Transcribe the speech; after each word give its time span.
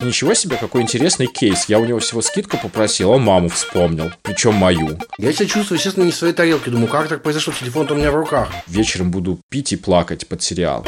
Ничего 0.00 0.32
себе, 0.32 0.56
какой 0.56 0.82
интересный 0.82 1.26
кейс. 1.26 1.64
Я 1.64 1.80
у 1.80 1.84
него 1.84 1.98
всего 1.98 2.22
скидку 2.22 2.56
попросил, 2.56 3.10
он 3.10 3.22
маму 3.22 3.48
вспомнил. 3.48 4.12
Причем 4.22 4.54
мою. 4.54 4.96
Я 5.18 5.32
себя 5.32 5.46
чувствую, 5.46 5.78
естественно, 5.78 6.04
не 6.04 6.12
в 6.12 6.14
своей 6.14 6.32
тарелке. 6.32 6.70
Думаю, 6.70 6.86
как 6.86 7.08
так 7.08 7.20
произошло? 7.20 7.52
Телефон-то 7.52 7.94
у 7.94 7.96
меня 7.96 8.12
в 8.12 8.14
руках. 8.14 8.48
Вечером 8.68 9.10
буду 9.10 9.40
пить 9.48 9.72
и 9.72 9.76
плакать 9.76 10.28
под 10.28 10.40
сериал. 10.40 10.86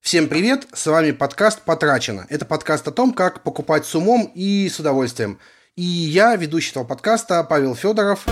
Всем 0.00 0.26
привет, 0.26 0.66
с 0.72 0.86
вами 0.86 1.12
подкаст 1.12 1.62
«Потрачено». 1.62 2.26
Это 2.30 2.44
подкаст 2.44 2.88
о 2.88 2.90
том, 2.90 3.12
как 3.12 3.44
покупать 3.44 3.86
с 3.86 3.94
умом 3.94 4.32
и 4.34 4.68
с 4.68 4.80
удовольствием. 4.80 5.38
И 5.76 5.84
я, 5.84 6.34
ведущий 6.34 6.72
этого 6.72 6.82
подкаста, 6.82 7.44
Павел 7.44 7.76
Федоров. 7.76 8.26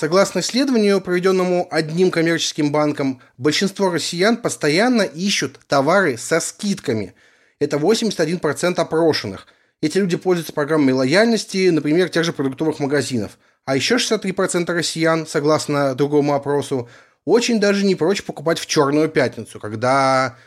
Согласно 0.00 0.40
исследованию, 0.40 1.02
проведенному 1.02 1.68
одним 1.70 2.10
коммерческим 2.10 2.72
банком, 2.72 3.20
большинство 3.36 3.90
россиян 3.90 4.38
постоянно 4.38 5.02
ищут 5.02 5.60
товары 5.68 6.16
со 6.16 6.40
скидками. 6.40 7.12
Это 7.58 7.76
81% 7.76 8.80
опрошенных. 8.80 9.46
Эти 9.82 9.98
люди 9.98 10.16
пользуются 10.16 10.54
программой 10.54 10.94
лояльности, 10.94 11.68
например, 11.68 12.08
тех 12.08 12.24
же 12.24 12.32
продуктовых 12.32 12.78
магазинов. 12.78 13.32
А 13.66 13.76
еще 13.76 13.96
63% 13.96 14.72
россиян, 14.72 15.26
согласно 15.26 15.94
другому 15.94 16.32
опросу, 16.32 16.88
очень 17.26 17.60
даже 17.60 17.84
не 17.84 17.94
прочь 17.94 18.24
покупать 18.24 18.58
в 18.58 18.64
черную 18.64 19.10
пятницу, 19.10 19.60
когда 19.60 20.38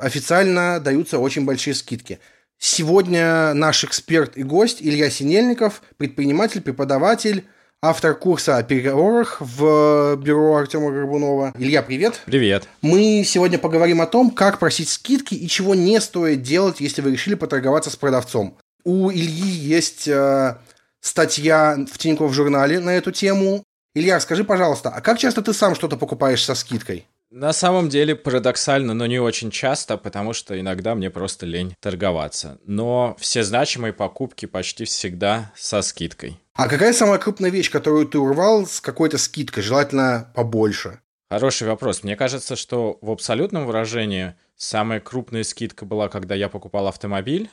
официально 0.00 0.80
даются 0.80 1.20
очень 1.20 1.44
большие 1.44 1.74
скидки. 1.74 2.18
Сегодня 2.58 3.54
наш 3.54 3.84
эксперт 3.84 4.36
и 4.36 4.42
гость 4.42 4.78
Илья 4.80 5.08
Синельников, 5.08 5.82
предприниматель, 5.98 6.62
преподаватель, 6.62 7.46
автор 7.82 8.14
курса 8.14 8.56
о 8.56 8.62
переговорах 8.62 9.36
в 9.40 10.16
бюро 10.16 10.56
Артема 10.56 10.90
Горбунова. 10.90 11.52
Илья, 11.58 11.82
привет. 11.82 12.20
Привет. 12.26 12.68
Мы 12.82 13.22
сегодня 13.24 13.58
поговорим 13.58 14.00
о 14.00 14.06
том, 14.06 14.30
как 14.30 14.58
просить 14.58 14.88
скидки 14.88 15.34
и 15.34 15.46
чего 15.48 15.74
не 15.74 16.00
стоит 16.00 16.42
делать, 16.42 16.80
если 16.80 17.02
вы 17.02 17.12
решили 17.12 17.34
поторговаться 17.34 17.90
с 17.90 17.96
продавцом. 17.96 18.56
У 18.84 19.10
Ильи 19.10 19.48
есть 19.48 20.08
э, 20.08 20.56
статья 21.00 21.76
в 21.90 21.98
Тинькофф 21.98 22.32
журнале 22.32 22.80
на 22.80 22.90
эту 22.90 23.12
тему. 23.12 23.62
Илья, 23.94 24.20
скажи, 24.20 24.44
пожалуйста, 24.44 24.90
а 24.90 25.00
как 25.00 25.18
часто 25.18 25.42
ты 25.42 25.52
сам 25.52 25.74
что-то 25.74 25.96
покупаешь 25.96 26.44
со 26.44 26.54
скидкой? 26.54 27.06
На 27.38 27.52
самом 27.52 27.90
деле 27.90 28.16
парадоксально, 28.16 28.94
но 28.94 29.04
не 29.04 29.18
очень 29.18 29.50
часто, 29.50 29.98
потому 29.98 30.32
что 30.32 30.58
иногда 30.58 30.94
мне 30.94 31.10
просто 31.10 31.44
лень 31.44 31.74
торговаться. 31.80 32.58
Но 32.64 33.14
все 33.18 33.42
значимые 33.42 33.92
покупки 33.92 34.46
почти 34.46 34.86
всегда 34.86 35.52
со 35.54 35.82
скидкой. 35.82 36.40
А 36.54 36.66
какая 36.66 36.94
самая 36.94 37.18
крупная 37.18 37.50
вещь, 37.50 37.70
которую 37.70 38.08
ты 38.08 38.18
урвал 38.18 38.66
с 38.66 38.80
какой-то 38.80 39.18
скидкой, 39.18 39.62
желательно 39.62 40.32
побольше? 40.34 41.00
Хороший 41.30 41.68
вопрос. 41.68 42.02
Мне 42.02 42.16
кажется, 42.16 42.56
что 42.56 42.96
в 43.02 43.10
абсолютном 43.10 43.66
выражении 43.66 44.34
самая 44.56 45.00
крупная 45.00 45.44
скидка 45.44 45.84
была, 45.84 46.08
когда 46.08 46.34
я 46.34 46.48
покупал 46.48 46.86
автомобиль, 46.86 47.50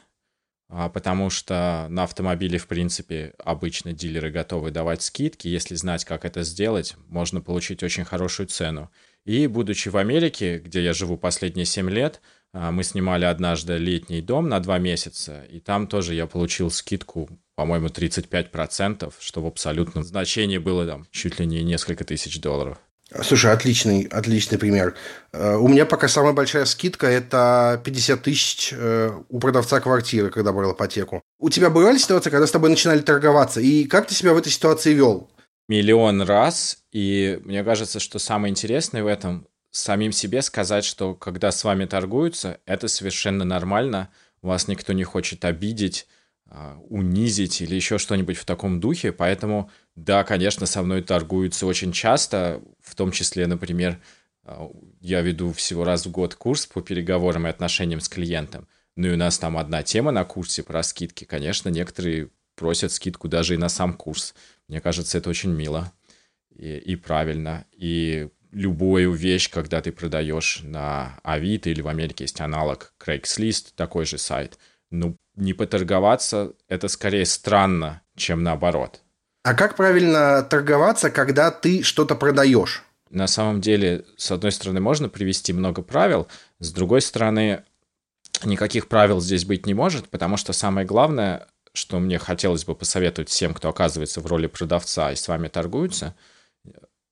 а, 0.69 0.87
потому 0.87 1.29
что 1.29 1.87
на 1.89 2.03
автомобиле, 2.03 2.57
в 2.57 2.67
принципе, 2.67 3.33
обычно 3.37 3.91
дилеры 3.91 4.31
готовы 4.31 4.71
давать 4.71 5.01
скидки. 5.01 5.49
Если 5.49 5.75
знать, 5.75 6.05
как 6.05 6.23
это 6.23 6.43
сделать, 6.43 6.95
можно 7.09 7.41
получить 7.41 7.83
очень 7.83 8.05
хорошую 8.05 8.47
цену. 8.47 8.89
И 9.25 9.47
будучи 9.47 9.89
в 9.89 9.97
Америке, 9.97 10.59
где 10.59 10.83
я 10.83 10.93
живу 10.93 11.17
последние 11.17 11.65
7 11.65 11.89
лет, 11.89 12.21
а, 12.53 12.71
мы 12.71 12.83
снимали 12.83 13.25
однажды 13.25 13.77
летний 13.77 14.21
дом 14.21 14.49
на 14.49 14.59
2 14.59 14.79
месяца, 14.79 15.43
и 15.49 15.59
там 15.59 15.87
тоже 15.87 16.13
я 16.13 16.27
получил 16.27 16.69
скидку 16.69 17.29
по-моему, 17.55 17.87
35%, 17.87 19.13
что 19.19 19.41
в 19.41 19.47
абсолютном 19.47 20.03
значении 20.03 20.57
было 20.57 20.85
там 20.85 21.05
чуть 21.11 21.39
ли 21.39 21.45
не 21.45 21.63
несколько 21.63 22.03
тысяч 22.03 22.39
долларов. 22.41 22.77
Слушай, 23.21 23.51
отличный, 23.51 24.03
отличный 24.05 24.57
пример. 24.57 24.95
Э, 25.33 25.55
у 25.55 25.67
меня 25.67 25.85
пока 25.85 26.07
самая 26.07 26.33
большая 26.33 26.65
скидка– 26.65 27.05
это 27.07 27.79
50 27.83 28.23
тысяч 28.23 28.73
э, 28.75 29.11
у 29.29 29.39
продавца 29.39 29.79
квартиры, 29.81 30.31
когда 30.31 30.51
брал 30.51 30.73
ипотеку. 30.73 31.21
У 31.37 31.49
тебя 31.49 31.69
бывали 31.69 31.99
ситуации, 31.99 32.31
когда 32.31 32.47
с 32.47 32.51
тобой 32.51 32.71
начинали 32.71 33.01
торговаться? 33.01 33.61
И 33.61 33.83
как 33.83 34.07
ты 34.07 34.15
себя 34.15 34.33
в 34.33 34.37
этой 34.37 34.51
ситуации 34.51 34.93
вел? 34.93 35.29
Миллион 35.67 36.21
раз. 36.21 36.83
И 36.91 37.39
мне 37.43 37.63
кажется, 37.63 37.99
что 37.99 38.19
самое 38.19 38.51
интересное 38.51 39.03
в 39.03 39.07
этом– 39.07 39.47
самим 39.73 40.11
себе 40.11 40.41
сказать, 40.41 40.85
что 40.85 41.15
когда 41.15 41.51
с 41.51 41.63
вами 41.63 41.85
торгуются, 41.85 42.59
это 42.65 42.87
совершенно 42.87 43.43
нормально, 43.43 44.09
вас 44.41 44.67
никто 44.67 44.93
не 44.93 45.03
хочет 45.03 45.43
обидеть, 45.45 46.07
а, 46.47 46.77
унизить 46.89 47.61
или 47.61 47.75
еще 47.75 47.97
что-нибудь 47.97 48.37
в 48.37 48.45
таком 48.45 48.79
духе. 48.79 49.11
Поэтому, 49.11 49.71
да, 49.95 50.23
конечно, 50.23 50.67
со 50.67 50.83
мной 50.83 51.01
торгуются 51.01 51.65
очень 51.65 51.91
часто, 51.91 52.61
в 52.81 52.95
том 52.95 53.11
числе, 53.11 53.47
например, 53.47 53.99
а, 54.43 54.69
я 55.01 55.21
веду 55.21 55.51
всего 55.53 55.83
раз 55.83 56.05
в 56.05 56.11
год 56.11 56.35
курс 56.35 56.67
по 56.67 56.81
переговорам 56.81 57.47
и 57.47 57.49
отношениям 57.49 57.99
с 57.99 58.07
клиентом. 58.07 58.67
Ну 58.95 59.07
и 59.07 59.13
у 59.13 59.17
нас 59.17 59.39
там 59.39 59.57
одна 59.57 59.81
тема 59.81 60.11
на 60.11 60.23
курсе 60.23 60.61
про 60.61 60.83
скидки. 60.83 61.23
Конечно, 61.23 61.69
некоторые 61.69 62.29
просят 62.55 62.91
скидку 62.91 63.27
даже 63.27 63.55
и 63.55 63.57
на 63.57 63.69
сам 63.69 63.93
курс. 63.93 64.35
Мне 64.73 64.81
кажется, 64.81 65.19
это 65.19 65.29
очень 65.29 65.51
мило 65.51 65.93
и, 66.49 66.77
и 66.77 66.95
правильно. 66.95 67.65
И 67.71 68.29
любую 68.51 69.11
вещь, 69.13 69.49
когда 69.49 69.81
ты 69.81 69.91
продаешь 69.91 70.61
на 70.63 71.19
Авито 71.23 71.69
или 71.69 71.81
в 71.81 71.87
Америке 71.87 72.23
есть 72.23 72.41
аналог 72.41 72.93
Craigslist, 72.99 73.73
такой 73.75 74.05
же 74.05 74.17
сайт– 74.17 74.57
ну, 74.93 75.17
не 75.35 75.53
поторговаться— 75.53 76.53
это 76.69 76.87
скорее 76.87 77.25
странно, 77.25 78.01
чем 78.15 78.43
наоборот. 78.43 79.01
А 79.43 79.55
как 79.55 79.75
правильно 79.75 80.43
торговаться, 80.43 81.09
когда 81.09 81.49
ты 81.49 81.81
что-то 81.81 82.15
продаешь? 82.15 82.83
На 83.09 83.27
самом 83.27 83.59
деле, 83.59 84.05
с 84.17 84.31
одной 84.31 84.51
стороны, 84.51 84.79
можно 84.79 85.09
привести 85.09 85.51
много 85.51 85.81
правил, 85.81 86.27
с 86.59 86.71
другой 86.71 87.01
стороны, 87.01 87.63
никаких 88.43 88.87
правил 88.87 89.19
здесь 89.19 89.45
быть 89.45 89.65
не 89.65 89.73
может, 89.73 90.09
потому 90.09 90.37
что 90.37 90.53
самое 90.53 90.85
главное, 90.85 91.47
что 91.73 91.99
мне 91.99 92.17
хотелось 92.19 92.65
бы 92.65 92.75
посоветовать 92.75 93.29
всем, 93.29 93.53
кто 93.53 93.69
оказывается 93.69 94.21
в 94.21 94.25
роли 94.25 94.47
продавца 94.47 95.11
и 95.11 95.15
с 95.15 95.27
вами 95.27 95.47
торгуется— 95.47 96.15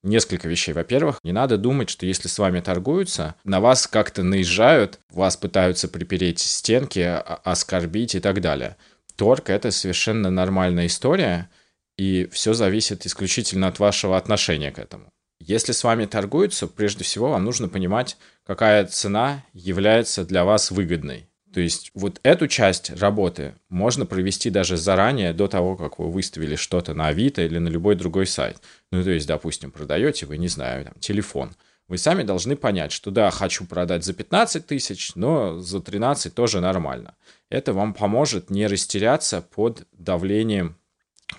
несколько 0.04 0.48
вещей. 0.48 0.74
Во-первых, 0.74 1.20
не 1.24 1.32
надо 1.32 1.58
думать, 1.58 1.90
что 1.90 2.06
если 2.06 2.28
с 2.28 2.40
вами 2.40 2.60
торгуются, 2.60 3.36
на 3.44 3.60
вас 3.60 3.88
как-то 3.88 4.24
наезжают, 4.24 5.00
вас 5.10 5.38
пытаются 5.38 5.88
припереть 5.88 6.40
стенки, 6.40 7.00
оскорбить 7.00 8.16
и 8.16 8.20
так 8.20 8.42
далее. 8.42 8.78
Торг— 9.16 9.50
это 9.52 9.72
совершенно 9.72 10.30
нормальная 10.30 10.88
история, 10.88 11.50
и 11.98 12.28
все 12.32 12.54
зависит 12.54 13.06
исключительно 13.06 13.68
от 13.68 13.80
вашего 13.80 14.18
отношения 14.18 14.72
к 14.72 14.80
этому. 14.80 15.12
Если 15.40 15.72
с 15.72 15.84
вами 15.84 16.06
торгуются, 16.06 16.68
прежде 16.68 17.04
всего 17.04 17.32
вам 17.32 17.44
нужно 17.44 17.68
понимать, 17.68 18.18
какая 18.46 18.86
цена 18.86 19.44
является 19.54 20.24
для 20.24 20.46
вас 20.46 20.72
выгодной. 20.72 21.31
То 21.54 21.60
есть 21.60 21.92
вот 21.94 22.20
эту 22.24 22.48
часть 22.48 22.92
работы 22.92 23.56
можно 23.70 24.06
провести 24.06 24.50
даже 24.50 24.78
заранее, 24.78 25.34
до 25.34 25.48
того, 25.48 25.76
как 25.76 26.00
вы 26.00 26.10
выставили 26.10 26.56
что-то 26.56 26.94
на 26.94 27.08
Авито 27.08 27.42
или 27.42 27.58
на 27.58 27.68
любой 27.68 27.96
другой 27.96 28.26
сайт. 28.26 28.58
Ну, 28.92 29.04
то 29.04 29.10
есть, 29.10 29.28
допустим, 29.28 29.72
продаете 29.72 30.26
вы, 30.26 30.38
не 30.38 30.48
знаю, 30.48 30.86
там, 30.86 30.94
телефон. 31.00 31.52
Вы 31.88 31.98
сами 31.98 32.24
должны 32.24 32.56
понять, 32.56 32.94
что 32.94 33.12
да, 33.12 33.30
хочу 33.32 33.66
продать 33.66 34.06
за 34.06 34.14
15 34.14 34.66
тысяч, 34.66 35.14
но 35.16 35.60
за 35.60 35.82
13 35.82 36.34
тоже 36.34 36.62
нормально. 36.62 37.16
Это 37.50 37.74
вам 37.74 37.94
поможет 37.94 38.50
не 38.50 38.66
растеряться 38.68 39.42
под 39.42 39.86
давлением 39.92 40.78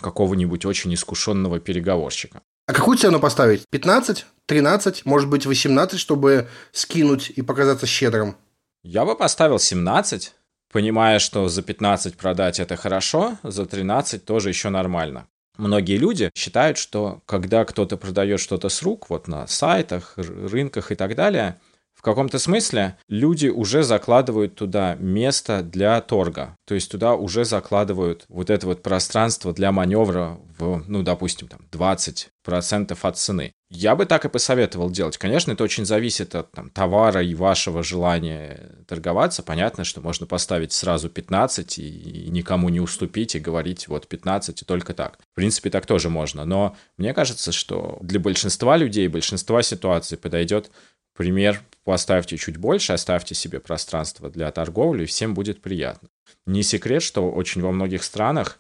какого-нибудь 0.03 0.67
очень 0.67 0.93
искушенного 0.93 1.59
переговорщика. 1.59 2.43
А 2.67 2.75
какую 2.75 2.99
цену 2.99 3.19
поставить? 3.19 3.67
15? 3.71 4.27
13? 4.47 5.07
Может 5.07 5.31
быть, 5.31 5.47
18, 5.47 5.99
чтобы 5.99 6.49
скинуть 6.73 7.31
и 7.31 7.41
показаться 7.41 7.87
щедрым? 7.87 8.37
Я 8.83 9.05
бы 9.05 9.17
поставил 9.17 9.59
17, 9.59 10.35
понимая, 10.73 11.19
что 11.21 11.49
за 11.49 11.63
15 11.63 12.17
продать 12.17 12.59
это 12.59 12.77
хорошо, 12.77 13.39
за 13.43 13.65
13 13.65 14.25
тоже 14.25 14.49
еще 14.49 14.71
нормально. 14.71 15.29
Многие 15.57 15.99
люди 15.99 16.31
считают, 16.35 16.79
что 16.79 17.23
когда 17.27 17.65
кто-то 17.65 17.97
продает 17.97 18.41
что-то 18.41 18.69
с 18.69 18.83
рук, 18.83 19.09
вот 19.11 19.29
на 19.29 19.47
сайтах, 19.47 20.15
рынках 20.17 20.91
и 20.91 20.95
так 20.95 21.15
далее– 21.15 21.61
в 22.03 22.05
каком-то 22.05 22.41
смысле 22.41 22.97
люди 23.09 23.47
уже 23.47 23.85
закладывают 23.85 24.57
туда 24.57 24.97
место 24.97 25.63
для 25.63 26.01
торга. 26.01 26.57
То 26.67 26.75
есть 26.75 26.91
туда 26.91 27.15
уже 27.15 27.45
закладывают 27.45 28.25
вот 28.29 28.51
это 28.51 28.67
вот 28.67 28.83
пространство 28.83 29.53
для 29.53 29.71
маневра 29.71 30.41
в, 30.59 30.83
ну, 30.89 31.03
допустим, 31.03 31.47
там 31.47 31.61
20% 31.71 32.99
от 33.01 33.17
цены. 33.17 33.53
Я 33.75 33.97
бы 33.97 34.05
так 34.05 34.27
и 34.27 34.29
посоветовал 34.29 34.91
делать. 34.91 35.17
Конечно, 35.17 35.53
это 35.53 35.65
очень 35.65 35.87
зависит 35.87 36.35
от 36.35 36.51
там, 36.53 36.69
товара 36.69 37.23
и 37.23 37.35
вашего 37.35 37.83
желания 37.83 38.71
торговаться. 38.87 39.43
Понятно, 39.43 39.85
что 39.85 40.03
можно 40.03 40.27
поставить 40.27 40.73
сразу 40.73 41.09
15 41.09 41.79
и, 41.79 41.89
и 42.27 42.31
никому 42.31 42.69
не 42.69 42.81
уступить 42.81 43.35
и 43.35 43.41
говорить 43.41 43.89
вот 43.89 44.09
15 44.09 44.61
и 44.61 44.65
только 44.67 44.93
так. 44.93 45.19
В 45.33 45.35
принципе, 45.35 45.71
так 45.71 45.87
тоже 45.87 46.11
можно. 46.11 46.45
Но 46.45 46.77
мне 46.99 47.15
кажется, 47.15 47.51
что 47.51 47.97
для 48.03 48.21
большинства 48.21 48.77
людей, 48.77 49.09
большинства 49.09 49.63
ситуаций 49.63 50.19
подойдет 50.19 50.71
пример 51.17 51.63
поставьте 51.85 52.37
чуть 52.37 52.59
больше, 52.59 52.93
оставьте 52.93 53.35
себе 53.35 53.59
пространство 53.59 54.29
для 54.29 54.51
торговли, 54.53 55.05
и 55.05 55.07
всем 55.07 55.33
будет 55.33 55.63
приятно. 55.63 56.09
Не 56.47 56.63
секрет, 56.63 57.03
что 57.03 57.31
очень 57.31 57.63
во 57.63 57.73
многих 57.73 58.03
странах 58.05 58.59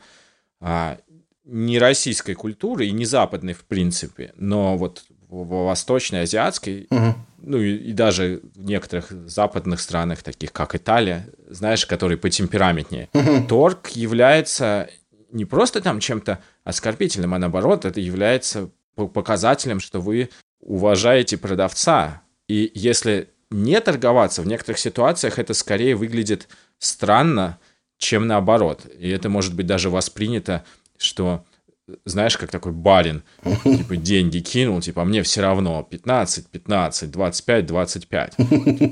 а, 0.60 0.98
не 1.44 1.78
российской 1.78 2.34
культуры 2.34 2.86
и 2.86 2.92
не 2.92 3.04
западной 3.04 3.52
в 3.52 3.64
принципе, 3.64 4.32
но 4.36 4.76
вот 4.76 5.04
восточной, 5.28 6.22
азиатской, 6.22 6.86
угу. 6.90 7.14
ну 7.38 7.58
и, 7.58 7.74
и 7.74 7.92
даже 7.92 8.42
в 8.54 8.64
некоторых 8.64 9.10
западных 9.28 9.80
странах, 9.80 10.22
таких 10.22 10.52
как 10.52 10.74
Италия, 10.74 11.26
знаешь, 11.48 11.86
которые 11.86 12.18
по 12.18 12.28
темпераментнее, 12.28 13.08
торг 13.48 13.88
является 13.88 14.90
не 15.32 15.46
просто 15.46 15.80
там 15.80 16.00
чем-то 16.00 16.40
оскорбительным, 16.64 17.34
а 17.34 17.38
наоборот, 17.38 17.86
это 17.86 18.00
является 18.00 18.70
показателем, 18.94 19.80
что 19.80 20.00
вы 20.00 20.28
уважаете 20.60 21.38
продавца. 21.38 22.22
И 22.46 22.70
если 22.74 23.30
не 23.50 23.80
торговаться, 23.80 24.42
в 24.42 24.46
некоторых 24.46 24.78
ситуациях 24.78 25.38
это 25.38 25.54
скорее 25.54 25.96
выглядит 25.96 26.48
странно, 26.78 27.58
чем 27.98 28.26
наоборот. 28.26 28.86
И 28.98 29.08
это 29.08 29.28
может 29.28 29.54
быть 29.54 29.66
даже 29.66 29.88
воспринято, 29.88 30.64
что 30.98 31.44
знаешь, 32.04 32.36
как 32.36 32.50
такой 32.50 32.72
барин, 32.72 33.22
типа, 33.64 33.96
деньги 33.96 34.38
кинул, 34.38 34.80
типа, 34.80 35.02
а 35.02 35.04
мне 35.04 35.22
все 35.22 35.42
равно 35.42 35.82
15, 35.82 36.48
15, 36.48 37.10
25, 37.10 37.66
25. 37.66 38.36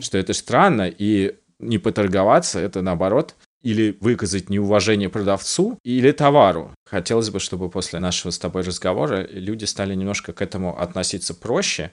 Что 0.03 0.19
это 0.19 0.33
странно, 0.33 0.89
и 0.89 1.37
не 1.59 1.79
поторговаться, 1.79 2.59
это 2.59 2.83
наоборот, 2.83 3.37
или 3.63 3.97
выказать 4.01 4.49
неуважение 4.49 5.09
продавцу, 5.09 5.79
или 5.85 6.13
товару. 6.13 6.75
Хотелось 6.85 7.31
бы, 7.31 7.41
чтобы 7.41 7.69
после 7.69 7.99
нашего 7.99 8.31
с 8.31 8.39
тобой 8.39 8.63
разговора 8.63 9.27
люди 9.31 9.67
стали 9.67 9.95
немножко 9.95 10.33
к 10.33 10.43
этому 10.43 10.79
относиться 10.79 11.35
проще, 11.35 11.93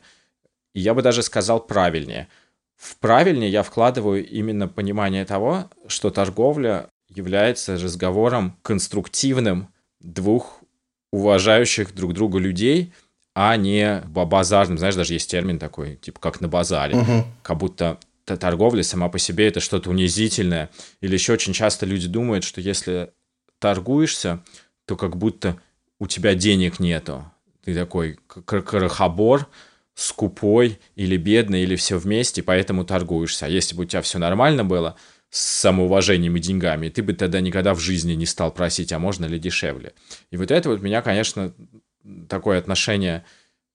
и 0.74 0.80
я 0.80 0.94
бы 0.94 1.01
даже 1.01 1.24
сказал 1.24 1.59
правильнее. 1.59 2.27
В 2.75 2.98
правильнее 2.98 3.50
я 3.50 3.63
вкладываю 3.63 4.25
именно 4.25 4.68
понимание 4.68 5.25
того, 5.25 5.69
что 5.88 6.09
торговля 6.09 6.89
является 7.09 7.77
разговором 7.77 8.57
конструктивным 8.62 9.69
двух 10.00 10.62
уважающих 11.12 11.94
друг 11.94 12.14
друга 12.14 12.40
людей, 12.40 12.94
а 13.34 13.56
не 13.56 14.02
базарным. 14.08 14.78
Знаешь, 14.78 14.96
даже 14.96 15.14
есть 15.14 15.30
термин 15.30 15.60
такой, 15.60 15.96
типа 15.96 16.20
как 16.20 16.42
на 16.42 16.48
базаре. 16.48 16.96
Угу. 16.96 17.26
Как 17.44 17.58
будто 17.58 18.00
торговля 18.26 18.84
сама 18.84 19.10
по 19.10 19.20
себе 19.20 19.48
это 19.48 19.60
что-то 19.60 19.90
унизительное. 19.90 20.70
Или 21.02 21.14
еще 21.14 21.34
очень 21.34 21.54
часто 21.54 21.86
люди 21.86 22.08
думают, 22.08 22.44
что 22.44 22.62
если 22.62 23.12
торгуешься, 23.60 24.44
то 24.86 24.96
как 24.96 25.18
будто 25.18 25.58
у 26.00 26.08
тебя 26.08 26.36
денег 26.36 26.80
нету. 26.80 27.26
Ты 27.64 27.74
такой 27.74 28.20
крохобор, 28.46 29.48
скупой 29.94 30.80
или 30.96 31.18
бедный, 31.18 31.64
или 31.64 31.76
все 31.76 31.98
вместе, 31.98 32.44
поэтому 32.44 32.86
торгуешься. 32.86 33.48
А 33.48 33.50
если 33.50 33.76
бы 33.76 33.84
у 33.84 33.86
тебя 33.86 34.02
все 34.02 34.20
нормально 34.20 34.64
было, 34.64 34.96
с 35.30 35.40
самоуважением 35.40 36.38
и 36.38 36.40
деньгами, 36.40 36.90
ты 36.90 37.04
бы 37.04 37.14
тогда 37.14 37.42
никогда 37.42 37.74
в 37.74 37.80
жизни 37.80 38.14
не 38.14 38.26
стал 38.26 38.52
просить, 38.52 38.94
а 38.94 39.00
можно 39.00 39.26
ли 39.26 39.38
дешевле. 39.40 39.94
И 40.32 40.38
вот 40.38 40.52
это 40.52 40.70
вот 40.70 40.82
меня, 40.82 41.02
конечно, 41.02 41.54
такое 42.30 42.60
отношение, 42.60 43.26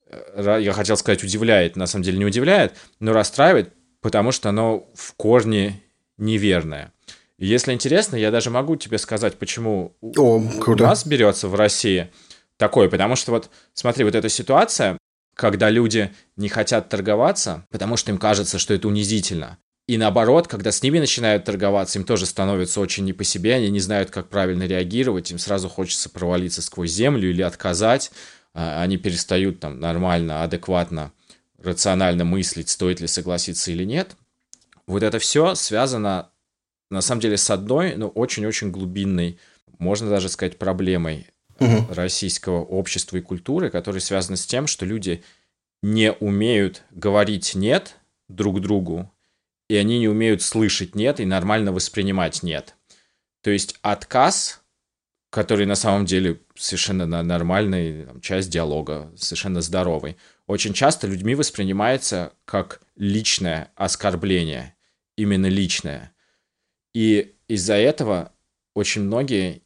э, 0.07 0.59
я 0.63 0.73
хотел 0.73 0.97
сказать, 0.97 1.23
удивляет, 1.23 1.77
на 1.77 1.87
самом 1.87 2.05
деле 2.05 2.19
не 2.19 2.25
удивляет, 2.25 2.75
но 3.01 3.13
расстраивает, 3.13 3.73
потому 4.01 4.33
что 4.33 4.49
оно 4.49 4.87
в 4.95 5.15
корне 5.15 5.83
неверное. 6.17 6.93
И 7.39 7.47
если 7.47 7.73
интересно, 7.73 8.17
я 8.17 8.31
даже 8.31 8.51
могу 8.51 8.77
тебе 8.77 8.99
сказать, 8.99 9.37
почему 9.37 9.97
О, 10.01 10.41
круто. 10.61 10.85
у 10.85 10.87
нас 10.87 11.07
берется 11.07 11.49
в 11.49 11.55
России 11.55 12.11
такое, 12.57 12.89
потому 12.89 13.17
что 13.17 13.33
вот 13.33 13.51
смотри, 13.75 14.05
вот 14.05 14.15
эта 14.15 14.29
ситуация, 14.29 14.97
когда 15.35 15.69
люди 15.69 16.13
не 16.37 16.49
хотят 16.49 16.89
торговаться, 16.89 17.67
потому 17.71 17.97
что 17.97 18.13
им 18.13 18.19
кажется, 18.19 18.59
что 18.59 18.75
это 18.75 18.89
унизительно. 18.89 19.59
И 19.88 19.99
наоборот, 19.99 20.46
когда 20.46 20.70
с 20.70 20.82
ними 20.82 21.00
начинают 21.00 21.44
торговаться, 21.44 21.99
им 21.99 22.05
тоже 22.05 22.26
становится 22.26 22.81
очень 22.81 23.05
не 23.05 23.12
по 23.12 23.25
себе, 23.25 23.55
они 23.55 23.69
не 23.69 23.81
знают, 23.81 24.11
как 24.11 24.29
правильно 24.29 24.64
реагировать, 24.64 25.31
им 25.32 25.38
сразу 25.38 25.69
хочется 25.69 26.08
провалиться 26.08 26.62
сквозь 26.62 26.93
землю 26.93 27.29
или 27.29 27.43
отказать, 27.43 28.12
а, 28.55 28.81
они 28.82 28.96
перестают 28.96 29.61
там 29.61 29.81
нормально, 29.81 30.44
адекватно, 30.44 31.12
рационально 31.58 32.25
мыслить, 32.25 32.69
стоит 32.69 33.00
ли 33.00 33.08
согласиться 33.08 33.73
или 33.73 33.84
нет. 33.84 34.17
Вот 34.87 35.02
это 35.02 35.19
все 35.19 35.55
связано, 35.55 36.31
на 36.90 37.00
самом 37.00 37.20
деле, 37.20 37.37
с 37.37 37.50
одной, 37.50 37.96
но 37.96 38.08
очень-очень 38.08 38.70
глубинной, 38.70 39.38
можно 39.79 40.08
даже 40.08 40.29
сказать, 40.29 40.58
проблемой 40.58 41.26
угу. 41.58 41.87
российского 41.93 42.62
общества 42.62 43.17
и 43.17 43.20
культуры, 43.20 43.70
которая 43.70 44.00
связана 44.00 44.37
с 44.37 44.46
тем, 44.46 44.67
что 44.67 44.84
люди 44.84 45.23
не 45.82 46.12
умеют 46.12 46.82
говорить 46.93 47.55
«нет» 47.55 47.96
друг 48.29 48.61
другу, 48.61 49.12
и 49.73 49.77
они 49.77 50.01
не 50.01 50.09
умеют 50.09 50.43
слышать 50.43 50.95
«нет» 50.95 51.19
и 51.19 51.25
нормально 51.25 51.73
воспринимать 51.73 52.43
«нет». 52.43 52.75
То 53.41 53.49
есть 53.49 53.79
отказ, 53.81 54.63
который 55.31 55.65
на 55.65 55.77
самом 55.77 56.05
деле 56.05 56.43
совершенно 56.55 57.07
нормальная 57.23 58.05
там, 58.05 58.21
часть 58.21 58.51
диалога, 58.51 59.11
совершенно 59.17 59.63
здоровый, 59.63 60.19
очень 60.47 60.75
часто 60.75 61.07
людьми 61.07 61.35
воспринимается 61.35 62.35
как 62.45 62.83
личное 62.97 63.73
оскорбление, 63.75 64.75
именно 65.17 65.47
личное. 65.47 66.13
И 66.93 67.35
из-за 67.49 67.77
этого 67.77 68.35
очень 68.75 69.01
многие 69.01 69.63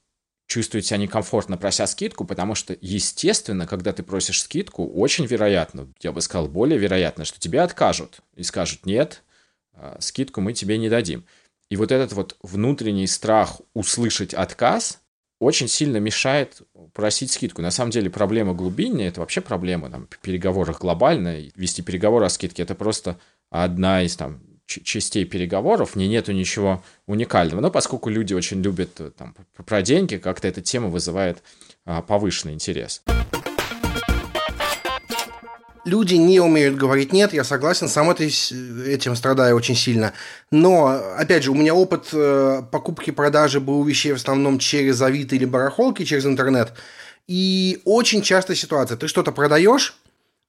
чувствуют 0.47 0.87
себя 0.87 0.99
некомфортно, 0.99 1.57
прося 1.57 1.89
скидку, 1.89 2.25
потому 2.25 2.55
что, 2.55 2.79
естественно, 2.81 3.67
когда 3.67 3.93
ты 3.93 4.05
просишь 4.05 4.41
скидку, 4.41 4.87
очень 4.87 5.27
вероятно, 5.27 5.93
я 5.99 6.13
бы 6.13 6.21
сказал, 6.21 6.47
более 6.47 6.79
вероятно, 6.79 7.25
что 7.25 7.41
тебе 7.41 7.61
откажут 7.61 8.21
и 8.37 8.45
скажут 8.45 8.87
«нет, 8.87 9.25
скидку 10.01 10.41
мы 10.41 10.53
тебе 10.53 10.79
не 10.79 10.89
дадим. 10.89 11.25
И 11.69 11.77
вот 11.77 11.91
этот 11.93 12.13
вот 12.13 12.37
внутренний 12.43 13.07
страх 13.07 13.61
услышать 13.75 14.35
отказ 14.35 15.01
очень 15.39 15.69
сильно 15.69 15.99
мешает 15.99 16.63
просить 16.95 17.31
скидку. 17.31 17.61
На 17.61 17.71
самом 17.71 17.91
деле 17.91 18.09
проблема 18.09 18.55
глубинная, 18.55 19.09
это 19.09 19.21
вообще 19.21 19.41
проблема 19.41 19.91
там, 19.91 20.07
в 20.09 20.19
переговорах 20.19 20.81
глобальная. 20.81 21.51
Вести 21.57 21.83
переговоры 21.83 22.25
о 22.25 22.31
скидке– 22.31 22.63
это 22.65 22.75
просто 22.75 23.19
одна 23.51 24.03
из 24.03 24.17
там, 24.17 24.41
частей 24.67 25.25
переговоров, 25.25 25.95
в 25.95 25.97
нету 25.97 26.33
ничего 26.33 26.83
уникального. 27.07 27.61
Но 27.61 27.71
поскольку 27.71 28.09
люди 28.09 28.33
очень 28.33 28.63
любят 28.63 29.01
там, 29.17 29.35
про 29.67 29.83
деньги, 29.83 30.17
как-то 30.17 30.49
эта 30.49 30.63
тема 30.63 30.89
вызывает 30.89 31.43
а, 31.85 32.01
повышенный 32.03 32.55
интерес 32.55 33.03
люди 35.87 36.17
не 36.17 36.41
умеют 36.41 36.77
говорить 36.77 37.13
«нет», 37.13 37.33
я 37.33 37.45
согласен, 37.45 37.89
сам 37.89 38.11
это, 38.11 38.25
этим 38.25 39.17
страдаю 39.17 39.57
очень 39.57 39.77
сильно. 39.77 40.13
Но, 40.51 41.01
опять 41.17 41.45
же, 41.45 41.53
у 41.53 41.55
меня 41.55 41.75
опыт 41.75 42.09
э, 42.13 42.63
покупки 42.71 43.13
продажи 43.13 43.61
был 43.61 43.83
вещей 43.85 44.13
в 44.13 44.17
основном 44.17 44.59
через 44.59 45.01
Авито 45.01 45.37
или 45.37 45.45
барахолки, 45.45 46.05
через 46.05 46.27
интернет. 46.27 46.75
И 47.29 47.81
очень 47.85 48.23
частая 48.23 48.57
ситуация. 48.57 48.97
Ты 48.97 49.07
что-то 49.07 49.31
продаешь, 49.31 49.97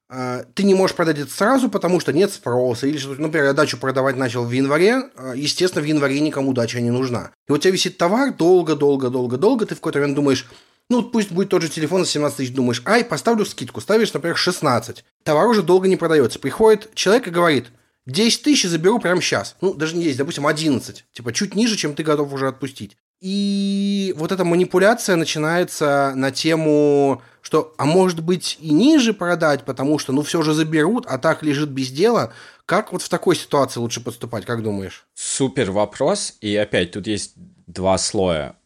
э, 0.09 0.43
ты 0.55 0.63
не 0.63 0.73
можешь 0.73 0.95
продать 0.95 1.19
это 1.19 1.31
сразу, 1.31 1.69
потому 1.69 1.99
что 1.99 2.11
нет 2.11 2.33
спроса. 2.33 2.87
Или 2.87 2.97
например, 3.19 3.45
я 3.45 3.53
дачу 3.53 3.77
продавать 3.77 4.17
начал 4.17 4.43
в 4.43 4.51
январе, 4.51 5.03
э, 5.15 5.33
естественно, 5.35 5.83
в 5.83 5.87
январе 5.87 6.19
никому 6.19 6.53
дача 6.53 6.81
не 6.81 6.91
нужна. 6.91 7.31
И 7.47 7.51
у 7.51 7.57
тебя 7.57 7.71
висит 7.71 7.97
товар 7.97 8.33
долго-долго-долго-долго, 8.33 9.67
ты 9.67 9.75
в 9.75 9.77
какой-то 9.77 9.99
момент 9.99 10.15
думаешь, 10.15 10.47
ну, 10.89 11.03
пусть 11.03 11.31
будет 11.31 11.49
тот 11.49 11.61
же 11.61 11.69
телефон 11.69 12.05
за 12.05 12.11
17 12.11 12.37
тысяч, 12.37 12.53
думаешь, 12.53 12.81
ай, 12.85 13.03
поставлю 13.03 13.45
скидку, 13.45 13.81
ставишь, 13.81 14.13
например, 14.13 14.37
16. 14.37 15.03
Товар 15.23 15.47
уже 15.47 15.63
долго 15.63 15.87
не 15.87 15.97
продается. 15.97 16.39
Приходит 16.39 16.93
человек 16.93 17.27
и 17.27 17.31
говорит, 17.31 17.67
10 18.05 18.43
тысяч 18.43 18.69
заберу 18.69 18.99
прямо 18.99 19.21
сейчас. 19.21 19.57
Ну, 19.59 19.73
даже 19.73 19.97
не 19.97 20.03
10, 20.03 20.17
допустим, 20.17 20.47
11. 20.47 21.05
Типа, 21.11 21.33
чуть 21.33 21.55
ниже, 21.55 21.75
чем 21.75 21.93
ты 21.93 22.03
готов 22.03 22.31
уже 22.31 22.47
отпустить. 22.47 22.95
И 23.19 24.13
вот 24.15 24.31
эта 24.31 24.45
манипуляция 24.45 25.15
начинается 25.15 26.13
на 26.15 26.31
тему, 26.31 27.21
что, 27.41 27.73
а 27.77 27.85
может 27.85 28.23
быть, 28.23 28.57
и 28.61 28.71
ниже 28.71 29.13
продать, 29.13 29.65
потому 29.65 29.99
что, 29.99 30.13
ну, 30.13 30.21
все 30.21 30.41
же 30.41 30.53
заберут, 30.53 31.05
а 31.07 31.17
так 31.17 31.43
лежит 31.43 31.69
без 31.69 31.89
дела. 31.89 32.31
Как 32.65 32.93
вот 32.93 33.01
в 33.01 33.09
такой 33.09 33.35
ситуации 33.35 33.79
лучше 33.79 34.01
поступать, 34.01 34.45
как 34.45 34.63
думаешь? 34.63 35.05
Супер 35.15 35.71
вопрос. 35.71 36.35
И 36.41 36.55
опять 36.55 36.91
тут 36.91 37.07
есть 37.07 37.33
два 37.65 37.97
слоя. 37.97 38.56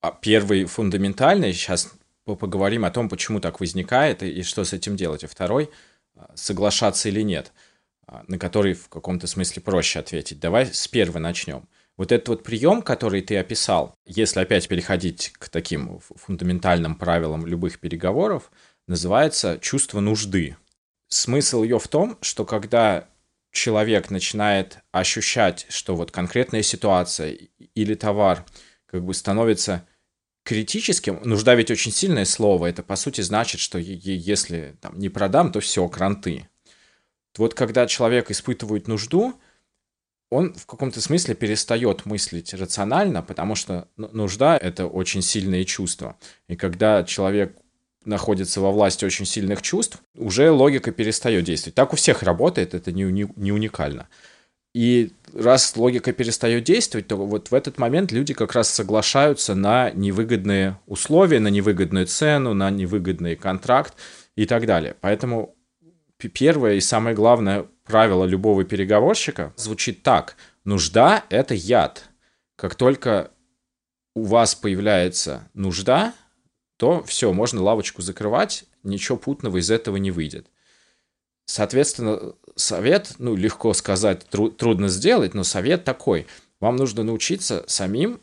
А 0.00 0.12
первый 0.12 0.64
фундаментальный, 0.64 1.52
сейчас 1.52 1.92
поговорим 2.24 2.84
о 2.84 2.90
том, 2.90 3.08
почему 3.08 3.40
так 3.40 3.60
возникает 3.60 4.22
и, 4.22 4.42
что 4.42 4.64
с 4.64 4.72
этим 4.72 4.96
делать. 4.96 5.24
А 5.24 5.28
второй, 5.28 5.70
соглашаться 6.34 7.08
или 7.08 7.22
нет, 7.22 7.52
а, 8.06 8.24
на 8.28 8.38
который 8.38 8.74
в 8.74 8.88
каком-то 8.88 9.26
смысле 9.26 9.62
проще 9.62 9.98
ответить. 9.98 10.40
Давай 10.40 10.66
с 10.66 10.88
первого 10.88 11.18
начнем. 11.18 11.68
Вот 11.96 12.12
этот 12.12 12.28
вот 12.28 12.44
прием, 12.44 12.82
который 12.82 13.22
ты 13.22 13.36
описал, 13.36 13.94
если 14.06 14.40
опять 14.40 14.68
переходить 14.68 15.32
к 15.38 15.48
таким 15.48 15.98
фундаментальным 16.00 16.94
правилам 16.94 17.44
любых 17.44 17.80
переговоров, 17.80 18.52
называется 18.86 19.58
чувство 19.60 20.00
нужды. 20.00 20.56
Смысл 21.08 21.64
ее 21.64 21.78
в 21.80 21.88
том, 21.88 22.16
что 22.20 22.44
когда 22.44 23.08
человек 23.50 24.10
начинает 24.10 24.78
ощущать, 24.92 25.66
что 25.70 25.96
вот 25.96 26.12
конкретная 26.12 26.62
ситуация 26.62 27.36
или 27.74 27.94
товар 27.94 28.44
как 28.86 29.04
бы 29.04 29.12
становится 29.12 29.84
критическим, 30.48 31.20
нужда 31.24 31.54
ведь 31.54 31.70
очень 31.70 31.92
сильное 31.92 32.24
слово, 32.24 32.68
это 32.68 32.82
по 32.82 32.96
сути 32.96 33.20
значит, 33.20 33.60
что 33.60 33.78
если 33.78 34.78
там, 34.80 34.98
не 34.98 35.10
продам, 35.10 35.52
то 35.52 35.60
все, 35.60 35.86
кранты. 35.88 36.48
Вот 37.36 37.52
когда 37.52 37.86
человек 37.86 38.30
испытывает 38.30 38.88
нужду, 38.88 39.38
он 40.30 40.54
в 40.54 40.64
каком-то 40.64 41.02
смысле 41.02 41.34
перестает 41.34 42.06
мыслить 42.06 42.54
рационально, 42.54 43.22
потому 43.22 43.56
что 43.56 43.88
нужда— 43.98 44.56
это 44.62 44.86
очень 44.86 45.20
сильное 45.20 45.64
чувство. 45.64 46.16
И 46.48 46.56
когда 46.56 47.04
человек 47.04 47.54
находится 48.06 48.62
во 48.62 48.72
власти 48.72 49.04
очень 49.04 49.26
сильных 49.26 49.60
чувств, 49.60 50.02
уже 50.14 50.50
логика 50.50 50.92
перестает 50.92 51.44
действовать. 51.44 51.74
Так 51.74 51.92
у 51.92 51.96
всех 51.96 52.22
работает, 52.22 52.72
это 52.72 52.90
не, 52.90 53.02
не, 53.02 53.28
не 53.36 53.52
уникально. 53.52 54.08
И 54.74 55.12
раз 55.32 55.76
логика 55.76 56.12
перестает 56.12 56.64
действовать, 56.64 57.08
то 57.08 57.16
вот 57.16 57.50
в 57.50 57.54
этот 57.54 57.78
момент 57.78 58.12
люди 58.12 58.34
как 58.34 58.52
раз 58.52 58.68
соглашаются 58.68 59.54
на 59.54 59.90
невыгодные 59.90 60.78
условия, 60.86 61.40
на 61.40 61.48
невыгодную 61.48 62.06
цену, 62.06 62.54
на 62.54 62.70
невыгодный 62.70 63.34
контракт 63.34 63.94
и 64.36 64.46
так 64.46 64.66
далее. 64.66 64.94
Поэтому 65.00 65.56
первое 66.18 66.74
и 66.74 66.80
самое 66.80 67.16
главное 67.16 67.66
правило 67.84 68.24
любого 68.24 68.64
переговорщика 68.64 69.52
звучит 69.56 70.02
так. 70.02 70.36
Нужда– 70.64 71.24
это 71.30 71.54
яд. 71.54 72.04
Как 72.56 72.74
только 72.74 73.30
у 74.14 74.24
вас 74.24 74.54
появляется 74.54 75.48
нужда, 75.54 76.12
то 76.76 77.02
все, 77.04 77.32
можно 77.32 77.62
лавочку 77.62 78.02
закрывать, 78.02 78.64
ничего 78.82 79.16
путного 79.16 79.58
из 79.58 79.70
этого 79.70 79.96
не 79.96 80.10
выйдет. 80.10 80.46
Соответственно, 81.46 82.34
совет, 82.58 83.14
ну, 83.18 83.34
легко 83.36 83.72
сказать, 83.72 84.26
тру- 84.28 84.50
трудно 84.50 84.88
сделать, 84.88 85.34
но 85.34 85.44
совет 85.44 85.84
такой. 85.84 86.26
Вам 86.60 86.76
нужно 86.76 87.04
научиться 87.04 87.64
самим 87.66 88.20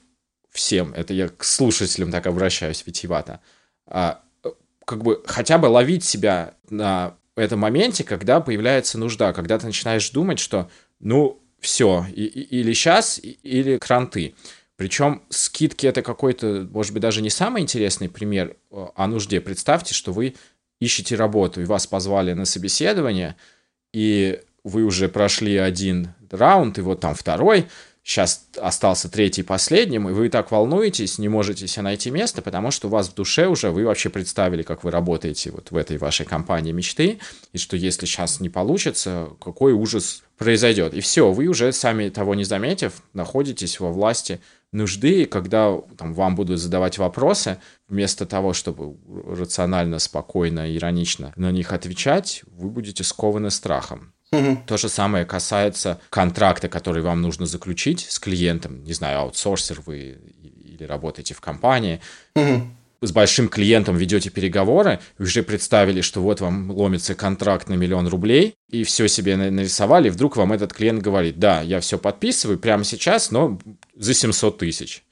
всем, 0.51 0.93
это 0.93 1.13
я 1.13 1.29
к 1.29 1.43
слушателям 1.43 2.11
так 2.11 2.27
обращаюсь 2.27 2.83
витивато, 2.85 3.41
а, 3.87 4.21
как 4.85 5.03
бы 5.03 5.21
хотя 5.25 5.57
бы 5.57 5.65
ловить 5.65 6.03
себя 6.03 6.53
на 6.69 7.15
этом 7.35 7.59
моменте, 7.59 8.03
когда 8.03 8.39
появляется 8.39 8.97
нужда, 8.97 9.33
когда 9.33 9.57
ты 9.57 9.65
начинаешь 9.65 10.09
думать, 10.11 10.39
что, 10.39 10.69
ну, 10.99 11.41
все, 11.59 12.05
и, 12.13 12.23
и, 12.23 12.59
или 12.59 12.73
сейчас, 12.73 13.19
и, 13.19 13.31
или 13.43 13.77
кранты. 13.77 14.35
Причем 14.77 15.23
скидки 15.29 15.87
это 15.87 16.01
какой-то, 16.01 16.67
может 16.71 16.93
быть, 16.93 17.01
даже 17.01 17.21
не 17.21 17.29
самый 17.29 17.61
интересный 17.61 18.09
пример 18.09 18.57
э, 18.71 18.85
о 18.95 19.07
нужде. 19.07 19.41
Представьте, 19.41 19.93
что 19.93 20.11
вы 20.11 20.35
ищете 20.79 21.15
работу, 21.15 21.61
и 21.61 21.65
вас 21.65 21.87
позвали 21.87 22.33
на 22.33 22.45
собеседование, 22.45 23.35
и 23.95 24.41
вы 24.65 24.83
уже 24.83 25.07
прошли 25.07 25.55
один 25.55 26.09
раунд, 26.29 26.77
и 26.77 26.81
вот 26.81 26.99
там 26.99 27.15
второй, 27.15 27.67
сейчас 28.03 28.45
остался 28.57 29.09
третий 29.09 29.41
последним, 29.41 30.09
и 30.09 30.11
вы 30.11 30.27
так 30.27 30.51
волнуетесь, 30.51 31.17
не 31.17 31.29
можете 31.29 31.65
себе 31.65 31.83
найти 31.83 32.11
место, 32.11 32.41
потому 32.41 32.71
что 32.71 32.87
у 32.87 32.91
вас 32.91 33.07
в 33.07 33.13
душе 33.13 33.47
уже 33.47 33.71
вы 33.71 33.85
вообще 33.85 34.09
представили, 34.09 34.63
как 34.63 34.83
вы 34.83 34.91
работаете 34.91 35.51
вот 35.51 35.71
в 35.71 35.77
этой 35.77 35.97
вашей 35.97 36.25
компании 36.25 36.73
мечты, 36.73 37.19
и 37.53 37.57
что 37.57 37.77
если 37.77 38.05
сейчас 38.05 38.41
не 38.41 38.49
получится, 38.49 39.29
какой 39.41 39.71
ужас 39.71 40.23
произойдет. 40.37 40.93
И 40.93 40.99
все, 40.99 41.31
вы 41.31 41.47
уже 41.47 41.71
сами 41.71 42.09
того 42.09 42.35
не 42.35 42.43
заметив, 42.43 43.01
находитесь 43.13 43.79
во 43.79 43.93
власти 43.93 44.41
нужды, 44.75 45.23
и 45.23 45.25
когда 45.25 45.77
там, 45.97 46.13
вам 46.13 46.35
будут 46.35 46.59
задавать 46.59 46.97
вопросы, 46.97 47.57
вместо 47.87 48.25
того, 48.25 48.53
чтобы 48.53 48.97
рационально, 49.27 49.99
спокойно, 49.99 50.75
иронично 50.75 51.33
на 51.35 51.51
них 51.51 51.73
отвечать, 51.73 52.43
вы 52.47 52.69
будете 52.69 53.03
скованы 53.03 53.49
страхом. 53.49 54.13
Угу. 54.31 54.63
То 54.67 54.77
же 54.77 54.89
самое 54.89 55.25
касается 55.25 55.99
контракта, 56.09 56.67
который 56.67 57.01
вам 57.01 57.21
нужно 57.21 57.45
заключить 57.45 58.07
с 58.09 58.19
клиентом. 58.19 58.83
Не 58.83 58.93
знаю, 58.93 59.19
аутсорсер 59.19 59.81
вы 59.85 60.17
или 60.63 60.83
работаете 60.83 61.33
в 61.33 61.41
компании. 61.41 62.01
Угу 62.35 62.67
с 63.01 63.11
большим 63.11 63.49
клиентом 63.49 63.97
ведете 63.97 64.29
переговоры, 64.29 64.99
уже 65.19 65.43
представили, 65.43 66.01
что 66.01 66.21
вот 66.21 66.41
вам 66.41 66.71
ломится 66.71 67.15
контракт 67.15 67.69
на 67.69 67.73
миллион 67.73 68.07
рублей, 68.07 68.55
и 68.69 68.83
все 68.83 69.07
себе 69.07 69.35
нарисовали, 69.35 70.07
и 70.07 70.11
вдруг 70.11 70.37
вам 70.37 70.53
этот 70.53 70.73
клиент 70.73 71.01
говорит, 71.01 71.39
да, 71.39 71.61
я 71.61 71.79
все 71.79 71.97
подписываю 71.97 72.57
прямо 72.57 72.83
сейчас, 72.83 73.31
но 73.31 73.59
за 73.95 74.13
700 74.13 74.57
тысяч. 74.57 75.03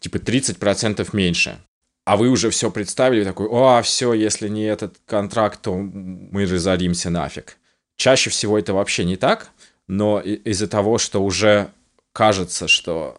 Типа 0.00 0.16
30% 0.16 1.08
меньше. 1.12 1.58
А 2.04 2.16
вы 2.16 2.30
уже 2.30 2.48
все 2.50 2.70
представили, 2.70 3.24
такой, 3.24 3.48
о, 3.48 3.82
все, 3.82 4.14
если 4.14 4.48
не 4.48 4.62
этот 4.62 4.96
контракт, 5.04 5.60
то 5.60 5.76
мы 5.76 6.46
разоримся 6.46 7.10
нафиг. 7.10 7.58
Чаще 7.96 8.30
всего 8.30 8.58
это 8.58 8.72
вообще 8.72 9.04
не 9.04 9.16
так, 9.16 9.50
но 9.88 10.20
из-за 10.20 10.68
того, 10.68 10.98
что 10.98 11.22
уже 11.22 11.70
кажется, 12.12 12.66
что 12.68 13.18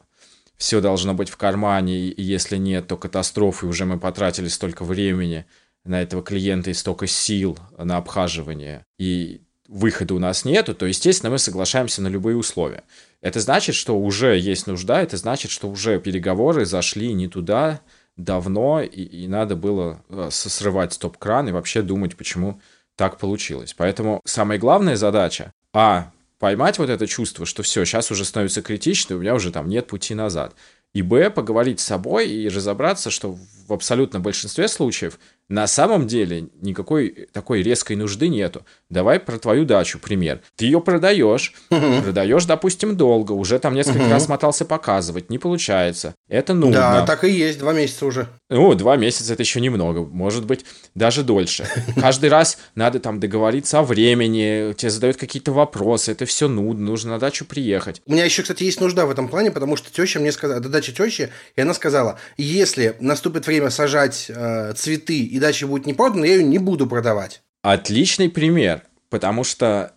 все 0.58 0.82
должно 0.82 1.14
быть 1.14 1.30
в 1.30 1.38
кармане, 1.38 2.08
и 2.08 2.22
если 2.22 2.58
нет, 2.58 2.88
то 2.88 2.98
катастрофы, 2.98 3.68
уже 3.68 3.86
мы 3.86 4.00
потратили 4.00 4.48
столько 4.48 4.84
времени 4.84 5.46
на 5.86 6.02
этого 6.02 6.24
клиента 6.24 6.70
и 6.70 6.74
столько 6.74 7.08
сил 7.08 7.58
на 7.78 7.98
обхаживание, 7.98 8.86
и 8.98 9.42
выхода 9.70 10.16
у 10.16 10.20
нас 10.20 10.46
нету, 10.46 10.74
то, 10.74 10.88
естественно, 10.88 11.30
мы 11.30 11.38
соглашаемся 11.38 12.02
на 12.02 12.08
любые 12.08 12.36
условия. 12.36 12.84
Это 13.22 13.40
значит, 13.40 13.76
что 13.76 13.98
уже 13.98 14.38
есть 14.38 14.66
нужда, 14.66 15.02
это 15.02 15.16
значит, 15.16 15.52
что 15.52 15.70
уже 15.70 16.00
переговоры 16.00 16.66
зашли 16.66 17.14
не 17.14 17.28
туда 17.28 17.82
давно, 18.18 18.82
и, 18.82 19.04
и 19.04 19.28
надо 19.28 19.56
было 19.56 20.04
э, 20.10 20.30
срывать 20.32 20.94
стоп-кран 20.94 21.50
и 21.50 21.52
вообще 21.52 21.84
думать, 21.84 22.18
почему 22.18 22.60
так 22.96 23.18
получилось. 23.18 23.74
Поэтому 23.78 24.22
самая 24.26 24.58
главная 24.58 24.96
задача, 24.96 25.54
а, 25.74 26.12
поймать 26.40 26.80
вот 26.80 26.90
это 26.90 27.06
чувство, 27.06 27.46
что 27.46 27.62
все, 27.62 27.86
сейчас 27.86 28.10
уже 28.12 28.26
становится 28.26 28.62
критично, 28.62 29.16
у 29.16 29.20
меня 29.20 29.36
уже 29.36 29.52
там 29.52 29.70
нет 29.70 29.88
пути 29.88 30.16
назад. 30.16 30.56
И 30.94 31.04
б, 31.04 31.30
поговорить 31.30 31.80
с 31.80 31.86
собой 31.86 32.28
и 32.28 32.50
разобраться, 32.50 33.12
что 33.12 33.38
в 33.68 33.72
абсолютном 33.72 34.24
большинстве 34.24 34.68
случаев 34.68 35.20
на 35.50 35.66
самом 35.68 36.08
деле 36.08 36.50
никакой 36.62 37.28
такой 37.34 37.64
резкой 37.64 37.96
нужды 37.96 38.30
нету. 38.30 38.66
Давай 38.90 39.20
про 39.20 39.38
твою 39.40 39.66
дачу 39.66 40.00
пример. 40.00 40.42
Ты 40.56 40.66
ее 40.66 40.80
продаешь, 40.80 41.54
угу. 41.72 42.02
продаешь, 42.04 42.46
допустим, 42.46 42.96
долго, 42.96 43.32
уже 43.32 43.60
там 43.60 43.74
несколько 43.74 44.04
угу. 44.04 44.12
раз 44.12 44.28
мотался 44.28 44.64
показывать, 44.64 45.30
не 45.30 45.40
получается. 45.40 46.14
Это 46.28 46.54
нудно. 46.54 46.76
Да, 46.76 47.06
так 47.06 47.24
и 47.24 47.32
есть, 47.32 47.60
два 47.60 47.74
месяца 47.74 48.06
уже. 48.06 48.28
Ну, 48.50 48.74
два 48.76 48.96
месяца 48.96 49.34
это 49.34 49.42
еще 49.42 49.60
немного, 49.60 50.02
может 50.02 50.46
быть, 50.46 50.66
даже 50.94 51.24
дольше. 51.24 51.68
Каждый 52.00 52.30
раз 52.30 52.60
надо 52.76 53.00
там 53.00 53.20
договориться 53.20 53.80
о 53.80 53.84
времени, 53.84 54.74
тебе 54.74 54.92
задают 54.92 55.18
какие-то 55.18 55.52
вопросы, 55.52 56.12
это 56.12 56.26
все 56.26 56.48
нудно, 56.48 56.86
нужно 56.86 57.12
на 57.12 57.20
дачу 57.20 57.46
приехать. 57.46 58.02
У 58.06 58.12
меня 58.12 58.26
еще, 58.26 58.44
кстати, 58.44 58.64
есть 58.64 58.80
нужда 58.82 59.06
в 59.06 59.12
этом 59.12 59.28
плане, 59.28 59.50
потому 59.52 59.76
что 59.76 59.92
теща 59.92 60.20
мне 60.20 60.32
сказала, 60.32 60.60
до 60.60 60.70
дачи 60.70 60.94
тещи, 60.94 61.30
и 61.56 61.62
она 61.62 61.74
сказала, 61.74 62.20
если 62.38 62.96
наступит 63.00 63.48
время 63.48 63.72
сажать 63.72 64.28
э, 64.30 64.74
цветы 64.76 65.20
и 65.20 65.39
дача 65.40 65.68
будет 65.68 65.86
не 65.86 65.94
продана, 65.94 66.26
я 66.26 66.36
ее 66.36 66.44
не 66.44 66.60
буду 66.60 66.88
продавать. 66.88 67.42
Отличный 67.62 68.30
пример, 68.30 68.84
потому 69.10 69.44
что 69.44 69.94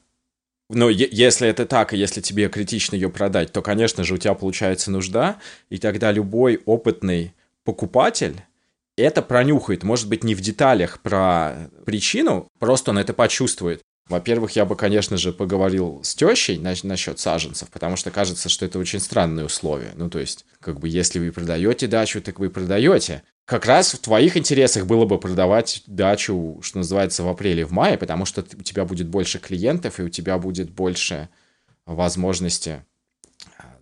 ну, 0.70 0.88
если 0.88 1.48
это 1.48 1.66
так, 1.66 1.92
и 1.92 1.98
если 1.98 2.20
тебе 2.20 2.48
критично 2.48 2.94
ее 2.94 3.10
продать, 3.10 3.52
то, 3.52 3.60
конечно 3.60 4.04
же, 4.04 4.14
у 4.14 4.16
тебя 4.16 4.32
получается 4.34 4.90
нужда, 4.90 5.36
и 5.68 5.76
тогда 5.76 6.10
любой 6.10 6.62
опытный 6.64 7.34
покупатель 7.64 8.42
это 8.96 9.22
пронюхает, 9.22 9.82
может 9.82 10.08
быть, 10.08 10.24
не 10.24 10.34
в 10.34 10.40
деталях 10.40 11.00
про 11.00 11.70
причину, 11.84 12.48
просто 12.58 12.90
он 12.90 12.98
это 12.98 13.12
почувствует. 13.12 13.82
Во-первых, 14.12 14.50
я 14.56 14.66
бы, 14.66 14.76
конечно 14.76 15.16
же, 15.16 15.32
поговорил 15.32 16.02
с 16.04 16.14
тещей 16.14 16.58
насчет 16.58 17.18
саженцев, 17.18 17.70
потому 17.70 17.96
что 17.96 18.10
кажется, 18.10 18.50
что 18.50 18.66
это 18.66 18.78
очень 18.78 19.00
странные 19.00 19.46
условия. 19.46 19.92
Ну, 19.96 20.10
то 20.10 20.18
есть, 20.18 20.44
как 20.60 20.80
бы, 20.80 20.88
если 20.90 21.18
вы 21.18 21.32
продаете 21.32 21.86
дачу, 21.86 22.20
так 22.20 22.38
вы 22.38 22.50
продаете 22.50 23.22
как 23.46 23.64
раз 23.64 23.94
в 23.94 24.00
твоих 24.00 24.36
интересах 24.36 24.84
было 24.84 25.06
бы 25.06 25.18
продавать 25.18 25.82
дачу, 25.86 26.60
что 26.62 26.78
называется, 26.78 27.22
в 27.22 27.28
апреле, 27.28 27.64
в 27.64 27.72
мае, 27.72 27.96
потому 27.96 28.26
что 28.26 28.42
у 28.42 28.62
тебя 28.62 28.84
будет 28.84 29.08
больше 29.08 29.38
клиентов, 29.38 29.98
и 29.98 30.02
у 30.02 30.10
тебя 30.10 30.36
будет 30.36 30.70
больше 30.70 31.30
возможности 31.86 32.84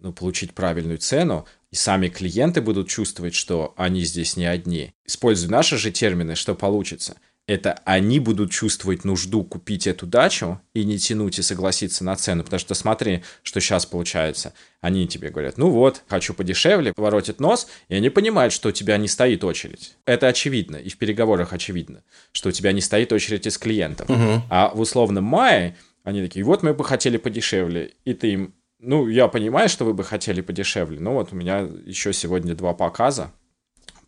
ну, 0.01 0.13
получить 0.13 0.55
правильную 0.55 0.99
цену, 0.99 1.45
и 1.73 1.75
сами 1.75 2.09
клиенты 2.09 2.61
будут 2.61 2.89
чувствовать, 2.89 3.35
что 3.35 3.75
они 3.77 4.05
здесь 4.05 4.37
не 4.37 4.47
одни. 4.47 4.95
Используя 5.05 5.51
наши 5.51 5.77
же 5.77 5.91
термины, 5.91 6.37
что 6.37 6.55
получится– 6.55 7.17
это 7.47 7.81
они 7.85 8.21
будут 8.21 8.53
чувствовать 8.53 9.05
нужду 9.05 9.43
купить 9.43 9.87
эту 9.87 10.07
дачу 10.07 10.61
и 10.73 10.85
не 10.85 10.99
тянуть 10.99 11.39
и 11.39 11.43
согласиться 11.43 12.05
на 12.05 12.15
цену. 12.15 12.45
Потому 12.45 12.61
что 12.61 12.75
смотри, 12.75 13.25
что 13.43 13.61
сейчас 13.61 13.87
получается. 13.87 14.53
Они 14.81 15.09
тебе 15.09 15.31
говорят, 15.31 15.59
ну 15.59 15.71
вот, 15.71 16.03
хочу 16.07 16.33
подешевле, 16.33 16.93
поворотит 16.93 17.41
нос, 17.41 17.67
и 17.89 17.97
они 17.97 18.09
понимают, 18.09 18.53
что 18.53 18.69
у 18.69 18.73
тебя 18.73 18.97
не 18.99 19.09
стоит 19.09 19.43
очередь. 19.43 19.97
Это 20.07 20.29
очевидно, 20.29 20.77
и 20.77 20.89
в 20.89 20.97
переговорах 20.97 21.53
очевидно, 21.53 22.05
что 22.31 22.51
у 22.51 22.53
тебя 22.53 22.73
не 22.73 22.81
стоит 22.81 23.13
очередь 23.13 23.47
из 23.47 23.59
клиентов. 23.59 24.09
Угу. 24.09 24.43
А 24.49 24.71
в 24.73 24.81
условном 24.81 25.25
мае 25.25 25.77
они 26.05 26.23
такие, 26.23 26.45
вот 26.45 26.63
мы 26.63 26.73
бы 26.73 26.85
хотели 26.85 27.17
подешевле, 27.17 27.95
и 28.05 28.15
ты 28.15 28.33
им, 28.33 28.55
ну, 28.79 29.09
я 29.09 29.29
понимаю, 29.29 29.69
что 29.69 29.85
вы 29.85 29.93
бы 29.93 30.05
хотели 30.05 30.41
подешевле, 30.41 31.01
но 31.01 31.15
вот 31.15 31.33
у 31.33 31.37
меня 31.37 31.69
еще 31.85 32.13
сегодня 32.13 32.55
два 32.55 32.75
показа, 32.75 33.33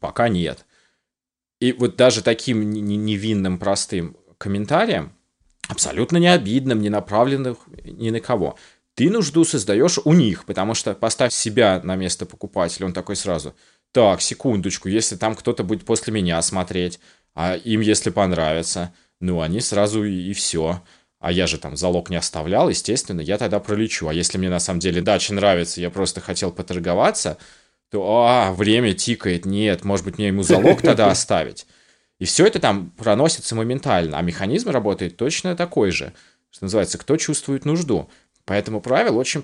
пока 0.00 0.28
нет. 0.28 0.64
И 1.62 1.70
вот 1.70 1.94
даже 1.94 2.22
таким 2.22 2.72
невинным, 2.72 3.56
простым 3.56 4.16
комментарием, 4.36 5.12
абсолютно 5.68 6.16
не 6.16 6.26
обидным, 6.26 6.80
не 6.80 6.88
направленным 6.88 7.56
ни 7.84 8.10
на 8.10 8.18
кого, 8.18 8.58
ты 8.96 9.08
нужду 9.08 9.44
создаешь 9.44 10.00
у 10.04 10.12
них, 10.12 10.44
потому 10.44 10.74
что 10.74 10.92
поставь 10.94 11.32
себя 11.32 11.80
на 11.84 11.94
место 11.94 12.26
покупателя, 12.26 12.86
он 12.86 12.92
такой 12.92 13.14
сразу, 13.14 13.54
так, 13.92 14.22
секундочку, 14.22 14.88
если 14.88 15.14
там 15.14 15.36
кто-то 15.36 15.62
будет 15.62 15.84
после 15.84 16.12
меня 16.12 16.42
смотреть, 16.42 16.98
а 17.36 17.54
им 17.54 17.80
если 17.80 18.10
понравится, 18.10 18.92
ну, 19.20 19.40
они 19.40 19.60
сразу 19.60 20.02
и, 20.02 20.30
и 20.30 20.32
все. 20.32 20.82
А 21.20 21.30
я 21.30 21.46
же 21.46 21.58
там 21.58 21.76
залог 21.76 22.10
не 22.10 22.16
оставлял, 22.16 22.70
естественно, 22.70 23.20
я 23.20 23.38
тогда 23.38 23.60
пролечу. 23.60 24.08
А 24.08 24.12
если 24.12 24.36
мне 24.36 24.50
на 24.50 24.58
самом 24.58 24.80
деле 24.80 25.00
дача 25.00 25.32
нравится, 25.32 25.80
я 25.80 25.90
просто 25.90 26.20
хотел 26.20 26.50
поторговаться– 26.50 27.38
то 27.92 28.24
а, 28.26 28.52
время 28.52 28.94
тикает, 28.94 29.44
нет, 29.44 29.84
может 29.84 30.06
быть, 30.06 30.16
мне 30.16 30.28
ему 30.28 30.42
залог 30.42 30.80
тогда 30.80 31.06
оставить. 31.10 31.66
И 32.18 32.24
все 32.24 32.46
это 32.46 32.58
там 32.58 32.90
проносится 32.96 33.54
моментально, 33.54 34.18
а 34.18 34.22
механизм 34.22 34.70
работает 34.70 35.18
точно 35.18 35.54
такой 35.54 35.90
же, 35.90 36.14
что 36.50 36.64
называется, 36.64 36.96
кто 36.96 37.18
чувствует 37.18 37.66
нужду. 37.66 38.08
Поэтому 38.46 38.80
правило 38.80 39.18
очень 39.18 39.42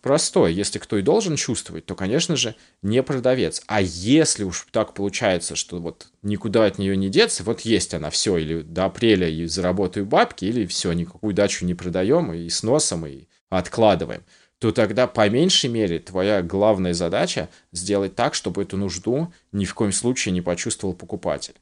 простое. 0.00 0.50
Если 0.50 0.78
кто 0.78 0.96
и 0.96 1.02
должен 1.02 1.34
чувствовать, 1.34 1.86
то, 1.86 1.96
конечно 1.96 2.36
же, 2.36 2.54
не 2.82 3.02
продавец. 3.02 3.62
А 3.66 3.82
если 3.82 4.44
уж 4.44 4.68
так 4.70 4.94
получается, 4.94 5.56
что 5.56 5.78
вот 5.80 6.06
никуда 6.22 6.66
от 6.66 6.78
нее 6.78 6.96
не 6.96 7.10
деться, 7.10 7.42
вот 7.42 7.62
есть 7.62 7.94
она, 7.94 8.10
все, 8.10 8.38
или 8.38 8.62
до 8.62 8.84
апреля 8.84 9.28
и 9.28 9.44
заработаю 9.46 10.06
бабки, 10.06 10.44
или 10.44 10.66
все, 10.66 10.92
никакую 10.92 11.34
дачу 11.34 11.66
не 11.66 11.74
продаем, 11.74 12.32
и 12.32 12.48
с 12.48 12.62
носом, 12.62 13.06
и 13.06 13.24
откладываем, 13.50 14.22
то 14.58 14.72
тогда 14.72 15.06
по 15.06 15.28
меньшей 15.28 15.70
мере 15.70 15.98
твоя 15.98 16.42
главная 16.42 16.94
задача 16.94 17.48
сделать 17.72 18.14
так, 18.14 18.34
чтобы 18.34 18.62
эту 18.62 18.76
нужду 18.76 19.32
ни 19.52 19.64
в 19.64 19.74
коем 19.74 19.92
случае 19.92 20.32
не 20.32 20.40
почувствовал 20.40 20.94
покупатель. 20.94 21.54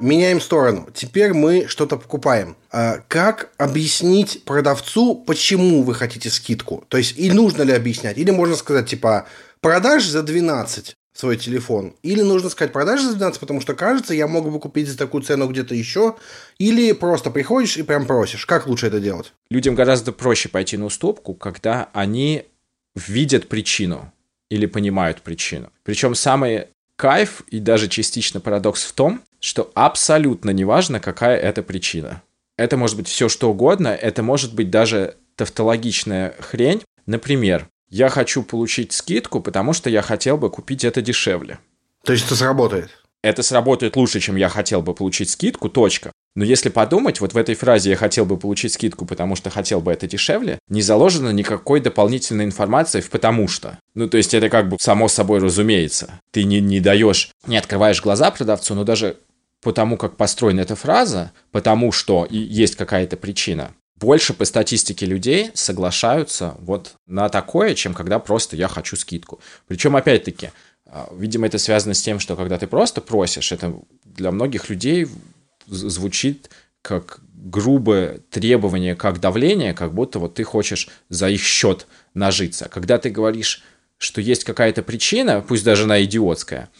Меняем 0.00 0.40
сторону. 0.40 0.88
Теперь 0.94 1.32
мы 1.34 1.66
что-то 1.66 1.96
покупаем. 1.96 2.56
А 2.70 2.98
как 3.08 3.50
объяснить 3.58 4.44
продавцу, 4.44 5.16
почему 5.16 5.82
вы 5.82 5.94
хотите 5.94 6.30
скидку? 6.30 6.84
То 6.88 6.98
есть, 6.98 7.18
и 7.18 7.32
нужно 7.32 7.62
ли 7.62 7.72
объяснять? 7.72 8.16
Или 8.16 8.30
можно 8.30 8.54
сказать, 8.54 8.88
типа, 8.88 9.26
продаж 9.60 10.04
за 10.04 10.22
12 10.22 10.94
свой 11.18 11.36
телефон. 11.36 11.94
Или 12.02 12.22
нужно 12.22 12.48
сказать 12.48 12.72
продажи 12.72 13.02
за 13.02 13.16
12, 13.16 13.40
потому 13.40 13.60
что 13.60 13.74
кажется, 13.74 14.14
я 14.14 14.28
мог 14.28 14.48
бы 14.48 14.60
купить 14.60 14.88
за 14.88 14.96
такую 14.96 15.24
цену 15.24 15.48
где-то 15.48 15.74
еще. 15.74 16.14
Или 16.58 16.92
просто 16.92 17.30
приходишь 17.30 17.76
и 17.76 17.82
прям 17.82 18.06
просишь. 18.06 18.46
Как 18.46 18.68
лучше 18.68 18.86
это 18.86 19.00
делать? 19.00 19.32
Людям 19.50 19.74
гораздо 19.74 20.12
проще 20.12 20.48
пойти 20.48 20.76
на 20.76 20.84
уступку, 20.84 21.34
когда 21.34 21.88
они 21.92 22.44
видят 22.94 23.48
причину 23.48 24.12
или 24.48 24.66
понимают 24.66 25.22
причину. 25.22 25.72
Причем 25.82 26.14
самый 26.14 26.68
кайф 26.94 27.42
и 27.48 27.58
даже 27.58 27.88
частично 27.88 28.40
парадокс 28.40 28.84
в 28.84 28.92
том, 28.92 29.20
что 29.40 29.72
абсолютно 29.74 30.50
неважно, 30.50 31.00
какая 31.00 31.36
это 31.36 31.64
причина. 31.64 32.22
Это 32.56 32.76
может 32.76 32.96
быть 32.96 33.08
все 33.08 33.28
что 33.28 33.50
угодно, 33.50 33.88
это 33.88 34.22
может 34.22 34.54
быть 34.54 34.70
даже 34.70 35.16
тавтологичная 35.34 36.34
хрень. 36.38 36.82
Например, 37.06 37.68
я 37.90 38.08
хочу 38.08 38.42
получить 38.42 38.92
скидку, 38.92 39.40
потому 39.40 39.72
что 39.72 39.90
я 39.90 40.02
хотел 40.02 40.36
бы 40.36 40.50
купить 40.50 40.84
это 40.84 41.02
дешевле. 41.02 41.58
То 42.04 42.12
есть 42.12 42.26
это 42.26 42.36
сработает? 42.36 42.90
Это 43.22 43.42
сработает 43.42 43.96
лучше, 43.96 44.20
чем 44.20 44.36
я 44.36 44.48
хотел 44.48 44.80
бы 44.80 44.94
получить 44.94 45.30
скидку, 45.30 45.68
точка. 45.68 46.12
Но 46.36 46.44
если 46.44 46.68
подумать, 46.68 47.20
вот 47.20 47.32
в 47.32 47.36
этой 47.36 47.56
фразе 47.56 47.90
«я 47.90 47.96
хотел 47.96 48.24
бы 48.24 48.36
получить 48.36 48.72
скидку, 48.72 49.04
потому 49.04 49.34
что 49.34 49.50
хотел 49.50 49.80
бы 49.80 49.92
это 49.92 50.06
дешевле», 50.06 50.60
не 50.68 50.82
заложено 50.82 51.30
никакой 51.30 51.80
дополнительной 51.80 52.44
информации 52.44 53.00
в 53.00 53.10
«потому 53.10 53.48
что». 53.48 53.78
Ну, 53.94 54.08
то 54.08 54.18
есть 54.18 54.34
это 54.34 54.48
как 54.48 54.68
бы 54.68 54.76
само 54.78 55.08
собой 55.08 55.40
разумеется. 55.40 56.20
Ты 56.30 56.44
не, 56.44 56.60
не 56.60 56.78
даешь, 56.78 57.32
не 57.48 57.56
открываешь 57.56 58.00
глаза 58.00 58.30
продавцу, 58.30 58.76
но 58.76 58.84
даже 58.84 59.16
потому, 59.62 59.96
как 59.96 60.16
построена 60.16 60.60
эта 60.60 60.76
фраза, 60.76 61.32
потому 61.50 61.90
что 61.90 62.24
есть 62.30 62.76
какая-то 62.76 63.16
причина, 63.16 63.72
больше 64.00 64.34
по 64.34 64.44
статистике 64.44 65.06
людей 65.06 65.50
соглашаются 65.54 66.56
вот 66.60 66.94
на 67.06 67.28
такое, 67.28 67.74
чем 67.74 67.94
когда 67.94 68.18
просто 68.18 68.56
я 68.56 68.68
хочу 68.68 68.96
скидку. 68.96 69.40
Причем, 69.66 69.96
опять-таки, 69.96 70.50
а, 70.86 71.10
видимо, 71.16 71.46
это 71.46 71.58
связано 71.58 71.94
с 71.94 72.02
тем, 72.02 72.20
что 72.20 72.36
когда 72.36 72.58
ты 72.58 72.66
просто 72.66 73.00
просишь, 73.00 73.52
это 73.52 73.74
для 74.04 74.30
многих 74.30 74.70
людей 74.70 75.08
звучит 75.66 76.50
как 76.82 77.20
грубое 77.34 78.20
требование, 78.30 78.94
как 78.94 79.20
давление, 79.20 79.74
как 79.74 79.92
будто 79.92 80.18
вот 80.18 80.34
ты 80.34 80.44
хочешь 80.44 80.88
за 81.08 81.28
их 81.28 81.42
счет 81.42 81.86
нажиться. 82.14 82.68
Когда 82.68 82.98
ты 82.98 83.10
говоришь, 83.10 83.62
что 83.98 84.20
есть 84.20 84.44
какая-то 84.44 84.82
причина, 84.82 85.44
пусть 85.46 85.64
даже 85.64 85.84
она 85.84 86.02
идиотская, 86.02 86.70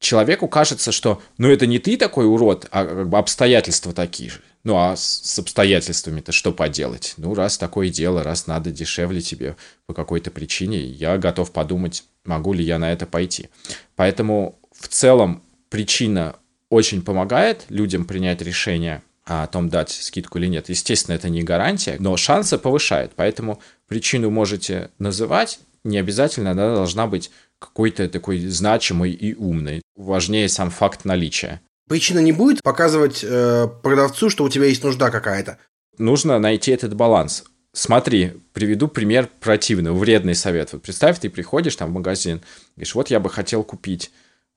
человеку 0.00 0.48
кажется, 0.48 0.90
что 0.90 1.22
ну 1.38 1.50
это 1.50 1.66
не 1.66 1.78
ты 1.78 1.96
такой 1.96 2.26
урод, 2.26 2.66
а 2.70 3.08
обстоятельства 3.12 3.92
такие 3.92 4.30
же. 4.30 4.40
Ну 4.64 4.76
а 4.78 4.96
с 4.96 5.38
обстоятельствами-то 5.38 6.32
что 6.32 6.50
поделать? 6.52 7.14
Ну 7.18 7.34
раз 7.34 7.58
такое 7.58 7.90
дело, 7.90 8.22
раз 8.22 8.46
надо 8.46 8.70
дешевле 8.70 9.20
тебе 9.20 9.56
по 9.86 9.92
какой-то 9.94 10.30
причине, 10.30 10.80
я 10.80 11.18
готов 11.18 11.52
подумать, 11.52 12.04
могу 12.24 12.54
ли 12.54 12.64
я 12.64 12.78
на 12.78 12.90
это 12.90 13.06
пойти. 13.06 13.50
Поэтому 13.94 14.58
в 14.72 14.88
целом 14.88 15.42
причина 15.68 16.36
очень 16.70 17.02
помогает 17.02 17.66
людям 17.68 18.06
принять 18.06 18.40
решение 18.40 19.02
о 19.24 19.46
том, 19.46 19.68
дать 19.68 19.90
скидку 19.90 20.38
или 20.38 20.46
нет. 20.46 20.68
Естественно, 20.68 21.14
это 21.14 21.28
не 21.28 21.42
гарантия, 21.42 21.96
но 21.98 22.16
шансы 22.16 22.58
повышает. 22.58 23.12
Поэтому 23.16 23.60
причину 23.86 24.30
можете 24.30 24.90
называть, 24.98 25.60
не 25.82 25.98
обязательно 25.98 26.52
она 26.52 26.74
должна 26.74 27.06
быть 27.06 27.30
какой-то 27.58 28.08
такой 28.08 28.38
значимый 28.46 29.12
и 29.12 29.34
умный. 29.34 29.82
Важнее 29.96 30.48
сам 30.48 30.70
факт 30.70 31.04
наличия. 31.04 31.60
Причина 31.88 32.20
не 32.20 32.32
будет 32.32 32.62
показывать 32.62 33.22
э, 33.22 33.68
продавцу, 33.82 34.30
что 34.30 34.44
у 34.44 34.48
тебя 34.48 34.66
есть 34.66 34.82
нужда 34.82 35.10
какая-то. 35.10 35.58
Нужно 35.98 36.38
найти 36.38 36.72
этот 36.72 36.94
баланс. 36.94 37.44
Смотри, 37.72 38.32
приведу 38.52 38.88
пример 38.88 39.28
противный, 39.40 39.92
вредный 39.92 40.34
совет. 40.34 40.72
Вот 40.72 40.82
представь, 40.82 41.18
ты 41.18 41.28
приходишь 41.28 41.76
там 41.76 41.90
в 41.90 41.94
магазин, 41.94 42.40
говоришь, 42.76 42.94
вот 42.94 43.10
я 43.10 43.20
бы 43.20 43.28
хотел 43.28 43.64
купить 43.64 44.10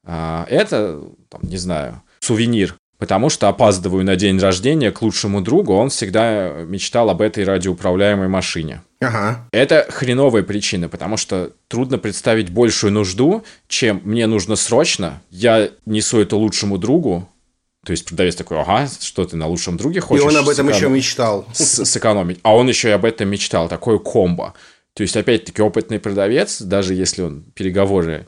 а, 0.08 0.46
это, 0.50 1.04
там, 1.30 1.42
не 1.44 1.58
знаю, 1.58 2.02
сувенир 2.20 2.78
потому 2.98 3.30
что 3.30 3.48
опаздываю 3.48 4.04
на 4.04 4.16
день 4.16 4.40
рождения 4.40 4.92
к 4.92 5.02
лучшему 5.02 5.42
другу, 5.42 5.74
он 5.74 5.90
всегда 5.90 6.52
мечтал 6.66 7.10
об 7.10 7.22
этой 7.22 7.44
радиоуправляемой 7.44 8.28
машине. 8.28 8.82
Ага. 9.00 9.48
Это 9.52 9.86
хреновая 9.90 10.44
причина, 10.44 10.90
потому 10.90 11.18
что 11.18 11.52
трудно 11.68 11.98
представить 11.98 12.50
большую 12.50 12.94
нужду, 12.94 13.44
чем 13.68 14.02
мне 14.04 14.26
нужно 14.26 14.56
срочно, 14.56 15.22
я 15.30 15.70
несу 15.86 16.20
это 16.20 16.36
лучшему 16.36 16.78
другу, 16.78 17.30
то 17.86 17.92
есть 17.92 18.06
продавец 18.06 18.36
такой, 18.36 18.60
ага, 18.60 18.90
что 19.00 19.24
ты 19.26 19.38
на 19.38 19.48
лучшем 19.48 19.78
друге 19.78 20.02
хочешь? 20.02 20.24
И 20.24 20.28
он 20.28 20.36
об 20.36 20.50
этом 20.50 20.68
сэконом... 20.68 20.76
еще 20.76 20.90
мечтал. 20.90 21.46
С 21.54 21.86
сэкономить. 21.86 22.40
А 22.44 22.54
он 22.54 22.68
еще 22.68 22.90
и 22.90 22.92
об 22.92 23.06
этом 23.06 23.30
мечтал, 23.30 23.70
такое 23.70 23.98
комбо. 23.98 24.56
То 24.94 25.04
есть, 25.04 25.16
опять-таки, 25.16 25.62
опытный 25.62 26.00
продавец, 26.00 26.60
даже 26.60 26.96
если 26.96 27.22
он 27.22 27.44
переговоры 27.54 28.26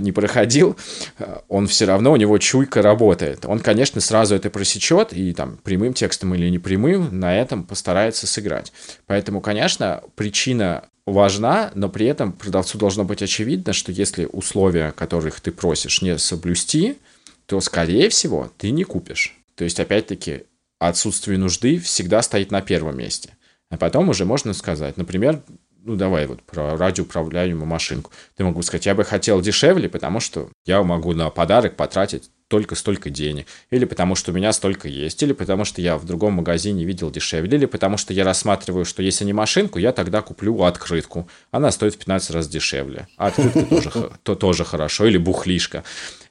не 0.00 0.12
проходил, 0.12 0.76
а, 1.18 1.42
он 1.48 1.66
все 1.66 1.84
равно, 1.84 2.12
у 2.12 2.16
него 2.16 2.38
чуйка 2.38 2.82
работает. 2.82 3.44
Он, 3.46 3.60
конечно, 3.60 4.00
сразу 4.00 4.34
это 4.34 4.50
просечет 4.50 5.12
и 5.12 5.32
там 5.32 5.58
прямым 5.58 5.94
текстом 5.94 6.34
или 6.34 6.48
непрямым 6.48 7.18
на 7.18 7.36
этом 7.36 7.64
постарается 7.64 8.26
сыграть. 8.26 8.72
Поэтому, 9.06 9.40
конечно, 9.40 10.02
причина 10.16 10.84
важна, 11.06 11.70
но 11.74 11.88
при 11.88 12.06
этом 12.06 12.32
продавцу 12.32 12.78
должно 12.78 13.04
быть 13.04 13.22
очевидно, 13.22 13.72
что 13.72 13.92
если 13.92 14.28
условия, 14.30 14.92
которых 14.92 15.40
ты 15.40 15.52
просишь, 15.52 16.02
не 16.02 16.18
соблюсти, 16.18 16.98
то, 17.46 17.60
скорее 17.60 18.08
всего, 18.08 18.52
ты 18.58 18.70
не 18.70 18.84
купишь. 18.84 19.36
То 19.54 19.64
есть, 19.64 19.80
опять-таки, 19.80 20.42
отсутствие 20.78 21.38
нужды 21.38 21.78
всегда 21.78 22.22
стоит 22.22 22.50
на 22.50 22.60
первом 22.60 22.98
месте. 22.98 23.30
А 23.70 23.76
потом 23.76 24.08
уже 24.08 24.24
можно 24.24 24.54
сказать, 24.54 24.96
например, 24.96 25.42
ну 25.88 25.96
давай 25.96 26.26
вот 26.26 26.42
про 26.42 26.76
радиоуправляемую 26.76 27.66
машинку. 27.66 28.10
Ты 28.36 28.44
могу 28.44 28.60
сказать, 28.60 28.84
я 28.84 28.94
бы 28.94 29.04
хотел 29.04 29.40
дешевле, 29.40 29.88
потому 29.88 30.20
что 30.20 30.50
я 30.66 30.82
могу 30.82 31.14
на 31.14 31.30
подарок 31.30 31.76
потратить 31.76 32.30
только 32.48 32.74
столько 32.74 33.08
денег, 33.08 33.46
или 33.70 33.86
потому 33.86 34.14
что 34.14 34.30
у 34.30 34.34
меня 34.34 34.52
столько 34.52 34.86
есть, 34.86 35.22
или 35.22 35.32
потому 35.32 35.64
что 35.64 35.80
я 35.80 35.96
в 35.96 36.04
другом 36.04 36.34
магазине 36.34 36.84
видел 36.84 37.10
дешевле, 37.10 37.56
или 37.56 37.64
потому 37.64 37.96
что 37.96 38.12
я 38.12 38.24
рассматриваю, 38.24 38.84
что 38.84 39.02
если 39.02 39.24
не 39.24 39.32
машинку, 39.32 39.78
я 39.78 39.92
тогда 39.92 40.20
куплю 40.20 40.62
открытку. 40.62 41.26
Она 41.50 41.70
стоит 41.70 41.94
в 41.94 41.98
15 41.98 42.32
раз 42.32 42.48
дешевле. 42.48 43.08
А 43.16 43.28
открытка 43.28 43.62
тоже, 43.70 43.90
то, 44.22 44.34
тоже 44.34 44.66
хорошо, 44.66 45.06
или 45.06 45.16
бухлишка, 45.16 45.84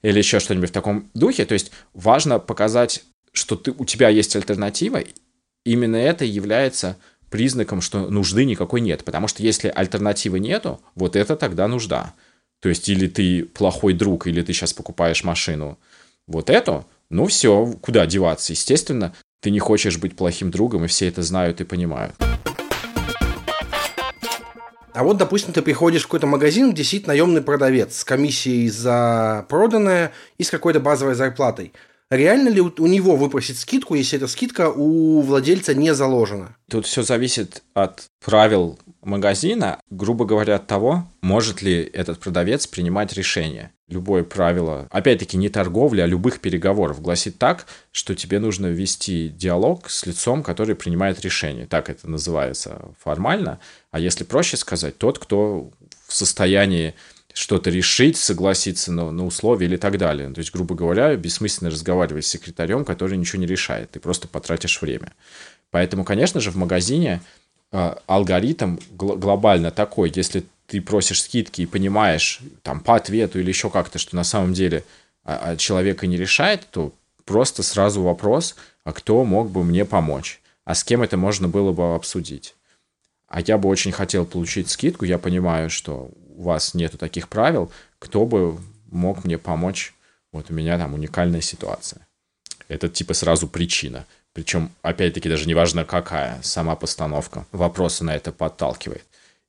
или 0.04 0.20
еще 0.20 0.39
что-нибудь 0.39 0.70
в 0.70 0.74
таком 0.74 1.10
духе. 1.15 1.46
То 1.46 1.56
есть 1.56 1.72
важно 1.96 2.38
показать, 2.38 3.04
что 3.32 3.56
ты, 3.56 3.74
у 3.76 3.86
тебя 3.86 4.10
есть 4.10 4.36
альтернатива. 4.36 5.02
Именно 5.65 5.98
это 5.98 6.26
является 6.26 6.96
признаком, 7.29 7.81
что 7.81 8.09
нужды 8.09 8.45
никакой 8.45 8.81
нет. 8.81 9.03
Потому 9.03 9.27
что 9.27 9.43
если 9.43 9.71
альтернативы 9.73 10.39
нету, 10.39 10.79
вот 10.95 11.15
это 11.15 11.35
тогда 11.35 11.67
нужда. 11.67 12.13
То 12.61 12.69
есть 12.69 12.89
или 12.89 13.07
ты 13.07 13.43
плохой 13.43 13.93
друг, 13.93 14.27
или 14.27 14.41
ты 14.41 14.53
сейчас 14.53 14.73
покупаешь 14.73 15.23
машину. 15.23 15.77
Вот 16.27 16.49
эту, 16.49 16.85
ну 17.09 17.27
все, 17.27 17.73
куда 17.81 18.05
деваться? 18.05 18.53
Естественно, 18.53 19.13
ты 19.41 19.51
не 19.51 19.59
хочешь 19.59 19.97
быть 19.97 20.15
плохим 20.15 20.51
другом, 20.51 20.85
и 20.85 20.87
все 20.87 21.07
это 21.07 21.21
знают 21.21 21.61
и 21.61 21.63
понимают. 21.63 22.15
А 24.93 25.03
вот, 25.03 25.17
допустим, 25.17 25.53
ты 25.53 25.61
приходишь 25.61 26.01
в 26.01 26.05
какой-то 26.05 26.25
магазин, 26.25 26.71
где 26.71 26.83
сидит 26.83 27.05
наемный 27.05 27.43
продавец 27.43 27.97
с 27.97 28.03
комиссией 28.03 28.67
за 28.67 29.45
проданное 29.47 30.11
и 30.39 30.43
с 30.43 30.49
какой-то 30.49 30.79
базовой 30.79 31.13
зарплатой– 31.13 31.71
реально 32.10 32.50
ли 32.50 32.62
у 32.62 32.88
него 32.88 33.15
выпросить 33.15 33.60
скидку, 33.60 33.96
если 33.96 34.17
эта 34.17 34.28
скидка 34.28 34.72
у 34.72 35.22
владельца 35.22 35.74
не 35.74 35.93
заложена? 35.93 36.56
Тут 36.70 36.86
все 36.86 37.04
зависит 37.04 37.63
от 37.74 38.06
правил 38.24 38.80
магазина, 39.02 39.80
грубо 39.89 40.26
говоря, 40.26 40.56
от 40.56 40.67
того, 40.67 41.08
может 41.22 41.62
ли 41.62 41.82
этот 41.82 42.20
продавец 42.20 42.67
принимать 42.67 43.13
решение. 43.13 43.72
Любое 43.88 44.24
правило, 44.24 44.88
опять-таки, 44.91 45.38
не 45.38 45.48
торговли, 45.48 46.02
а 46.02 46.08
любых 46.08 46.41
переговоров 46.41 47.02
гласит 47.02 47.38
так, 47.38 47.67
что 47.93 48.15
тебе 48.15 48.39
нужно 48.39 48.67
вести 48.67 49.30
диалог 49.30 49.89
с 49.89 50.06
лицом, 50.06 50.43
который 50.43 50.76
принимает 50.76 51.22
решение. 51.22 51.65
Так 51.67 51.89
это 51.89 52.10
называется 52.10 52.82
формально. 53.00 53.60
А 53.91 54.00
если 54.00 54.26
проще 54.26 54.58
сказать, 54.58 54.98
тот, 54.98 55.20
кто 55.20 55.72
в 56.06 56.13
состоянии 56.13 56.96
что-то 57.38 57.69
решить, 57.69 58.17
согласиться 58.17 58.91
на, 58.91 59.12
на 59.12 59.26
условия 59.26 59.67
или 59.67 59.78
так 59.78 59.97
далее. 59.97 60.32
То 60.34 60.39
есть, 60.39 60.52
грубо 60.52 60.73
говоря, 60.73 61.15
бессмысленно 61.15 61.69
разговаривать 61.69 62.26
с 62.26 62.30
секретарем, 62.30 62.84
который 62.84 63.17
ничего 63.17 63.39
не 63.39 63.47
решает, 63.47 63.91
ты 63.91 64.00
просто 64.00 64.28
потратишь 64.28 64.82
время. 64.82 65.13
Поэтому, 65.69 66.04
конечно 66.04 66.39
же, 66.39 66.50
в 66.50 66.56
магазине 66.56 67.21
э, 67.71 67.95
алгоритм 68.08 68.78
гл- 68.91 69.17
глобально 69.17 69.69
такой, 69.69 70.12
если 70.15 70.43
ты 70.65 70.82
просишь 70.82 71.21
скидки 71.21 71.62
и 71.62 71.65
понимаешь 71.67 72.39
там 72.63 72.80
по 72.80 72.95
ответу 72.95 73.39
или 73.39 73.50
еще 73.50 73.69
как-то, 73.69 74.00
что 74.00 74.15
на 74.15 74.23
самом 74.23 74.54
деле 74.54 74.84
а, 75.23 75.52
а 75.52 75.56
человека 75.58 76.08
не 76.08 76.17
решает, 76.17 76.67
то 76.71 76.91
просто 77.23 77.62
сразу 77.62 78.02
вопрос, 78.02 78.56
а 78.84 78.93
кто 78.93 79.23
мог 79.23 79.52
бы 79.52 79.63
мне 79.63 79.86
помочь? 79.86 80.41
А 80.65 80.73
с 80.73 80.84
кем 80.84 81.04
это 81.04 81.17
можно 81.17 81.47
было 81.47 81.71
бы 81.71 81.93
обсудить? 81.93 82.56
А 83.28 83.41
я 83.41 83.58
бы 83.58 83.69
очень 83.69 83.91
хотел 83.91 84.26
получить 84.26 84.69
скидку, 84.69 85.06
я 85.06 85.17
понимаю, 85.17 85.69
что 85.69 86.10
у 86.38 86.43
вас 86.43 86.73
нету 86.73 86.97
таких 86.97 87.28
правил, 87.28 87.71
кто 88.00 88.26
бы 88.26 88.58
мог 88.91 89.26
мне 89.26 89.38
помочь? 89.38 89.93
Вот 90.32 90.50
у 90.50 90.54
меня 90.54 90.78
там 90.78 90.93
уникальная 90.93 91.41
ситуация. 91.41 92.08
Это 92.67 92.88
типа 92.88 93.13
сразу 93.13 93.47
причина. 93.47 94.06
Причем, 94.34 94.71
опять-таки, 94.84 95.30
даже 95.30 95.47
неважно 95.47 95.84
какая, 95.84 96.39
сама 96.43 96.76
постановка 96.76 97.45
вопроса 97.52 98.04
на 98.04 98.15
это 98.15 98.32
подталкивает. 98.32 99.04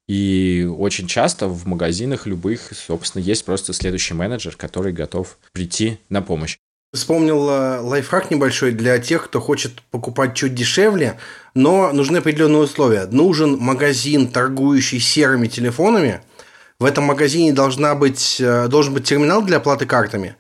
И 0.09 0.67
очень 0.79 1.07
часто 1.07 1.47
в 1.47 1.67
магазинах 1.67 2.27
любых, 2.27 2.73
собственно, 2.73 3.23
есть 3.23 3.45
просто 3.45 3.75
следующий 3.75 4.15
менеджер, 4.15 4.57
который 4.57 4.93
готов 4.93 5.37
прийти 5.53 5.99
на 6.09 6.23
помощь. 6.23 6.57
Вспомнил 6.95 7.51
э, 7.51 7.81
лайфхак 7.81 8.31
небольшой 8.31 8.73
для 8.73 8.99
тех, 8.99 9.27
кто 9.27 9.43
хочет 9.43 9.83
покупать 9.91 10.35
чуть 10.35 10.55
дешевле, 10.55 11.19
но 11.53 11.93
нужны 11.93 12.17
определенные 12.17 12.63
условия. 12.63 13.07
Нужен 13.11 13.59
магазин, 13.59 14.29
торгующий 14.29 14.99
серыми 14.99 15.49
телефонами. 15.49 16.23
В 16.81 16.85
этом 16.85 17.05
магазине 17.05 17.53
должна 17.53 17.95
быть, 17.95 18.37
э, 18.41 18.69
должен 18.69 18.95
быть 18.95 19.05
терминал 19.05 19.43
для 19.43 19.57
оплаты 19.57 19.87
картами. 19.87 20.37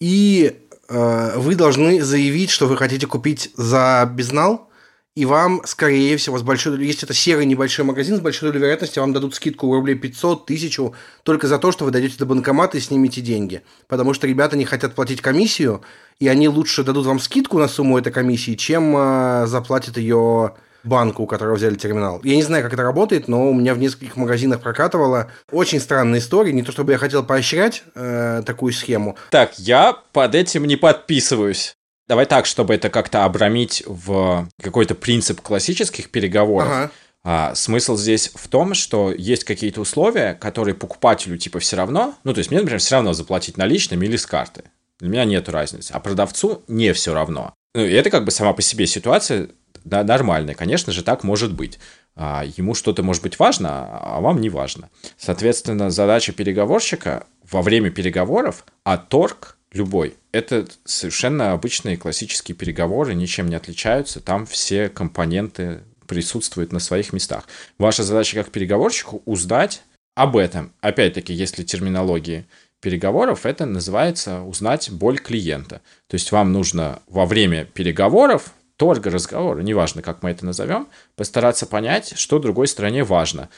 И 0.00 0.56
э, 0.88 1.32
вы 1.36 1.54
должны 1.54 2.02
заявить, 2.02 2.50
что 2.50 2.66
вы 2.66 2.76
хотите 2.76 3.06
купить 3.06 3.50
за 3.56 4.10
безнал– 4.12 4.68
и 5.14 5.26
вам, 5.26 5.60
скорее 5.66 6.16
всего, 6.16 6.38
с 6.38 6.42
большой 6.42 6.82
если 6.82 7.04
это 7.04 7.12
серый 7.12 7.44
небольшой 7.44 7.84
магазин, 7.84 8.16
с 8.16 8.20
большой 8.20 8.48
долей 8.48 8.60
вероятности 8.60 8.98
вам 8.98 9.12
дадут 9.12 9.34
скидку 9.34 9.70
рублей 9.74 9.94
500, 9.94 10.44
1000 10.44 10.92
только 11.22 11.48
за 11.48 11.58
то, 11.58 11.70
что 11.70 11.84
вы 11.84 11.90
дойдете 11.90 12.16
до 12.16 12.24
банкомата 12.24 12.78
и 12.78 12.80
снимете 12.80 13.20
деньги. 13.20 13.60
Потому 13.88 14.14
что 14.14 14.26
ребята 14.26 14.56
не 14.56 14.64
хотят 14.64 14.94
платить 14.94 15.20
комиссию, 15.20 15.82
и 16.18 16.28
они 16.28 16.48
лучше 16.48 16.82
дадут 16.82 17.04
вам 17.04 17.20
скидку 17.20 17.58
на 17.58 17.68
сумму 17.68 17.98
этой 17.98 18.10
комиссии, 18.10 18.54
чем 18.54 18.96
э, 18.96 19.46
заплатят 19.46 19.98
ее 19.98 20.54
банку, 20.84 21.22
у 21.22 21.26
которого 21.26 21.56
взяли 21.56 21.74
терминал. 21.74 22.20
Я 22.24 22.36
не 22.36 22.42
знаю, 22.42 22.62
как 22.62 22.72
это 22.72 22.82
работает, 22.82 23.28
но 23.28 23.48
у 23.48 23.54
меня 23.54 23.74
в 23.74 23.78
нескольких 23.78 24.16
магазинах 24.16 24.60
прокатывало. 24.60 25.30
Очень 25.50 25.80
странная 25.80 26.18
история. 26.18 26.52
Не 26.52 26.62
то 26.62 26.72
чтобы 26.72 26.92
я 26.92 26.98
хотел 26.98 27.24
поощрять 27.24 27.82
э, 27.94 28.42
такую 28.44 28.72
схему. 28.72 29.16
Так, 29.30 29.58
я 29.58 29.96
под 30.12 30.34
этим 30.34 30.64
не 30.64 30.76
подписываюсь. 30.76 31.76
Давай 32.08 32.26
так, 32.26 32.46
чтобы 32.46 32.74
это 32.74 32.90
как-то 32.90 33.24
обрамить 33.24 33.84
в 33.86 34.48
какой-то 34.60 34.94
принцип 34.94 35.40
классических 35.40 36.10
переговоров. 36.10 36.68
Ага. 36.68 36.90
А, 37.24 37.54
смысл 37.54 37.96
здесь 37.96 38.32
в 38.34 38.48
том, 38.48 38.74
что 38.74 39.12
есть 39.12 39.44
какие-то 39.44 39.80
условия, 39.80 40.34
которые 40.34 40.74
покупателю 40.74 41.38
типа 41.38 41.60
все 41.60 41.76
равно, 41.76 42.14
ну 42.24 42.34
то 42.34 42.38
есть 42.38 42.50
мне, 42.50 42.58
например, 42.58 42.80
все 42.80 42.96
равно 42.96 43.12
заплатить 43.12 43.56
наличными 43.56 44.06
или 44.06 44.16
с 44.16 44.26
карты. 44.26 44.64
Для 44.98 45.08
меня 45.08 45.24
нет 45.24 45.48
разницы. 45.48 45.92
А 45.92 46.00
продавцу 46.00 46.62
не 46.68 46.92
все 46.92 47.14
равно. 47.14 47.54
Ну, 47.74 47.84
и 47.84 47.92
это 47.92 48.10
как 48.10 48.24
бы 48.24 48.30
сама 48.30 48.52
по 48.52 48.62
себе 48.62 48.86
ситуация 48.86 49.48
да, 49.84 50.04
нормальная. 50.04 50.54
Конечно 50.54 50.92
же, 50.92 51.02
так 51.02 51.24
может 51.24 51.52
быть. 51.52 51.78
А, 52.14 52.44
ему 52.56 52.74
что-то 52.74 53.02
может 53.02 53.22
быть 53.22 53.38
важно, 53.38 53.86
а 53.86 54.20
вам 54.20 54.40
не 54.40 54.50
важно. 54.50 54.90
Соответственно, 55.16 55.90
задача 55.90 56.32
переговорщика 56.32 57.26
во 57.50 57.62
время 57.62 57.90
переговоров, 57.90 58.64
а 58.84 58.98
торг 58.98 59.56
любой. 59.72 60.14
Это 60.32 60.66
совершенно 60.84 61.52
обычные 61.52 61.96
классические 61.96 62.54
переговоры, 62.54 63.14
ничем 63.14 63.48
не 63.48 63.56
отличаются. 63.56 64.20
Там 64.20 64.46
все 64.46 64.88
компоненты 64.88 65.80
присутствуют 66.06 66.72
на 66.72 66.78
своих 66.78 67.12
местах. 67.12 67.44
Ваша 67.78 68.02
задача 68.02 68.36
как 68.36 68.50
переговорщику 68.50 69.22
узнать 69.24 69.82
об 70.14 70.36
этом. 70.36 70.72
Опять-таки, 70.80 71.32
если 71.32 71.62
терминологии 71.62 72.46
переговоров, 72.80 73.46
это 73.46 73.64
называется 73.64 74.42
узнать 74.42 74.90
боль 74.90 75.18
клиента. 75.18 75.80
То 76.08 76.16
есть 76.16 76.32
вам 76.32 76.52
нужно 76.52 77.00
во 77.06 77.24
время 77.24 77.64
переговоров, 77.64 78.52
торга, 78.82 79.10
разговора, 79.10 79.60
неважно, 79.60 80.02
как 80.02 80.24
мы 80.24 80.30
это 80.30 80.44
назовем, 80.44 80.88
постараться 81.14 81.66
понять, 81.66 82.14
что 82.16 82.40
другой 82.40 82.66
стороне 82.66 83.04
важно. 83.04 83.48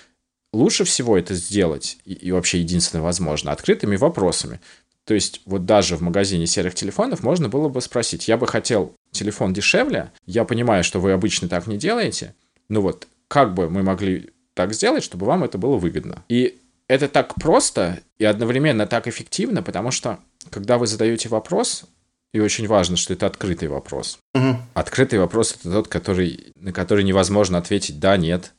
Лучше 0.53 0.85
всего 0.85 1.17
это 1.17 1.35
сделать, 1.35 1.97
и, 2.05 2.13
и 2.13 2.31
вообще 2.31 2.59
единственное 2.59 3.01
возможно, 3.01 3.51
открытыми 3.51 3.97
вопросами. 3.97 4.61
То 5.07 5.15
есть 5.15 5.41
вот 5.47 5.65
даже 5.65 5.97
в 5.97 6.03
магазине 6.03 6.47
серых 6.47 6.75
телефонов 6.75 7.23
можно 7.23 7.49
было 7.49 7.71
бы 7.71 7.81
спросить, 7.81 8.29
я 8.29 8.37
бы 8.37 8.47
хотел 8.47 8.93
телефон 9.13 9.55
дешевле, 9.55 10.13
я 10.27 10.45
понимаю, 10.45 10.85
что 10.85 11.01
вы 11.01 11.13
обычно 11.13 11.49
так 11.49 11.67
не 11.69 11.79
делаете, 11.79 12.35
но 12.69 12.83
вот 12.83 13.09
как 13.27 13.55
бы 13.55 13.71
мы 13.71 13.83
могли 13.83 14.29
так 14.53 14.75
сделать, 14.75 15.03
чтобы 15.03 15.25
вам 15.25 15.43
это 15.43 15.57
было 15.57 15.79
выгодно. 15.79 16.23
И 16.29 16.59
это 16.87 17.09
так 17.09 17.35
просто 17.37 18.01
и 18.19 18.27
одновременно 18.27 18.87
так 18.87 19.09
эффективно, 19.09 19.63
потому 19.63 19.91
что 19.91 20.19
когда 20.51 20.77
вы 20.77 20.87
задаете 20.87 21.31
вопрос, 21.31 21.87
и 22.35 22.41
очень 22.41 22.67
важно, 22.67 22.97
что 22.97 23.13
это 23.13 23.27
открытый 23.27 23.69
вопрос. 23.69 24.19
Угу. 24.35 24.57
Открытый 24.75 25.21
вопрос 25.21 25.53
это 25.53 25.71
тот, 25.71 25.89
который, 25.89 26.53
на 26.57 26.73
который 26.73 27.05
невозможно 27.05 27.59
ответить 27.59 28.01
да, 28.01 28.17
нет, 28.17 28.53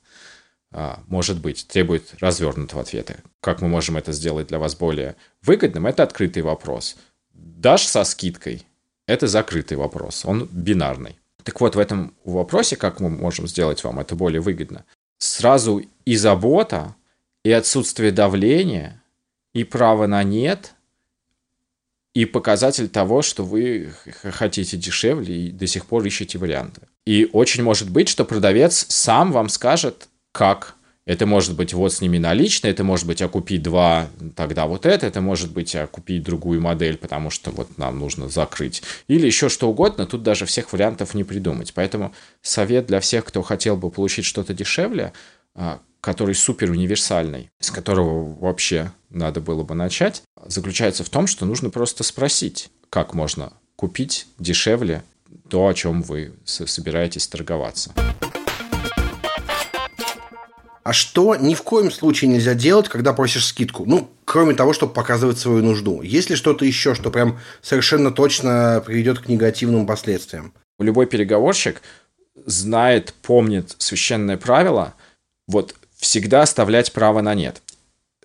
а, 0.71 1.03
может 1.07 1.41
быть, 1.41 1.67
требует 1.67 2.13
развернутого 2.21 2.83
ответа. 2.83 3.17
Как 3.41 3.61
мы 3.61 3.67
можем 3.67 3.97
это 3.97 4.13
сделать 4.13 4.47
для 4.47 4.59
вас 4.59 4.75
более 4.75 5.17
выгодным, 5.41 5.88
это 5.88 6.03
открытый 6.03 6.41
вопрос. 6.41 6.95
Дашь 7.33 7.85
со 7.85 8.05
скидкой, 8.05 8.65
это 9.07 9.27
закрытый 9.27 9.75
вопрос, 9.75 10.23
он 10.23 10.47
бинарный. 10.49 11.19
Так 11.43 11.59
вот, 11.59 11.75
в 11.75 11.79
этом 11.79 12.15
вопросе, 12.23 12.77
как 12.77 13.01
мы 13.01 13.09
можем 13.09 13.45
сделать 13.45 13.83
вам 13.83 13.99
это 13.99 14.15
более 14.15 14.39
выгодно, 14.39 14.85
сразу 15.17 15.83
и 16.05 16.15
забота, 16.15 16.95
и 17.43 17.51
отсутствие 17.51 18.13
давления, 18.13 19.03
и 19.53 19.65
право 19.65 20.07
на 20.07 20.23
нет, 20.23 20.74
и 22.15 22.23
показатель 22.23 22.88
того, 22.88 23.21
что 23.21 23.43
вы 23.43 23.93
хотите 24.23 24.78
дешевле 24.78 25.47
и 25.47 25.51
до 25.51 25.67
сих 25.67 25.86
пор 25.86 26.04
ищете 26.06 26.38
варианты. 26.39 26.82
И 27.06 27.30
очень 27.32 27.62
может 27.62 27.89
быть, 27.89 28.08
что 28.08 28.23
продавец 28.25 28.86
сам 28.89 29.32
вам 29.32 29.49
скажет, 29.49 30.08
как. 30.32 30.75
Это 31.06 31.28
может 31.28 31.56
быть 31.56 31.71
вот 31.73 31.93
с 31.93 32.01
ними 32.01 32.17
налично, 32.17 32.67
это 32.67 32.84
может 32.84 33.06
быть, 33.06 33.21
а 33.21 33.28
купить 33.28 33.62
два, 33.62 34.08
тогда 34.36 34.65
вот 34.65 34.88
это, 34.88 35.06
это 35.06 35.21
может 35.21 35.51
быть, 35.51 35.75
а 35.75 35.86
купить 35.86 36.23
другую 36.23 36.60
модель, 36.62 36.97
потому 36.97 37.30
что 37.30 37.51
вот 37.51 37.78
нам 37.78 37.99
нужно 37.99 38.28
закрыть. 38.28 38.82
Или 39.08 39.28
еще 39.28 39.49
что 39.49 39.69
угодно, 39.69 40.08
тут 40.08 40.23
даже 40.23 40.47
всех 40.47 40.73
вариантов 40.73 41.13
не 41.13 41.23
придумать. 41.23 41.73
Поэтому 41.75 42.12
совет 42.41 42.88
для 42.88 43.01
всех, 43.01 43.25
кто 43.25 43.43
хотел 43.43 43.78
бы 43.78 43.91
получить 43.91 44.25
что-то 44.25 44.56
дешевле, 44.56 45.13
а, 45.54 45.80
который 46.06 46.36
супер 46.36 46.70
универсальный, 46.70 47.50
с 47.60 47.72
которого 47.72 48.36
вообще 48.36 48.91
надо 49.10 49.41
было 49.41 49.63
бы 49.63 49.74
начать, 49.74 50.22
заключается 50.46 51.04
в 51.04 51.10
том, 51.10 51.26
что 51.26 51.48
нужно 51.48 51.72
просто 51.72 52.04
спросить, 52.04 52.70
как 52.91 53.15
можно 53.15 53.54
купить 53.76 54.28
дешевле 54.38 55.04
то, 55.50 55.65
о 55.65 55.74
чем 55.74 56.04
вы 56.04 56.34
собираетесь 56.46 57.28
торговаться. 57.28 57.91
А 60.84 60.94
что 60.94 61.36
ни 61.36 61.56
в 61.56 61.63
коем 61.63 61.89
случае 61.89 62.30
нельзя 62.30 62.54
делать, 62.54 62.88
когда 62.88 63.12
просишь 63.12 63.48
скидку? 63.48 63.86
Ну, 63.88 64.12
кроме 64.26 64.54
того, 64.54 64.74
чтобы 64.74 64.94
показывать 64.94 65.39
свою 65.39 65.63
нужду. 65.63 66.04
Есть 66.04 66.30
ли 66.30 66.36
что-то 66.36 66.65
еще, 66.65 66.94
что 66.94 67.10
прям 67.10 67.39
совершенно 67.63 68.12
точно 68.12 68.84
приведет 68.86 69.18
к 69.18 69.28
негативным 69.28 69.88
последствиям? 69.88 70.54
Любой 70.78 71.08
переговорщик 71.08 71.82
знает, 72.46 73.15
помнит 73.24 73.74
священное 73.80 74.38
правило, 74.38 74.94
вот 75.48 75.74
всегда 75.97 76.41
оставлять 76.41 76.91
право 76.93 77.21
на 77.21 77.34
нет. 77.34 77.62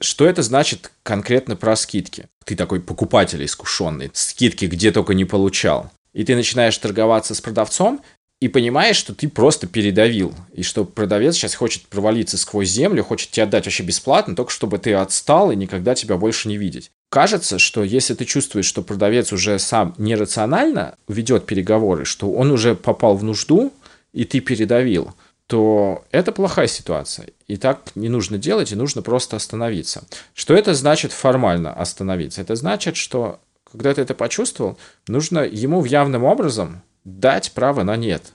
Что 0.01 0.27
это 0.27 0.43
значит 0.43 0.91
конкретно 1.03 1.57
про 1.57 1.77
скидки? 1.77 2.27
Ты 2.45 2.57
такой 2.57 2.81
покупатель 2.81 3.45
искушенный, 3.45 4.11
скидки 4.15 4.65
где 4.65 4.93
только 4.93 5.15
не 5.15 5.25
получал. 5.25 5.91
И 6.13 6.25
ты 6.25 6.35
начинаешь 6.35 6.77
торговаться 6.79 7.35
с 7.35 7.41
продавцом, 7.41 8.01
и 8.41 8.49
понимаешь, 8.49 8.97
что 8.97 9.15
ты 9.15 9.29
просто 9.29 9.67
передавил, 9.67 10.35
и 10.55 10.63
что 10.63 10.87
продавец 10.87 11.35
сейчас 11.35 11.55
хочет 11.55 11.87
провалиться 11.89 12.39
сквозь 12.39 12.71
землю, 12.71 13.05
хочет 13.05 13.31
тебе 13.31 13.43
отдать 13.43 13.67
вообще 13.67 13.83
бесплатно, 13.83 14.35
только 14.35 14.51
чтобы 14.51 14.79
ты 14.79 14.95
отстал 14.95 15.51
и 15.51 15.57
никогда 15.57 15.95
тебя 15.95 16.17
больше 16.17 16.49
не 16.49 16.57
видеть. 16.57 16.91
Кажется, 17.11 17.59
что 17.59 17.85
если 17.85 18.15
ты 18.15 18.25
чувствуешь, 18.25 18.65
что 18.65 18.81
продавец 18.81 19.33
уже 19.35 19.59
сам 19.59 19.95
нерационально 19.99 20.95
ведет 21.07 21.45
переговоры, 21.45 22.07
что 22.07 22.33
он 22.33 22.51
уже 22.51 22.75
попал 22.75 23.15
в 23.15 23.23
нужду, 23.23 23.75
и 24.15 24.25
ты 24.25 24.41
передавил, 24.41 25.13
то 25.51 26.05
это 26.13 26.31
плохая 26.31 26.69
ситуация. 26.69 27.31
И 27.49 27.57
так 27.57 27.97
не 27.97 28.09
нужно 28.09 28.39
делать, 28.39 28.71
и 28.71 28.77
нужно 28.77 29.03
просто 29.03 29.35
остановиться. 29.35 30.05
Что 30.33 30.55
это 30.55 30.75
значит 30.75 31.11
формально 31.11 31.73
остановиться? 31.73 32.41
Это 32.41 32.55
значит, 32.55 32.95
что 32.95 33.41
когда 33.69 33.93
ты 33.93 34.03
это 34.03 34.15
почувствовал, 34.15 34.79
нужно 35.09 35.41
ему 35.41 35.81
в 35.81 35.87
явным 35.87 36.23
образом 36.23 36.83
дать 37.03 37.51
право 37.51 37.83
на 37.83 37.97
нет. 37.97 38.33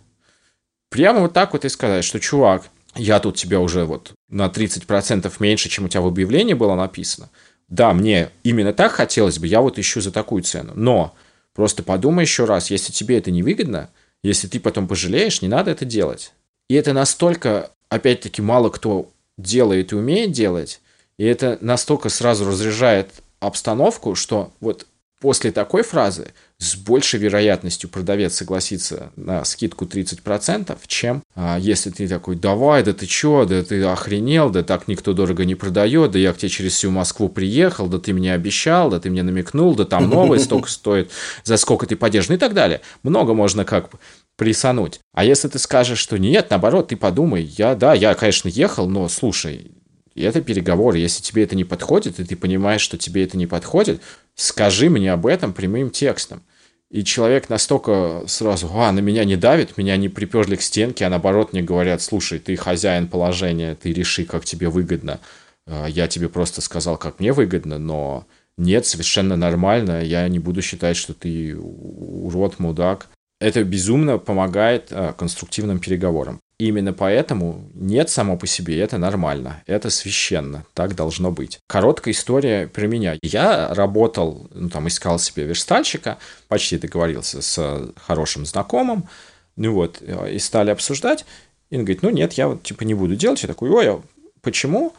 Прямо 0.90 1.22
вот 1.22 1.32
так 1.32 1.54
вот 1.54 1.64
и 1.64 1.70
сказать, 1.70 2.04
что, 2.04 2.20
чувак, 2.20 2.64
я 2.96 3.22
тут 3.22 3.38
тебя 3.38 3.62
уже 3.62 3.86
вот 3.86 4.12
на 4.28 4.48
30% 4.48 5.32
меньше, 5.40 5.70
чем 5.70 5.86
у 5.86 5.88
тебя 5.88 6.02
в 6.02 6.08
объявлении 6.08 6.54
было 6.54 6.76
написано. 6.76 7.30
да, 7.70 7.94
мне 7.94 8.30
именно 8.44 8.74
так 8.74 8.92
хотелось 8.92 9.40
бы, 9.40 9.48
я 9.48 9.62
вот 9.62 9.80
ищу 9.80 10.02
за 10.02 10.12
такую 10.12 10.44
цену. 10.44 10.74
Но 10.76 11.16
просто 11.54 11.82
подумай 11.82 12.26
еще 12.26 12.44
раз, 12.44 12.72
если 12.72 12.92
тебе 12.92 13.18
это 13.18 13.32
не 13.32 13.42
выгодно, 13.42 13.90
если 14.22 14.50
ты 14.50 14.60
потом 14.60 14.90
пожалеешь, 14.90 15.42
не 15.42 15.48
надо 15.48 15.72
это 15.72 15.86
делать. 15.86 16.34
И 16.70 16.76
это 16.76 16.94
настолько, 16.94 17.72
опять-таки, 17.90 18.42
мало 18.42 18.70
кто 18.70 19.10
делает 19.38 19.92
и 19.92 19.96
умеет 19.96 20.32
делать, 20.32 20.82
и 21.18 21.26
это 21.26 21.58
настолько 21.62 22.10
сразу 22.10 22.46
разряжает 22.46 23.10
обстановку, 23.40 24.16
что 24.16 24.52
вот 24.60 24.86
после 25.20 25.52
такой 25.52 25.84
фразы 25.84 26.34
с 26.58 26.76
большей 26.76 27.20
вероятностью 27.20 27.90
продавец 27.90 28.36
согласится 28.36 29.12
на 29.16 29.44
скидку 29.44 29.86
30%, 29.86 30.78
чем 30.88 31.24
а, 31.36 31.58
если 31.60 31.90
ты 31.90 32.08
такой, 32.08 32.36
давай, 32.36 32.84
да 32.84 32.94
ты 32.94 33.06
чё, 33.06 33.46
да 33.46 33.64
ты 33.64 33.84
охренел, 33.84 34.50
да 34.50 34.64
так 34.64 34.88
никто 34.88 35.14
дорого 35.14 35.44
не 35.44 35.56
продает, 35.56 36.12
да 36.12 36.20
я 36.20 36.32
к 36.32 36.38
тебе 36.38 36.50
через 36.50 36.74
всю 36.74 36.92
Москву 36.92 37.28
приехал, 37.28 37.88
да 37.88 38.00
ты 38.00 38.14
мне 38.14 38.34
обещал, 38.34 38.90
да 38.90 39.00
ты 39.00 39.10
мне 39.10 39.24
намекнул, 39.24 39.76
да 39.76 39.86
там 39.86 40.10
новое 40.10 40.40
столько 40.40 40.70
стоит, 40.70 41.12
за 41.44 41.58
сколько 41.58 41.88
ты 41.88 41.96
поддержишь, 41.96 42.30
ну 42.30 42.36
и 42.36 42.40
так 42.40 42.54
далее. 42.54 42.82
Много 43.04 43.34
можно 43.34 43.66
как 43.66 43.90
бы 44.38 44.46
присануть. 44.46 45.00
А 45.14 45.24
если 45.24 45.48
ты 45.48 45.60
скажешь, 45.60 46.00
что 46.00 46.18
нет, 46.18 46.50
наоборот, 46.50 46.90
ты 46.90 46.98
подумай, 46.98 47.44
я, 47.44 47.76
да, 47.76 47.94
я, 47.94 48.14
конечно, 48.14 48.50
ехал, 48.50 48.88
но 48.88 49.08
слушай, 49.10 49.72
это 50.16 50.42
переговоры. 50.42 50.98
Если 50.98 51.22
тебе 51.22 51.44
это 51.44 51.56
не 51.56 51.64
подходит, 51.64 52.20
и 52.20 52.24
ты 52.24 52.36
понимаешь, 52.36 52.82
что 52.82 52.98
тебе 52.98 53.24
это 53.24 53.38
не 53.38 53.48
подходит, 53.48 54.02
скажи 54.36 54.90
мне 54.90 55.12
об 55.12 55.26
этом 55.26 55.54
прямым 55.54 55.90
текстом. 55.90 56.44
И 56.92 57.04
человек 57.04 57.50
настолько 57.50 58.24
сразу, 58.28 58.70
а, 58.74 58.92
на 58.92 59.00
меня 59.00 59.26
не 59.26 59.36
давит, 59.36 59.78
меня 59.78 59.98
не 59.98 60.08
приперли 60.08 60.56
к 60.56 60.62
стенке, 60.62 61.06
а 61.06 61.10
наоборот 61.10 61.52
мне 61.52 61.62
говорят, 61.62 62.02
слушай, 62.02 62.40
ты 62.40 62.56
хозяин 62.56 63.08
положения, 63.08 63.76
ты 63.76 63.92
реши, 63.92 64.24
как 64.24 64.46
тебе 64.46 64.70
выгодно. 64.70 65.20
А, 65.66 65.88
я 65.88 66.08
тебе 66.08 66.30
просто 66.30 66.62
сказал, 66.62 66.98
как 66.98 67.20
мне 67.20 67.34
выгодно, 67.34 67.80
но 67.80 68.28
нет, 68.58 68.86
совершенно 68.86 69.36
нормально, 69.36 70.04
я 70.04 70.28
не 70.30 70.40
буду 70.40 70.62
считать, 70.62 70.96
что 70.96 71.14
ты 71.14 71.58
урод, 71.58 72.60
мудак. 72.60 73.10
Это 73.40 73.64
безумно 73.64 74.18
помогает 74.18 74.88
а, 74.92 75.14
конструктивным 75.14 75.80
переговорам. 75.80 76.40
Именно 76.58 76.94
поэтому 76.94 77.70
нет 77.74 78.10
само 78.10 78.38
по 78.38 78.48
себе, 78.48 78.80
это 78.80 78.98
нормально, 78.98 79.62
это 79.68 79.90
священно, 79.90 80.66
так 80.74 80.96
должно 80.96 81.30
быть. 81.32 81.60
Короткая 81.68 82.14
история 82.14 82.68
про 82.68 82.88
меня. 82.88 83.18
Я 83.22 83.74
работал, 83.74 84.48
ну, 84.54 84.70
там, 84.70 84.88
искал 84.88 85.20
себе 85.20 85.44
верстальщика, 85.44 86.18
почти 86.48 86.78
договорился 86.78 87.42
с 87.42 87.92
хорошим 87.98 88.46
знакомым, 88.46 89.10
ну 89.58 89.74
вот, 89.74 90.02
и 90.02 90.40
стали 90.40 90.70
обсуждать, 90.70 91.26
и 91.70 91.76
он 91.76 91.84
говорит, 91.84 92.04
ну 92.04 92.10
нет, 92.10 92.34
я 92.34 92.48
вот 92.48 92.64
типа 92.64 92.84
не 92.84 92.94
буду 92.94 93.18
делать. 93.18 93.42
Я 93.42 93.48
такой, 93.48 93.70
ой, 93.70 93.90
а 93.90 94.02
почему? 94.42 94.94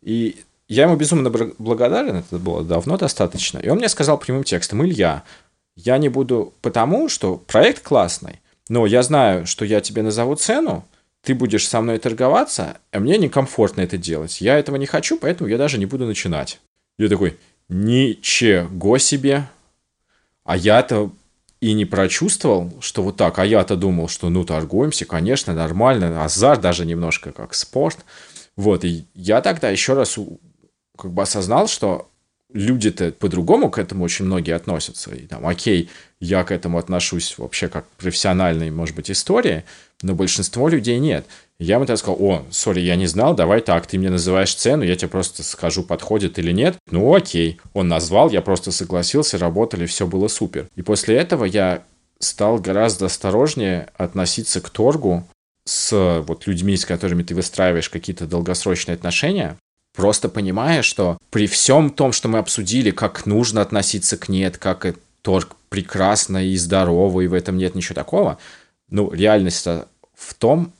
И 0.00 0.42
я 0.68 0.84
ему 0.84 0.96
безумно 0.96 1.28
благодарен, 1.30 2.16
это 2.16 2.38
было 2.38 2.64
давно 2.64 2.96
достаточно. 2.96 3.58
И 3.58 3.68
он 3.68 3.78
мне 3.78 3.90
сказал 3.90 4.16
прямым 4.16 4.44
текстом, 4.44 4.82
Илья, 4.84 5.24
я 5.76 5.98
не 5.98 6.08
буду 6.08 6.52
потому, 6.60 7.08
что 7.08 7.36
проект 7.36 7.82
классный, 7.82 8.40
но 8.68 8.86
я 8.86 9.02
знаю, 9.02 9.46
что 9.46 9.64
я 9.64 9.80
тебе 9.80 10.02
назову 10.02 10.34
цену, 10.36 10.84
ты 11.22 11.34
будешь 11.34 11.68
со 11.68 11.80
мной 11.80 11.98
торговаться, 11.98 12.78
а 12.90 12.98
мне 12.98 13.16
некомфортно 13.16 13.82
это 13.82 13.96
делать. 13.96 14.40
Я 14.40 14.58
этого 14.58 14.76
не 14.76 14.86
хочу, 14.86 15.18
поэтому 15.18 15.48
я 15.48 15.56
даже 15.56 15.78
не 15.78 15.86
буду 15.86 16.04
начинать. 16.04 16.60
Я 16.98 17.08
такой, 17.08 17.38
ничего 17.68 18.98
себе. 18.98 19.48
А 20.44 20.56
я-то 20.56 21.12
и 21.60 21.74
не 21.74 21.84
прочувствовал, 21.84 22.72
что 22.80 23.04
вот 23.04 23.16
так. 23.16 23.38
А 23.38 23.46
я-то 23.46 23.76
думал, 23.76 24.08
что 24.08 24.28
ну 24.28 24.44
торгуемся, 24.44 25.04
конечно, 25.04 25.54
нормально. 25.54 26.24
Азарт 26.24 26.60
даже 26.60 26.84
немножко 26.84 27.30
как 27.30 27.54
спорт. 27.54 27.98
Вот, 28.56 28.84
и 28.84 29.04
я 29.14 29.40
тогда 29.40 29.70
еще 29.70 29.94
раз 29.94 30.18
как 30.98 31.12
бы 31.12 31.22
осознал, 31.22 31.68
что 31.68 32.10
люди-то 32.54 33.12
по-другому 33.12 33.70
к 33.70 33.78
этому 33.78 34.04
очень 34.04 34.24
многие 34.24 34.54
относятся. 34.54 35.14
И 35.14 35.26
там, 35.26 35.46
окей, 35.46 35.90
я 36.20 36.44
к 36.44 36.52
этому 36.52 36.78
отношусь 36.78 37.36
вообще 37.38 37.68
как 37.68 37.86
к 37.86 38.02
профессиональной, 38.02 38.70
может 38.70 38.94
быть, 38.94 39.10
истории, 39.10 39.64
но 40.02 40.14
большинство 40.14 40.68
людей 40.68 40.98
нет. 40.98 41.26
Я 41.58 41.76
ему 41.76 41.86
тогда 41.86 41.96
сказал, 41.96 42.16
о, 42.20 42.44
сори, 42.50 42.80
я 42.80 42.96
не 42.96 43.06
знал, 43.06 43.34
давай 43.34 43.60
так, 43.60 43.86
ты 43.86 43.98
мне 43.98 44.10
называешь 44.10 44.54
цену, 44.54 44.82
я 44.82 44.96
тебе 44.96 45.08
просто 45.08 45.42
скажу, 45.42 45.82
подходит 45.82 46.38
или 46.38 46.52
нет. 46.52 46.76
Ну 46.90 47.14
окей, 47.14 47.60
он 47.72 47.88
назвал, 47.88 48.30
я 48.30 48.42
просто 48.42 48.72
согласился, 48.72 49.38
работали, 49.38 49.86
все 49.86 50.06
было 50.06 50.28
супер. 50.28 50.68
И 50.74 50.82
после 50.82 51.16
этого 51.16 51.44
я 51.44 51.84
стал 52.18 52.58
гораздо 52.58 53.06
осторожнее 53.06 53.88
относиться 53.96 54.60
к 54.60 54.70
торгу 54.70 55.24
с 55.64 56.22
вот 56.26 56.46
людьми, 56.46 56.76
с 56.76 56.84
которыми 56.84 57.22
ты 57.22 57.34
выстраиваешь 57.34 57.88
какие-то 57.88 58.26
долгосрочные 58.26 58.94
отношения, 58.94 59.56
просто 59.94 60.28
понимая, 60.28 60.82
что 60.82 61.18
при 61.30 61.46
всем 61.46 61.90
том, 61.90 62.12
что 62.12 62.28
мы 62.28 62.38
обсудили, 62.38 62.90
как 62.90 63.26
нужно 63.26 63.60
относиться 63.60 64.16
к 64.16 64.28
нет, 64.28 64.58
как 64.58 64.96
торг 65.22 65.56
прекрасно 65.68 66.44
и 66.44 66.56
здорово, 66.56 67.20
и 67.20 67.26
в 67.26 67.34
этом 67.34 67.56
нет 67.56 67.74
ничего 67.74 67.94
такого, 67.94 68.38
ну, 68.88 69.12
реальность 69.12 69.66
в 69.66 70.34
том, 70.34 70.72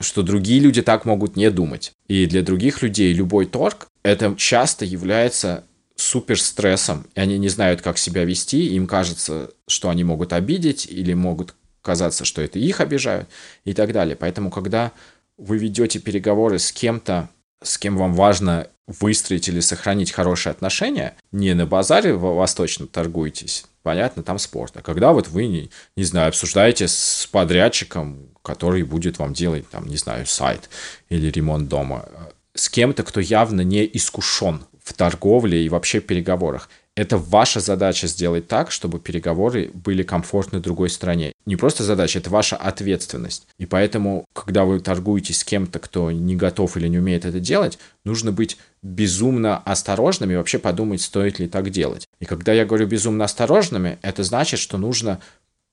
что 0.00 0.22
другие 0.22 0.60
люди 0.60 0.82
так 0.82 1.04
могут 1.04 1.36
не 1.36 1.50
думать. 1.50 1.92
И 2.06 2.26
для 2.26 2.42
других 2.42 2.82
людей 2.82 3.12
любой 3.12 3.46
торг 3.46 3.88
это 4.02 4.34
часто 4.36 4.84
является 4.84 5.64
супер 5.96 6.40
стрессом, 6.40 7.06
и 7.14 7.20
они 7.20 7.38
не 7.38 7.48
знают, 7.48 7.82
как 7.82 7.98
себя 7.98 8.24
вести, 8.24 8.68
им 8.74 8.86
кажется, 8.86 9.50
что 9.66 9.88
они 9.88 10.04
могут 10.04 10.32
обидеть, 10.32 10.86
или 10.86 11.12
могут 11.14 11.54
казаться, 11.82 12.24
что 12.24 12.40
это 12.40 12.58
их 12.58 12.80
обижают, 12.80 13.28
и 13.64 13.72
так 13.72 13.92
далее. 13.92 14.14
Поэтому, 14.14 14.50
когда 14.50 14.92
вы 15.36 15.58
ведете 15.58 15.98
переговоры 15.98 16.58
с 16.58 16.70
кем-то, 16.70 17.28
с 17.62 17.78
кем 17.78 17.96
вам 17.96 18.14
важно 18.14 18.68
выстроить 18.86 19.48
или 19.48 19.60
сохранить 19.60 20.12
хорошие 20.12 20.50
отношения, 20.50 21.14
не 21.30 21.54
на 21.54 21.66
базаре 21.66 22.14
восточно 22.14 22.86
торгуетесь, 22.86 23.66
понятно, 23.82 24.22
там 24.22 24.38
спорт. 24.38 24.76
А 24.76 24.82
когда 24.82 25.12
вот 25.12 25.28
вы, 25.28 25.46
не, 25.46 25.70
не 25.96 26.04
знаю, 26.04 26.28
обсуждаете 26.28 26.88
с 26.88 27.28
подрядчиком, 27.30 28.30
который 28.42 28.82
будет 28.82 29.18
вам 29.18 29.34
делать, 29.34 29.68
там, 29.68 29.86
не 29.86 29.96
знаю, 29.96 30.26
сайт 30.26 30.70
или 31.10 31.30
ремонт 31.30 31.68
дома, 31.68 32.08
с 32.54 32.68
кем-то, 32.68 33.02
кто 33.02 33.20
явно 33.20 33.60
не 33.60 33.88
искушен 33.92 34.64
в 34.82 34.94
торговле 34.94 35.64
и 35.64 35.68
вообще 35.68 36.00
переговорах, 36.00 36.70
это 36.98 37.16
ваша 37.16 37.60
задача 37.60 38.08
сделать 38.08 38.48
так, 38.48 38.72
чтобы 38.72 38.98
переговоры 38.98 39.70
были 39.72 40.02
комфортны 40.02 40.58
другой 40.58 40.90
стороне. 40.90 41.32
Не 41.46 41.54
просто 41.54 41.84
задача, 41.84 42.18
это 42.18 42.28
ваша 42.28 42.56
ответственность. 42.56 43.46
И 43.56 43.66
поэтому, 43.66 44.24
когда 44.32 44.64
вы 44.64 44.80
торгуетесь 44.80 45.38
с 45.38 45.44
кем-то, 45.44 45.78
кто 45.78 46.10
не 46.10 46.34
готов 46.34 46.76
или 46.76 46.88
не 46.88 46.98
умеет 46.98 47.24
это 47.24 47.38
делать, 47.38 47.78
нужно 48.04 48.32
быть 48.32 48.58
безумно 48.82 49.58
осторожными 49.58 50.32
и 50.32 50.36
вообще 50.36 50.58
подумать, 50.58 51.00
стоит 51.00 51.38
ли 51.38 51.46
так 51.46 51.70
делать. 51.70 52.08
И 52.18 52.24
когда 52.24 52.52
я 52.52 52.64
говорю 52.64 52.88
безумно 52.88 53.26
осторожными, 53.26 54.00
это 54.02 54.24
значит, 54.24 54.58
что 54.58 54.76
нужно 54.76 55.20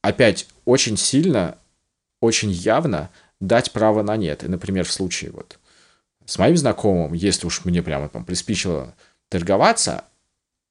опять 0.03 0.47
очень 0.63 0.95
сильно, 0.95 1.57
очень 2.21 2.51
явно 2.51 3.09
дать 3.41 3.71
право 3.71 4.03
на 4.03 4.15
нет. 4.15 4.43
И, 4.43 4.47
например, 4.47 4.85
в 4.85 4.91
случае 4.93 5.31
вот 5.31 5.57
с 6.27 6.37
моим 6.37 6.55
знакомым, 6.55 7.13
если 7.13 7.47
уж 7.47 7.65
мне 7.65 7.81
прямо 7.81 8.09
там 8.09 8.25
приспичило 8.25 8.93
торговаться, 9.29 10.03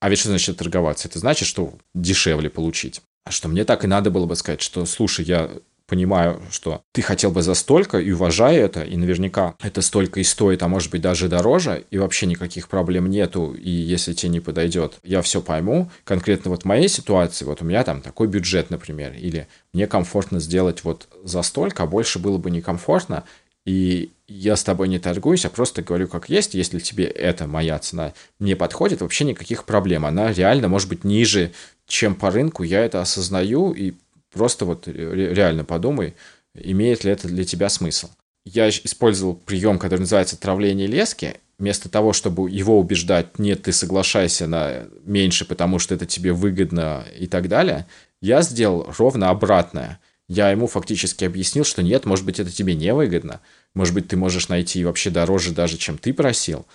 а 0.04 0.10
ведь 0.10 0.18
что 0.18 0.28
значит 0.28 0.58
торговаться? 0.58 1.08
Это 1.08 1.18
значит, 1.18 1.48
что 1.48 1.72
дешевле 1.94 2.50
получить. 2.50 3.00
А 3.24 3.30
что 3.30 3.48
мне 3.48 3.64
так 3.64 3.84
и 3.84 3.86
надо 3.86 4.10
было 4.10 4.26
бы 4.26 4.36
сказать, 4.36 4.60
что, 4.60 4.84
слушай, 4.84 5.24
я 5.24 5.48
понимаю, 5.86 6.42
что 6.50 6.82
ты 6.92 7.00
хотел 7.00 7.30
бы 7.30 7.40
за 7.40 7.54
столько 7.54 7.98
и 7.98 8.12
уважаю 8.12 8.62
это, 8.62 8.82
и 8.82 8.98
наверняка 8.98 9.54
это 9.62 9.80
столько 9.80 10.20
и 10.20 10.22
стоит, 10.22 10.62
а 10.62 10.68
может 10.68 10.90
быть 10.90 11.00
даже 11.00 11.28
дороже, 11.28 11.84
и 11.90 11.96
вообще 11.96 12.26
никаких 12.26 12.68
проблем 12.68 13.08
нету, 13.08 13.54
и 13.54 13.70
если 13.70 14.12
тебе 14.12 14.28
не 14.32 14.40
подойдет, 14.40 14.98
я 15.04 15.22
все 15.22 15.40
пойму. 15.40 15.90
Конкретно 16.04 16.50
вот 16.50 16.64
в 16.64 16.66
моей 16.66 16.88
ситуации, 16.88 17.46
вот 17.46 17.62
у 17.62 17.64
меня 17.64 17.82
там 17.82 18.02
такой 18.02 18.26
бюджет, 18.26 18.68
например, 18.68 19.14
или 19.14 19.48
мне 19.72 19.86
комфортно 19.86 20.38
сделать 20.38 20.84
вот 20.84 21.08
за 21.22 21.40
столько, 21.40 21.84
а 21.84 21.86
больше 21.86 22.18
было 22.18 22.36
бы 22.36 22.50
некомфортно, 22.50 23.24
и 23.64 24.10
я 24.26 24.56
с 24.56 24.64
тобой 24.64 24.88
не 24.88 24.98
торгуюсь, 24.98 25.44
а 25.44 25.50
просто 25.50 25.82
говорю 25.82 26.08
как 26.08 26.28
есть, 26.28 26.54
если 26.54 26.78
тебе 26.78 27.04
эта 27.04 27.46
моя 27.46 27.78
цена 27.78 28.12
не 28.38 28.56
подходит, 28.56 29.00
вообще 29.00 29.24
никаких 29.24 29.64
проблем. 29.64 30.06
Она 30.06 30.32
реально 30.32 30.68
может 30.68 30.88
быть 30.88 31.04
ниже, 31.04 31.52
чем 31.86 32.14
по 32.14 32.30
рынку, 32.30 32.62
я 32.62 32.84
это 32.84 33.00
осознаю, 33.00 33.72
и 33.72 33.94
просто 34.32 34.64
вот 34.64 34.86
реально 34.86 35.64
подумай, 35.64 36.14
имеет 36.54 37.04
ли 37.04 37.12
это 37.12 37.28
для 37.28 37.44
тебя 37.44 37.68
смысл. 37.68 38.08
Я 38.44 38.68
использовал 38.68 39.34
прием, 39.34 39.78
который 39.78 40.00
называется 40.00 40.38
травление 40.38 40.86
лески. 40.86 41.36
Вместо 41.58 41.88
того, 41.88 42.12
чтобы 42.12 42.50
его 42.50 42.78
убеждать, 42.78 43.38
нет, 43.38 43.62
ты 43.62 43.72
соглашайся 43.72 44.46
на 44.46 44.86
меньше, 45.04 45.44
потому 45.44 45.78
что 45.78 45.94
это 45.94 46.04
тебе 46.04 46.32
выгодно 46.32 47.04
и 47.16 47.26
так 47.26 47.48
далее, 47.48 47.86
я 48.20 48.42
сделал 48.42 48.92
ровно 48.98 49.30
обратное– 49.30 49.98
я 50.28 50.50
ему 50.50 50.66
фактически 50.66 51.24
объяснил, 51.24 51.64
что 51.64 51.82
нет, 51.82 52.06
может 52.06 52.24
быть, 52.24 52.40
это 52.40 52.50
тебе 52.50 52.74
невыгодно. 52.74 53.40
Может 53.74 53.94
быть, 53.94 54.08
ты 54.08 54.16
можешь 54.16 54.48
найти 54.48 54.84
вообще 54.84 55.10
дороже 55.10 55.52
даже, 55.52 55.76
чем 55.76 55.98
ты 55.98 56.14
просил. 56.14 56.66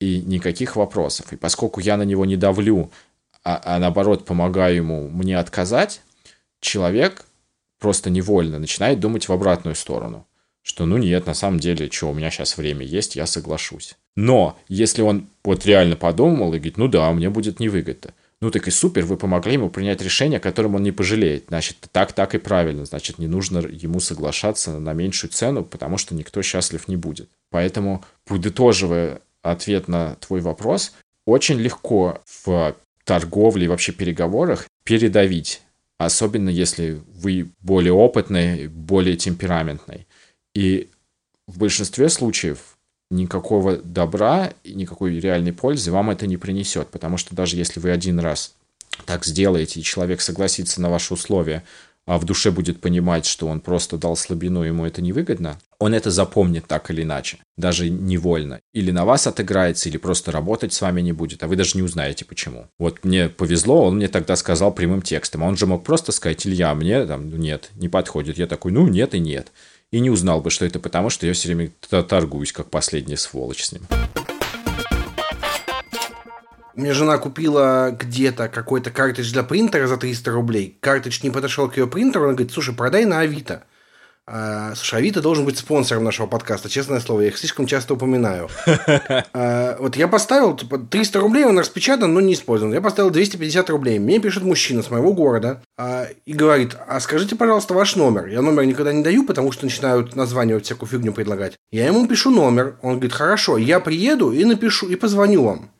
И 0.00 0.20
никаких 0.20 0.76
вопросов. 0.76 1.32
И 1.32 1.36
поскольку 1.36 1.80
я 1.80 1.96
на 1.96 2.02
него 2.02 2.24
не 2.24 2.36
давлю, 2.36 2.90
а, 3.42 3.60
а 3.64 3.78
наоборот 3.78 4.24
помогаю 4.24 4.76
ему 4.76 5.08
мне 5.08 5.38
отказать, 5.38 6.02
человек 6.60 7.24
просто 7.78 8.10
невольно 8.10 8.58
начинает 8.58 9.00
думать 9.00 9.28
в 9.28 9.32
обратную 9.32 9.74
сторону. 9.74 10.26
Что 10.62 10.84
ну 10.84 10.98
нет, 10.98 11.26
на 11.26 11.34
самом 11.34 11.58
деле, 11.58 11.90
что 11.90 12.10
у 12.10 12.14
меня 12.14 12.30
сейчас 12.30 12.58
время 12.58 12.84
есть, 12.84 13.16
я 13.16 13.26
соглашусь. 13.26 13.96
Но 14.16 14.58
если 14.68 15.00
он 15.00 15.28
вот 15.42 15.64
реально 15.64 15.96
подумал 15.96 16.48
и 16.48 16.58
говорит, 16.58 16.76
ну 16.76 16.88
да, 16.88 17.10
мне 17.12 17.30
будет 17.30 17.58
невыгодно, 17.58 18.12
ну 18.40 18.50
так 18.50 18.68
и 18.68 18.70
супер, 18.70 19.04
вы 19.04 19.16
помогли 19.16 19.54
ему 19.54 19.68
принять 19.68 20.00
решение, 20.00 20.38
которым 20.38 20.76
он 20.76 20.82
не 20.82 20.92
пожалеет. 20.92 21.46
Значит, 21.48 21.76
так, 21.90 22.12
так 22.12 22.34
и 22.34 22.38
правильно. 22.38 22.84
Значит, 22.84 23.18
не 23.18 23.26
нужно 23.26 23.58
ему 23.58 23.98
соглашаться 23.98 24.78
на 24.78 24.92
меньшую 24.92 25.30
цену, 25.30 25.64
потому 25.64 25.98
что 25.98 26.14
никто 26.14 26.40
счастлив 26.42 26.86
не 26.86 26.96
будет. 26.96 27.28
Поэтому, 27.50 28.04
подытоживая 28.24 29.20
ответ 29.42 29.88
на 29.88 30.14
твой 30.16 30.40
вопрос, 30.40 30.92
очень 31.26 31.58
легко 31.58 32.22
в 32.44 32.76
торговле 33.04 33.64
и 33.64 33.68
вообще 33.68 33.92
переговорах 33.92 34.66
передавить. 34.84 35.62
Особенно 35.98 36.48
если 36.48 37.02
вы 37.08 37.50
более 37.60 37.92
опытный, 37.92 38.68
более 38.68 39.16
темпераментный. 39.16 40.06
И 40.54 40.90
в 41.48 41.58
большинстве 41.58 42.08
случаев 42.08 42.77
никакого 43.10 43.76
добра 43.76 44.52
никакой 44.64 45.18
реальной 45.18 45.52
пользы 45.52 45.90
вам 45.90 46.10
это 46.10 46.26
не 46.26 46.36
принесет, 46.36 46.88
потому 46.88 47.16
что 47.16 47.34
даже 47.34 47.56
если 47.56 47.80
вы 47.80 47.90
один 47.90 48.18
раз 48.18 48.54
так 49.06 49.24
сделаете, 49.24 49.80
и 49.80 49.84
человек 49.84 50.20
согласится 50.20 50.80
на 50.80 50.90
ваши 50.90 51.14
условия, 51.14 51.62
а 52.08 52.18
в 52.18 52.24
душе 52.24 52.50
будет 52.50 52.80
понимать, 52.80 53.26
что 53.26 53.46
он 53.46 53.60
просто 53.60 53.98
дал 53.98 54.16
слабину, 54.16 54.62
ему 54.62 54.86
это 54.86 55.02
невыгодно, 55.02 55.58
он 55.78 55.92
это 55.92 56.10
запомнит 56.10 56.66
так 56.66 56.90
или 56.90 57.02
иначе, 57.02 57.38
даже 57.58 57.90
невольно. 57.90 58.60
Или 58.72 58.90
на 58.90 59.04
вас 59.04 59.26
отыграется, 59.26 59.90
или 59.90 59.98
просто 59.98 60.32
работать 60.32 60.72
с 60.72 60.80
вами 60.80 61.02
не 61.02 61.12
будет, 61.12 61.42
а 61.42 61.48
вы 61.48 61.56
даже 61.56 61.76
не 61.76 61.82
узнаете 61.82 62.24
почему. 62.24 62.66
Вот 62.78 63.04
мне 63.04 63.28
повезло, 63.28 63.84
он 63.84 63.96
мне 63.96 64.08
тогда 64.08 64.36
сказал 64.36 64.72
прямым 64.72 65.02
текстом, 65.02 65.44
а 65.44 65.48
он 65.48 65.58
же 65.58 65.66
мог 65.66 65.84
просто 65.84 66.10
сказать, 66.12 66.46
Илья, 66.46 66.74
мне 66.74 67.04
там 67.04 67.28
нет, 67.28 67.70
не 67.74 67.90
подходит. 67.90 68.38
Я 68.38 68.46
такой, 68.46 68.72
ну 68.72 68.88
нет 68.88 69.14
и 69.14 69.18
нет 69.18 69.52
и 69.90 70.00
не 70.00 70.10
узнал 70.10 70.40
бы, 70.40 70.50
что 70.50 70.66
это 70.66 70.78
потому, 70.78 71.10
что 71.10 71.26
я 71.26 71.32
все 71.32 71.48
время 71.48 71.70
торгуюсь, 71.90 72.52
как 72.52 72.70
последняя 72.70 73.16
сволочь 73.16 73.64
с 73.64 73.72
ним. 73.72 73.82
Меня 76.74 76.94
жена 76.94 77.18
купила 77.18 77.96
где-то 77.98 78.48
какой-то 78.48 78.90
картридж 78.92 79.32
для 79.32 79.42
принтера 79.42 79.88
за 79.88 79.96
300 79.96 80.30
рублей. 80.30 80.78
Картридж 80.80 81.20
не 81.24 81.30
подошел 81.30 81.68
к 81.68 81.76
ее 81.76 81.88
принтеру, 81.88 82.24
она 82.24 82.34
говорит, 82.34 82.52
слушай, 82.52 82.74
продай 82.74 83.04
на 83.04 83.20
Авито. 83.20 83.64
А, 84.30 84.74
слушай, 84.74 84.98
Авито 84.98 85.22
должен 85.22 85.46
быть 85.46 85.56
спонсором 85.56 86.04
нашего 86.04 86.26
подкаста, 86.26 86.68
честное 86.68 87.00
слово, 87.00 87.22
я 87.22 87.28
их 87.28 87.38
слишком 87.38 87.66
часто 87.66 87.94
упоминаю. 87.94 88.48
А, 89.32 89.76
вот 89.78 89.96
я 89.96 90.08
поставил, 90.08 90.56
типа, 90.56 90.78
300 90.78 91.20
рублей, 91.20 91.44
он 91.44 91.58
распечатан, 91.58 92.12
но 92.12 92.20
не 92.20 92.34
использован. 92.34 92.72
Я 92.72 92.80
поставил 92.80 93.10
250 93.10 93.70
рублей. 93.70 93.98
Мне 93.98 94.18
пишет 94.18 94.42
мужчина 94.42 94.82
с 94.82 94.90
моего 94.90 95.12
города 95.12 95.62
а, 95.76 96.06
и 96.24 96.32
говорит, 96.32 96.76
а 96.86 96.98
скажите, 97.00 97.36
пожалуйста, 97.36 97.74
ваш 97.74 97.96
номер. 97.96 98.26
Я 98.26 98.42
номер 98.42 98.64
никогда 98.64 98.92
не 98.92 99.02
даю, 99.02 99.24
потому 99.24 99.52
что 99.52 99.64
начинают 99.64 100.16
названивать 100.16 100.64
всякую 100.64 100.88
фигню 100.88 101.12
предлагать. 101.12 101.54
Я 101.70 101.86
ему 101.86 102.06
пишу 102.06 102.30
номер, 102.30 102.76
он 102.82 102.94
говорит, 102.94 103.12
хорошо, 103.12 103.58
я 103.58 103.80
приеду 103.80 104.32
и 104.32 104.44
напишу, 104.44 104.88
и 104.88 104.96
позвоню 104.96 105.44
вам. 105.44 105.70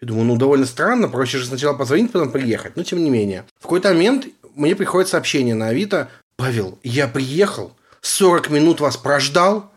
Я 0.00 0.08
думаю, 0.08 0.24
ну, 0.26 0.36
довольно 0.36 0.66
странно, 0.66 1.08
проще 1.08 1.38
же 1.38 1.46
сначала 1.46 1.74
позвонить, 1.74 2.12
потом 2.12 2.30
приехать. 2.30 2.76
Но, 2.76 2.82
тем 2.82 3.02
не 3.02 3.10
менее. 3.10 3.44
В 3.58 3.62
какой-то 3.62 3.88
момент 3.88 4.26
мне 4.54 4.76
приходит 4.76 5.08
сообщение 5.08 5.54
на 5.54 5.68
Авито, 5.68 6.08
Павел, 6.36 6.78
я 6.82 7.06
приехал, 7.06 7.72
40 8.02 8.50
минут 8.50 8.80
вас 8.80 8.96
прождал, 8.96 9.72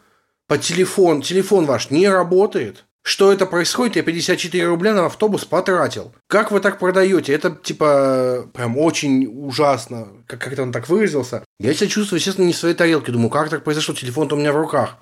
по 0.48 0.58
телефон, 0.58 1.22
телефон 1.22 1.66
ваш 1.66 1.90
не 1.90 2.08
работает. 2.08 2.86
Что 3.06 3.34
это 3.34 3.46
происходит? 3.46 3.98
Я 3.98 4.04
54 4.04 4.66
рубля 4.66 4.94
на 4.94 5.08
автобус 5.08 5.44
потратил. 5.44 6.14
Как 6.28 6.52
вы 6.52 6.62
так 6.62 6.80
продаете? 6.80 7.34
Это, 7.34 7.52
типа, 7.52 8.48
прям 8.54 8.78
очень 8.78 9.28
ужасно. 9.28 10.08
Как, 10.26 10.40
как 10.40 10.54
это 10.54 10.64
он 10.64 10.72
так 10.72 10.88
выразился. 10.88 11.44
Я 11.60 11.74
себя 11.74 11.90
чувствую, 11.90 12.20
естественно, 12.20 12.46
не 12.46 12.54
в 12.54 12.58
своей 12.58 12.76
тарелке. 12.76 13.12
Думаю, 13.12 13.30
как 13.30 13.50
так 13.50 13.66
произошло? 13.66 13.94
Телефон-то 13.94 14.36
у 14.36 14.40
меня 14.40 14.54
в 14.54 14.58
руках. 14.58 14.98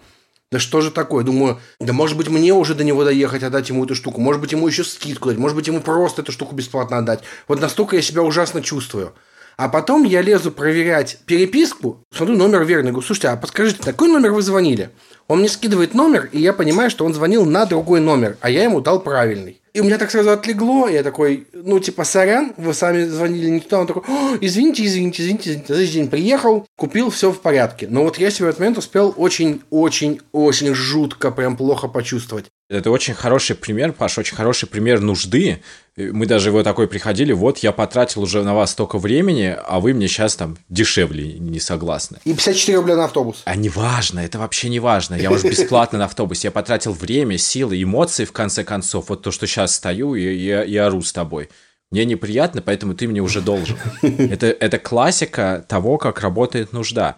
Да 0.52 0.58
что 0.58 0.82
же 0.82 0.90
такое? 0.90 1.24
Думаю, 1.24 1.60
да 1.80 1.94
может 1.94 2.18
быть 2.18 2.28
мне 2.28 2.54
уже 2.54 2.74
до 2.74 2.84
него 2.84 3.06
доехать, 3.06 3.44
отдать 3.44 3.70
ему 3.70 3.86
эту 3.86 3.94
штуку. 3.94 4.20
Может 4.20 4.42
быть 4.42 4.52
ему 4.52 4.68
еще 4.68 4.84
скидку 4.84 5.30
дать. 5.30 5.38
Может 5.38 5.56
быть 5.56 5.68
ему 5.68 5.80
просто 5.80 6.24
эту 6.24 6.32
штуку 6.32 6.56
бесплатно 6.56 6.98
отдать. 6.98 7.22
Вот 7.48 7.62
настолько 7.62 7.96
я 7.96 8.02
себя 8.02 8.24
ужасно 8.24 8.64
чувствую. 8.64 9.14
А 9.62 9.70
потом 9.70 10.06
я 10.06 10.24
лезу 10.24 10.52
проверять 10.52 11.20
переписку, 11.28 12.04
смотрю 12.12 12.36
номер 12.36 12.64
верный, 12.64 12.90
говорю, 12.90 13.06
слушайте, 13.06 13.28
а 13.28 13.38
подскажите, 13.38 13.78
такой 13.84 14.08
номер 14.08 14.32
вы 14.32 14.42
звонили? 14.42 14.90
Он 15.28 15.38
мне 15.38 15.50
скидывает 15.50 15.94
номер, 15.94 16.30
и 16.32 16.40
я 16.40 16.52
понимаю, 16.52 16.90
что 16.90 17.06
он 17.06 17.14
звонил 17.14 17.46
на 17.46 17.68
другой 17.68 18.00
номер, 18.00 18.38
а 18.42 18.50
я 18.50 18.64
ему 18.64 18.82
дал 18.82 19.02
правильный. 19.02 19.62
И 19.74 19.80
у 19.80 19.84
меня 19.84 20.00
так 20.00 20.10
сразу 20.10 20.32
отлегло, 20.32 20.90
я 20.90 21.04
такой, 21.04 21.48
ну, 21.54 21.80
типа, 21.80 22.04
сорян, 22.06 22.54
вы 22.58 22.74
сами 22.74 23.04
звонили 23.04 23.50
не 23.50 23.60
туда. 23.60 23.82
Он 23.82 23.88
такой, 23.88 24.04
извините, 24.42 24.84
извините, 24.84 25.22
извините, 25.22 25.52
извините. 25.52 25.68
Следующий 25.68 25.94
день 25.94 26.10
приехал, 26.10 26.66
купил, 26.76 27.12
все 27.12 27.32
в 27.32 27.40
порядке. 27.40 27.88
Но 27.88 28.04
вот 28.04 28.18
я 28.18 28.32
себе 28.32 28.48
в 28.48 28.50
этот 28.50 28.60
момент 28.60 28.80
успел 28.80 29.14
очень-очень-очень 29.16 30.74
жутко, 30.74 31.32
прям 31.32 31.56
плохо 31.56 31.88
почувствовать. 31.88 32.48
Это 32.72 32.90
очень 32.90 33.14
хороший 33.14 33.58
пример, 33.58 33.92
Паш, 33.92 34.18
очень 34.18 34.38
хороший 34.38 34.66
пример 34.66 35.02
нужды. 35.02 35.62
Мы 35.98 36.26
даже 36.26 36.50
его 36.50 36.64
такой 36.64 36.88
приходили, 36.88 37.34
вот 37.34 37.58
я 37.58 37.74
потратил 37.74 38.22
уже 38.22 38.44
на 38.44 38.56
вас 38.56 38.72
столько 38.72 38.98
времени, 38.98 39.58
а 39.68 39.82
вы 39.82 39.94
мне 39.94 40.08
сейчас 40.08 40.38
там 40.38 40.58
дешевле 40.70 41.34
не 41.38 41.60
согласны. 41.60 42.20
И 42.24 42.32
54 42.32 42.78
рубля 42.78 42.96
на 42.96 43.06
автобус. 43.06 43.42
А 43.44 43.58
не 43.58 43.68
важно, 43.68 44.22
это 44.22 44.40
вообще 44.40 44.70
не 44.70 44.80
важно. 44.80 45.16
Я 45.16 45.32
уже 45.32 45.50
бесплатно 45.50 46.00
на 46.00 46.06
автобусе. 46.06 46.48
Я 46.48 46.52
потратил 46.52 46.94
время, 46.94 47.38
силы, 47.38 47.82
эмоции, 47.84 48.24
в 48.24 48.32
конце 48.32 48.64
концов. 48.64 49.10
Вот 49.10 49.22
то, 49.22 49.32
что 49.32 49.48
сейчас 49.48 49.76
стою 49.76 50.16
и, 50.16 50.22
и, 50.22 50.48
и 50.48 50.78
ору 50.78 51.02
с 51.02 51.12
тобой. 51.12 51.50
Мне 51.92 52.06
неприятно, 52.06 52.62
поэтому 52.62 52.94
ты 52.94 53.06
мне 53.06 53.20
уже 53.20 53.42
должен. 53.42 53.78
Это, 54.02 54.48
это 54.48 54.80
классика 54.80 55.66
того, 55.68 55.98
как 55.98 56.22
работает 56.22 56.72
нужда. 56.72 57.18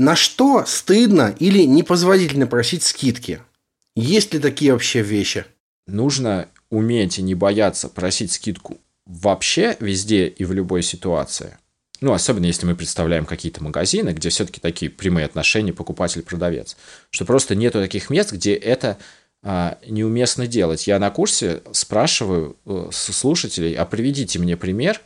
На 0.00 0.16
что 0.16 0.64
стыдно 0.64 1.36
или 1.40 1.66
непозволительно 1.66 2.46
просить 2.46 2.82
скидки? 2.84 3.42
Есть 3.94 4.32
ли 4.32 4.40
такие 4.40 4.72
вообще 4.72 5.02
вещи? 5.02 5.44
Нужно 5.86 6.48
уметь 6.70 7.18
и 7.18 7.22
не 7.22 7.34
бояться 7.34 7.90
просить 7.90 8.32
скидку 8.32 8.78
вообще 9.04 9.76
везде 9.78 10.26
и 10.26 10.46
в 10.46 10.54
любой 10.54 10.82
ситуации. 10.82 11.58
Ну, 12.00 12.14
особенно 12.14 12.46
если 12.46 12.64
мы 12.64 12.76
представляем 12.76 13.26
какие-то 13.26 13.62
магазины, 13.62 14.08
где 14.12 14.30
все-таки 14.30 14.58
такие 14.58 14.90
прямые 14.90 15.26
отношения 15.26 15.74
покупатель-продавец. 15.74 16.78
Что 17.10 17.26
просто 17.26 17.54
нету 17.54 17.78
таких 17.78 18.08
мест, 18.08 18.32
где 18.32 18.54
это 18.54 18.96
а, 19.42 19.76
неуместно 19.86 20.46
делать. 20.46 20.86
Я 20.86 20.98
на 20.98 21.10
курсе 21.10 21.60
спрашиваю 21.72 22.56
э, 22.64 22.88
слушателей, 22.90 23.74
а 23.74 23.84
приведите 23.84 24.38
мне 24.38 24.56
пример, 24.56 24.98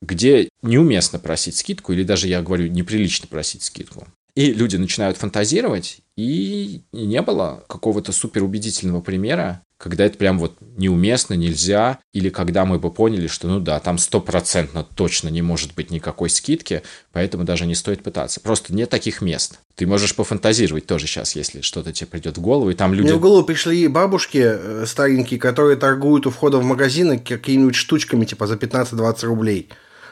где 0.00 0.48
неуместно 0.62 1.18
просить 1.18 1.56
скидку, 1.56 1.92
или 1.92 2.04
даже 2.04 2.28
я 2.28 2.42
говорю, 2.42 2.68
неприлично 2.68 3.26
просить 3.26 3.64
скидку. 3.64 4.06
И 4.36 4.52
люди 4.52 4.76
начинают 4.76 5.16
фантазировать, 5.16 6.02
и 6.14 6.82
не 6.92 7.22
было 7.22 7.64
какого-то 7.68 8.12
суперубедительного 8.12 9.00
примера, 9.00 9.62
когда 9.78 10.04
это 10.04 10.18
прям 10.18 10.38
вот 10.38 10.56
неуместно, 10.76 11.32
нельзя, 11.32 12.00
или 12.12 12.28
когда 12.28 12.66
мы 12.66 12.78
бы 12.78 12.90
поняли, 12.90 13.28
что 13.28 13.48
ну 13.48 13.60
да, 13.60 13.80
там 13.80 13.96
стопроцентно 13.96 14.84
точно 14.84 15.28
не 15.28 15.40
может 15.40 15.74
быть 15.74 15.90
никакой 15.90 16.28
скидки, 16.28 16.82
поэтому 17.12 17.44
даже 17.44 17.64
не 17.64 17.74
стоит 17.74 18.02
пытаться. 18.02 18.40
Просто 18.40 18.74
нет 18.74 18.90
таких 18.90 19.22
мест. 19.22 19.58
Ты 19.74 19.86
можешь 19.86 20.14
пофантазировать 20.14 20.84
тоже 20.84 21.06
сейчас, 21.06 21.34
если 21.34 21.62
что-то 21.62 21.94
тебе 21.94 22.06
придет 22.06 22.36
в 22.36 22.42
голову, 22.42 22.68
и 22.68 22.74
там 22.74 22.92
люди... 22.92 23.08
Мне 23.08 23.16
в 23.16 23.20
голову 23.20 23.42
пришли 23.42 23.88
бабушки 23.88 24.42
э, 24.42 24.84
старенькие, 24.86 25.40
которые 25.40 25.78
торгуют 25.78 26.26
у 26.26 26.30
входа 26.30 26.58
в 26.58 26.64
магазины 26.64 27.18
какими-нибудь 27.18 27.74
штучками, 27.74 28.26
типа 28.26 28.46
за 28.46 28.56
15-20 28.56 29.24
рублей 29.24 29.70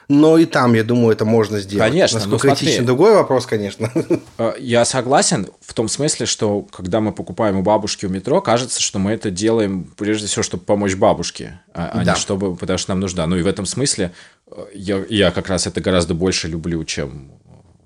но 0.08 0.38
и 0.38 0.44
там, 0.44 0.74
я 0.74 0.84
думаю, 0.84 1.12
это 1.12 1.24
можно 1.24 1.60
сделать. 1.60 1.90
Конечно. 1.90 2.18
Насколько 2.18 2.48
ну, 2.48 2.56
критичен 2.56 2.86
другой 2.86 3.14
вопрос, 3.14 3.46
конечно. 3.46 3.90
Э, 4.38 4.52
я 4.58 4.84
согласен 4.84 5.48
в 5.60 5.74
том 5.74 5.88
смысле, 5.88 6.26
что 6.26 6.62
когда 6.72 7.00
мы 7.00 7.12
покупаем 7.12 7.56
у 7.56 7.62
бабушки 7.62 8.06
у 8.06 8.08
метро, 8.08 8.40
кажется, 8.40 8.80
что 8.82 8.98
мы 8.98 9.12
это 9.12 9.30
делаем 9.30 9.92
прежде 9.96 10.26
всего, 10.26 10.42
чтобы 10.42 10.64
помочь 10.64 10.94
бабушке, 10.94 11.60
а, 11.72 11.88
а 11.88 12.04
да. 12.04 12.12
не 12.12 12.18
чтобы, 12.18 12.56
потому 12.56 12.78
что 12.78 12.90
нам 12.90 13.00
нужда. 13.00 13.26
Ну 13.26 13.36
и 13.36 13.42
в 13.42 13.46
этом 13.46 13.66
смысле 13.66 14.12
э, 14.50 14.64
я, 14.74 15.04
я 15.08 15.30
как 15.30 15.48
раз 15.48 15.66
это 15.66 15.80
гораздо 15.80 16.14
больше 16.14 16.48
люблю, 16.48 16.84
чем 16.84 17.32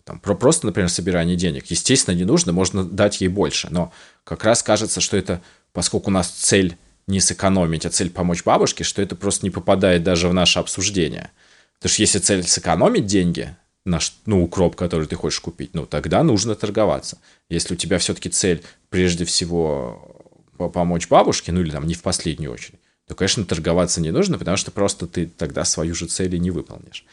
там, 0.04 0.18
про 0.20 0.34
просто, 0.34 0.66
например, 0.66 0.88
собирание 0.88 1.36
денег. 1.36 1.66
Естественно, 1.66 2.14
не 2.14 2.24
нужно, 2.24 2.52
можно 2.52 2.82
дать 2.82 3.20
ей 3.20 3.28
больше, 3.28 3.68
но 3.70 3.92
как 4.24 4.42
раз 4.42 4.62
кажется, 4.62 5.02
что 5.02 5.18
это, 5.18 5.42
поскольку 5.72 6.08
у 6.08 6.12
нас 6.12 6.28
цель 6.28 6.78
не 7.06 7.20
сэкономить, 7.20 7.84
а 7.84 7.90
цель 7.90 8.10
помочь 8.10 8.42
бабушке, 8.42 8.84
что 8.84 9.02
это 9.02 9.16
просто 9.16 9.44
не 9.44 9.50
попадает 9.50 10.02
даже 10.02 10.28
в 10.28 10.34
наше 10.34 10.60
обсуждение. 10.60 11.30
Потому 11.78 11.92
что 11.92 12.02
если 12.02 12.18
цель 12.18 12.42
сэкономить 12.42 13.06
деньги 13.06 13.54
на 13.84 14.00
ну, 14.26 14.42
укроп, 14.42 14.76
который 14.76 15.06
ты 15.06 15.16
хочешь 15.16 15.40
купить, 15.40 15.74
ну, 15.74 15.86
тогда 15.86 16.22
нужно 16.22 16.54
торговаться. 16.54 17.18
Если 17.48 17.74
у 17.74 17.76
тебя 17.76 17.98
все-таки 17.98 18.28
цель 18.28 18.62
прежде 18.90 19.24
всего 19.24 20.24
помочь 20.56 21.08
бабушке, 21.08 21.52
ну, 21.52 21.60
или 21.60 21.70
там 21.70 21.86
не 21.86 21.94
в 21.94 22.02
последнюю 22.02 22.52
очередь, 22.52 22.80
то, 23.06 23.14
конечно, 23.14 23.44
торговаться 23.44 24.00
не 24.00 24.10
нужно, 24.10 24.38
потому 24.38 24.56
что 24.56 24.70
просто 24.70 25.06
ты 25.06 25.26
тогда 25.26 25.64
свою 25.64 25.94
же 25.94 26.06
цель 26.06 26.34
и 26.34 26.38
не 26.38 26.50
выполнишь. 26.50 27.04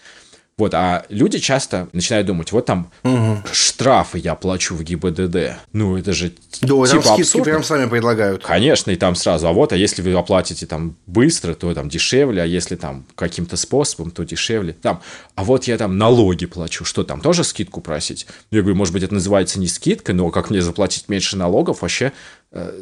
Вот, 0.57 0.73
а 0.73 1.05
люди 1.09 1.39
часто 1.39 1.89
начинают 1.91 2.27
думать, 2.27 2.53
вот 2.53 2.65
там 2.65 2.89
угу. 3.03 3.43
штрафы 3.51 4.19
я 4.19 4.35
плачу 4.35 4.73
в 4.73 4.83
ГИБДД. 4.83 5.57
Ну, 5.73 5.97
это 5.97 6.13
же 6.13 6.31
да, 6.61 6.67
типа 6.67 6.87
там 6.87 6.87
скидки 6.87 7.21
абсурдно. 7.21 7.43
прям 7.43 7.63
сами 7.65 7.89
предлагают. 7.89 8.41
Конечно, 8.41 8.91
и 8.91 8.95
там 8.95 9.15
сразу. 9.15 9.47
А 9.49 9.51
вот, 9.51 9.73
а 9.73 9.75
если 9.75 10.01
вы 10.01 10.13
оплатите 10.13 10.65
там 10.65 10.95
быстро, 11.07 11.55
то 11.55 11.73
там 11.73 11.89
дешевле, 11.89 12.41
а 12.41 12.45
если 12.45 12.77
там 12.77 13.05
каким-то 13.15 13.57
способом, 13.57 14.11
то 14.11 14.23
дешевле. 14.23 14.71
Там, 14.71 15.01
а 15.35 15.43
вот 15.43 15.65
я 15.65 15.77
там 15.77 15.97
налоги 15.97 16.45
плачу, 16.45 16.85
что 16.85 17.03
там, 17.03 17.19
тоже 17.19 17.43
скидку 17.43 17.81
просить? 17.81 18.25
Я 18.49 18.61
говорю, 18.61 18.77
может 18.77 18.93
быть, 18.93 19.03
это 19.03 19.13
называется 19.13 19.59
не 19.59 19.67
скидка, 19.67 20.13
но 20.13 20.29
как 20.29 20.51
мне 20.51 20.61
заплатить 20.61 21.09
меньше 21.09 21.35
налогов, 21.35 21.81
вообще 21.81 22.13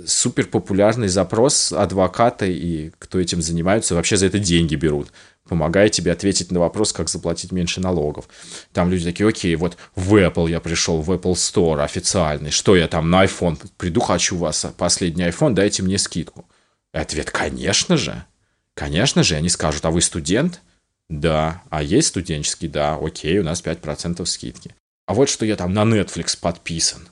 супер 0.05 0.47
популярный 0.47 1.07
запрос 1.07 1.73
адвоката 1.73 2.45
и 2.45 2.91
кто 2.99 3.19
этим 3.19 3.41
занимается, 3.41 3.95
вообще 3.95 4.17
за 4.17 4.27
это 4.27 4.39
деньги 4.39 4.75
берут 4.75 5.11
помогает 5.47 5.91
тебе 5.91 6.11
ответить 6.11 6.51
на 6.51 6.59
вопрос, 6.59 6.93
как 6.93 7.09
заплатить 7.09 7.51
меньше 7.51 7.81
налогов. 7.81 8.27
Там 8.71 8.89
люди 8.89 9.05
такие, 9.05 9.27
окей, 9.27 9.55
вот 9.55 9.77
в 9.95 10.15
Apple 10.15 10.49
я 10.49 10.59
пришел, 10.59 11.01
в 11.01 11.11
Apple 11.11 11.33
Store 11.33 11.83
официальный, 11.83 12.51
что 12.51 12.75
я 12.75 12.87
там 12.87 13.09
на 13.09 13.25
iPhone 13.25 13.59
приду, 13.77 13.99
хочу 13.99 14.35
у 14.35 14.39
вас 14.39 14.65
последний 14.77 15.25
iPhone, 15.25 15.53
дайте 15.53 15.83
мне 15.83 15.97
скидку. 15.97 16.45
И 16.93 16.97
ответ, 16.97 17.31
конечно 17.31 17.97
же, 17.97 18.25
конечно 18.73 19.23
же, 19.23 19.35
они 19.35 19.49
скажут, 19.49 19.85
а 19.85 19.91
вы 19.91 20.01
студент? 20.01 20.61
Да. 21.09 21.61
А 21.69 21.83
есть 21.83 22.09
студенческий? 22.09 22.67
Да. 22.67 22.95
Окей, 22.95 23.37
у 23.39 23.43
нас 23.43 23.63
5% 23.63 24.25
скидки. 24.25 24.73
А 25.05 25.13
вот 25.13 25.29
что 25.29 25.45
я 25.45 25.55
там 25.55 25.73
на 25.73 25.83
Netflix 25.83 26.37
подписан. 26.39 27.07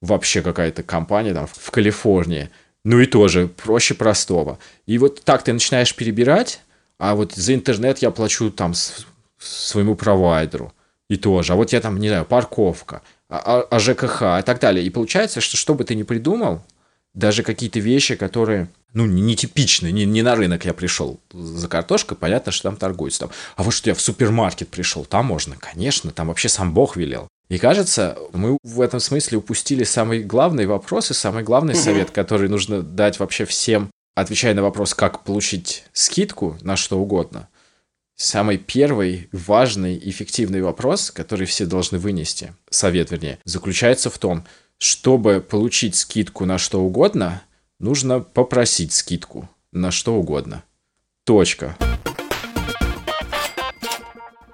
Вообще 0.00 0.42
какая-то 0.42 0.82
компания 0.82 1.34
там 1.34 1.46
в 1.46 1.70
Калифорнии. 1.70 2.50
Ну 2.84 3.00
и 3.00 3.06
тоже 3.06 3.48
проще 3.48 3.94
простого. 3.94 4.58
И 4.86 4.96
вот 4.98 5.22
так 5.22 5.42
ты 5.42 5.52
начинаешь 5.52 5.94
перебирать, 5.94 6.60
а 6.98 7.14
вот 7.14 7.32
за 7.32 7.54
интернет 7.54 7.98
я 7.98 8.10
плачу 8.10 8.50
там 8.50 8.72
своему 9.38 9.94
провайдеру. 9.94 10.72
И 11.08 11.16
тоже. 11.16 11.52
А 11.52 11.56
вот 11.56 11.72
я 11.72 11.80
там, 11.80 11.98
не 11.98 12.08
знаю, 12.08 12.24
парковка, 12.24 13.02
а, 13.28 13.38
а, 13.44 13.66
а 13.68 13.78
ЖКХ 13.80 14.22
и 14.40 14.42
так 14.42 14.60
далее. 14.60 14.84
И 14.84 14.90
получается, 14.90 15.40
что 15.40 15.56
что 15.56 15.74
бы 15.74 15.84
ты 15.84 15.96
ни 15.96 16.04
придумал, 16.04 16.62
даже 17.14 17.42
какие-то 17.42 17.80
вещи, 17.80 18.14
которые, 18.14 18.68
ну, 18.92 19.06
нетипичные, 19.06 19.92
не, 19.92 20.04
не 20.04 20.22
на 20.22 20.36
рынок 20.36 20.64
я 20.64 20.72
пришел 20.72 21.18
за 21.32 21.68
картошкой, 21.68 22.16
понятно, 22.16 22.52
что 22.52 22.64
там 22.68 22.76
торгуются. 22.76 23.20
Там. 23.20 23.30
А 23.56 23.62
вот 23.64 23.72
что 23.72 23.90
я 23.90 23.94
в 23.94 24.00
супермаркет 24.00 24.68
пришел, 24.68 25.04
там 25.04 25.26
можно, 25.26 25.56
конечно, 25.56 26.12
там 26.12 26.28
вообще 26.28 26.48
сам 26.48 26.72
Бог 26.72 26.96
велел. 26.96 27.28
И 27.50 27.58
кажется, 27.58 28.16
мы 28.32 28.56
в 28.62 28.80
этом 28.80 29.00
смысле 29.00 29.38
упустили 29.38 29.82
самый 29.82 30.22
главный 30.22 30.66
вопрос 30.66 31.10
и 31.10 31.14
самый 31.14 31.42
главный 31.42 31.74
совет, 31.74 32.12
который 32.12 32.48
нужно 32.48 32.80
дать 32.80 33.18
вообще 33.18 33.44
всем 33.44 33.90
отвечая 34.14 34.54
на 34.54 34.62
вопрос, 34.62 34.94
как 34.94 35.24
получить 35.24 35.84
скидку 35.92 36.56
на 36.60 36.76
что 36.76 36.98
угодно, 37.00 37.48
самый 38.16 38.58
первый 38.58 39.28
важный, 39.32 39.98
эффективный 39.98 40.62
вопрос, 40.62 41.10
который 41.10 41.46
все 41.46 41.66
должны 41.66 41.98
вынести, 41.98 42.54
совет 42.70 43.10
вернее, 43.10 43.38
заключается 43.44 44.10
в 44.10 44.18
том, 44.18 44.44
чтобы 44.78 45.40
получить 45.40 45.96
скидку 45.96 46.44
на 46.44 46.58
что 46.58 46.80
угодно, 46.80 47.42
нужно 47.78 48.20
попросить 48.20 48.92
скидку 48.92 49.48
на 49.72 49.90
что 49.90 50.14
угодно. 50.14 50.62
Точка 51.24 51.76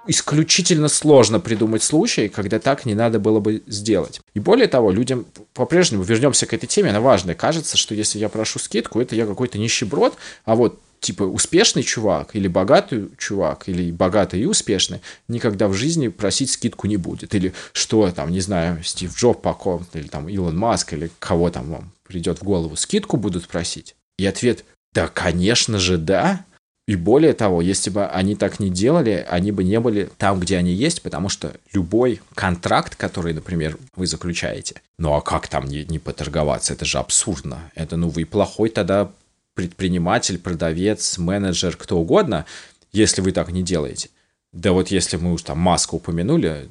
исключительно 0.07 0.87
сложно 0.87 1.39
придумать 1.39 1.83
случай, 1.83 2.27
когда 2.29 2.59
так 2.59 2.85
не 2.85 2.95
надо 2.95 3.19
было 3.19 3.39
бы 3.39 3.63
сделать. 3.67 4.21
И 4.33 4.39
более 4.39 4.67
того, 4.67 4.91
людям 4.91 5.25
по-прежнему, 5.53 6.03
вернемся 6.03 6.45
к 6.45 6.53
этой 6.53 6.67
теме, 6.67 6.89
она 6.89 7.01
важная. 7.01 7.35
Кажется, 7.35 7.77
что 7.77 7.93
если 7.95 8.19
я 8.19 8.29
прошу 8.29 8.59
скидку, 8.59 8.99
это 8.99 9.15
я 9.15 9.25
какой-то 9.25 9.57
нищеброд, 9.57 10.15
а 10.45 10.55
вот 10.55 10.79
типа 10.99 11.23
успешный 11.23 11.83
чувак 11.83 12.35
или 12.35 12.47
богатый 12.47 13.09
чувак 13.17 13.69
или 13.69 13.91
богатый 13.91 14.41
и 14.41 14.45
успешный 14.45 15.01
никогда 15.27 15.67
в 15.67 15.73
жизни 15.73 16.07
просить 16.07 16.51
скидку 16.51 16.87
не 16.87 16.97
будет. 16.97 17.35
Или 17.35 17.53
что 17.73 18.09
там, 18.11 18.31
не 18.31 18.39
знаю, 18.39 18.83
Стив 18.83 19.15
Джоб 19.15 19.41
по 19.41 19.81
или 19.93 20.07
там 20.07 20.27
Илон 20.29 20.57
Маск 20.57 20.93
или 20.93 21.11
кого 21.19 21.49
там 21.49 21.69
вам 21.69 21.91
придет 22.07 22.39
в 22.39 22.43
голову, 22.43 22.75
скидку 22.75 23.17
будут 23.17 23.47
просить? 23.47 23.95
И 24.17 24.25
ответ, 24.25 24.65
да, 24.93 25.07
конечно 25.07 25.77
же, 25.77 25.97
да. 25.97 26.45
И 26.87 26.95
более 26.95 27.33
того, 27.33 27.61
если 27.61 27.89
бы 27.89 28.05
они 28.05 28.35
так 28.35 28.61
не 28.61 28.69
делали, 28.69 29.25
они 29.29 29.51
бы 29.51 29.65
не 29.65 29.77
были 29.81 30.09
там, 30.17 30.39
где 30.39 30.55
они 30.57 30.71
есть, 30.71 31.01
потому 31.01 31.27
что 31.27 31.53
любой 31.73 32.21
контракт, 32.33 32.95
который, 32.95 33.33
например, 33.33 33.77
вы 33.97 34.07
заключаете, 34.07 34.81
ну 34.97 35.13
а 35.13 35.21
как 35.21 35.49
там 35.49 35.65
не, 35.65 35.83
не 35.83 35.99
поторговаться? 35.99 36.73
Это 36.73 36.85
же 36.85 36.97
абсурдно. 36.97 37.71
Это, 37.75 37.97
ну, 37.97 38.07
вы 38.07 38.25
плохой 38.25 38.69
тогда 38.69 39.11
предприниматель, 39.53 40.39
продавец, 40.39 41.17
менеджер, 41.17 41.75
кто 41.75 41.97
угодно, 41.97 42.45
если 42.93 43.19
вы 43.19 43.33
так 43.33 43.51
не 43.51 43.63
делаете. 43.63 44.09
Да 44.53 44.71
вот 44.71 44.87
если 44.87 45.17
мы 45.17 45.33
уж 45.33 45.41
там 45.41 45.59
маску 45.59 45.97
упомянули 45.97 46.69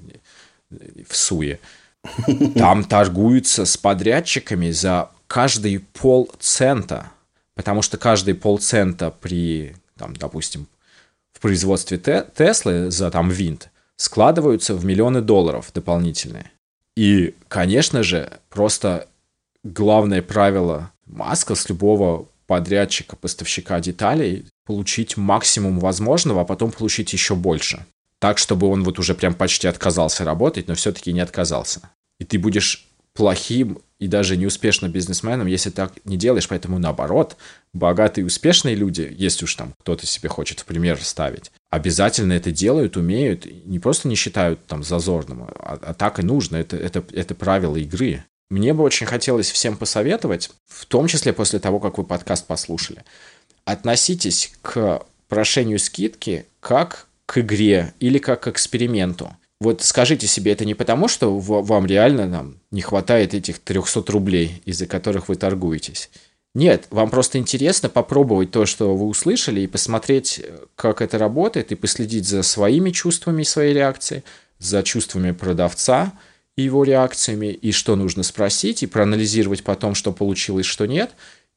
в 0.70 1.14
Суе, 1.14 1.60
там 2.54 2.84
торгуются 2.84 3.66
с 3.66 3.76
подрядчиками 3.76 4.70
за 4.70 5.10
каждый 5.26 5.80
полцента, 5.80 7.10
потому 7.54 7.82
что 7.82 7.98
каждый 7.98 8.34
полцента 8.34 9.10
при 9.10 9.76
там, 9.98 10.14
допустим, 10.14 10.66
в 11.32 11.40
производстве 11.40 11.98
Теслы 11.98 12.90
за 12.90 13.10
там 13.10 13.28
винт 13.28 13.70
складываются 13.96 14.74
в 14.74 14.84
миллионы 14.84 15.20
долларов 15.20 15.70
дополнительные. 15.74 16.50
И, 16.96 17.34
конечно 17.48 18.02
же, 18.02 18.40
просто 18.48 19.08
главное 19.62 20.22
правило 20.22 20.92
Маска 21.06 21.54
с 21.54 21.68
любого 21.68 22.26
подрядчика, 22.46 23.16
поставщика 23.16 23.80
деталей 23.80 24.46
получить 24.64 25.16
максимум 25.16 25.78
возможного, 25.78 26.42
а 26.42 26.44
потом 26.44 26.72
получить 26.72 27.12
еще 27.12 27.34
больше. 27.34 27.86
Так, 28.18 28.38
чтобы 28.38 28.68
он 28.68 28.82
вот 28.82 28.98
уже 28.98 29.14
прям 29.14 29.34
почти 29.34 29.68
отказался 29.68 30.24
работать, 30.24 30.68
но 30.68 30.74
все-таки 30.74 31.12
не 31.12 31.20
отказался. 31.20 31.90
И 32.18 32.24
ты 32.24 32.38
будешь 32.38 32.88
плохим 33.16 33.78
и 33.98 34.08
даже 34.08 34.36
неуспешным 34.36 34.92
бизнесменом, 34.92 35.46
если 35.46 35.70
так 35.70 35.92
не 36.04 36.16
делаешь. 36.16 36.48
Поэтому 36.48 36.78
наоборот, 36.78 37.36
богатые 37.72 38.22
и 38.22 38.26
успешные 38.26 38.74
люди, 38.74 39.14
если 39.16 39.44
уж 39.44 39.54
там 39.54 39.72
кто-то 39.80 40.06
себе 40.06 40.28
хочет 40.28 40.60
в 40.60 40.64
пример 40.66 41.02
ставить, 41.02 41.50
обязательно 41.70 42.34
это 42.34 42.50
делают, 42.50 42.96
умеют, 42.96 43.46
не 43.64 43.78
просто 43.78 44.08
не 44.08 44.14
считают 44.14 44.64
там 44.66 44.82
зазорным, 44.82 45.44
а, 45.44 45.78
а 45.82 45.94
так 45.94 46.18
и 46.18 46.22
нужно. 46.22 46.56
Это, 46.56 46.76
это, 46.76 47.04
это 47.12 47.34
правило 47.34 47.76
игры. 47.76 48.24
Мне 48.50 48.74
бы 48.74 48.84
очень 48.84 49.06
хотелось 49.06 49.50
всем 49.50 49.76
посоветовать, 49.76 50.50
в 50.66 50.86
том 50.86 51.08
числе 51.08 51.32
после 51.32 51.58
того, 51.58 51.80
как 51.80 51.98
вы 51.98 52.04
подкаст 52.04 52.46
послушали, 52.46 53.02
относитесь 53.64 54.52
к 54.62 55.02
прошению 55.28 55.78
скидки 55.78 56.46
как 56.60 57.08
к 57.24 57.38
игре 57.38 57.92
или 57.98 58.18
как 58.18 58.42
к 58.42 58.48
эксперименту 58.48 59.34
вот 59.60 59.82
скажите 59.82 60.26
себе, 60.26 60.52
это 60.52 60.64
не 60.64 60.74
потому, 60.74 61.08
что 61.08 61.38
вам 61.38 61.86
реально 61.86 62.26
нам 62.26 62.60
не 62.70 62.82
хватает 62.82 63.34
этих 63.34 63.58
300 63.58 64.04
рублей, 64.12 64.62
из-за 64.64 64.86
которых 64.86 65.28
вы 65.28 65.36
торгуетесь. 65.36 66.10
Нет, 66.54 66.86
вам 66.90 67.10
просто 67.10 67.38
интересно 67.38 67.88
попробовать 67.88 68.50
то, 68.50 68.64
что 68.66 68.94
вы 68.96 69.06
услышали, 69.06 69.60
и 69.60 69.66
посмотреть, 69.66 70.42
как 70.74 71.02
это 71.02 71.18
работает, 71.18 71.72
и 71.72 71.74
последить 71.74 72.26
за 72.26 72.42
своими 72.42 72.90
чувствами 72.90 73.42
и 73.42 73.46
своей 73.46 73.74
реакцией, 73.74 74.24
за 74.58 74.82
чувствами 74.82 75.32
продавца 75.32 76.12
и 76.56 76.62
его 76.62 76.84
реакциями, 76.84 77.46
и 77.48 77.72
что 77.72 77.96
нужно 77.96 78.22
спросить, 78.22 78.82
и 78.82 78.86
проанализировать 78.86 79.64
потом, 79.64 79.94
что 79.94 80.12
получилось, 80.12 80.64
что 80.64 80.86
нет, 80.86 81.12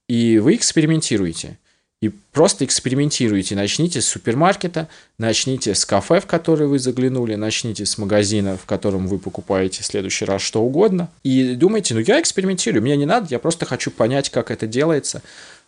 и 0.07 0.39
вы 0.39 0.55
экспериментируете– 0.55 1.57
и 2.01 2.09
просто 2.09 2.63
экспериментируйте. 2.63 3.55
Начните 3.55 4.01
с 4.01 4.07
супермаркета, 4.07 4.87
начните 5.17 5.75
с 5.75 5.85
кафе, 5.85 6.21
в 6.21 6.25
которое 6.25 6.65
вы 6.65 6.79
заглянули, 6.79 7.35
начните 7.35 7.85
с 7.85 7.97
магазина, 7.97 8.55
в 8.55 8.65
котором 8.65 9.07
вы 9.07 9.19
покупаете 9.19 9.83
в 9.83 9.85
следующий 9.85 10.23
раз 10.23 10.41
что 10.41 10.61
угодно. 10.61 11.09
И 11.23 11.55
думайте, 11.55 11.93
ну 11.93 11.99
я 11.99 12.21
экспериментирую, 12.21 12.81
мне 12.81 12.95
не 12.95 13.05
надо, 13.05 13.27
я 13.29 13.39
просто 13.39 13.65
хочу 13.65 13.91
понять, 13.91 14.29
как 14.29 14.49
это 14.49 14.65
делается. 14.65 15.21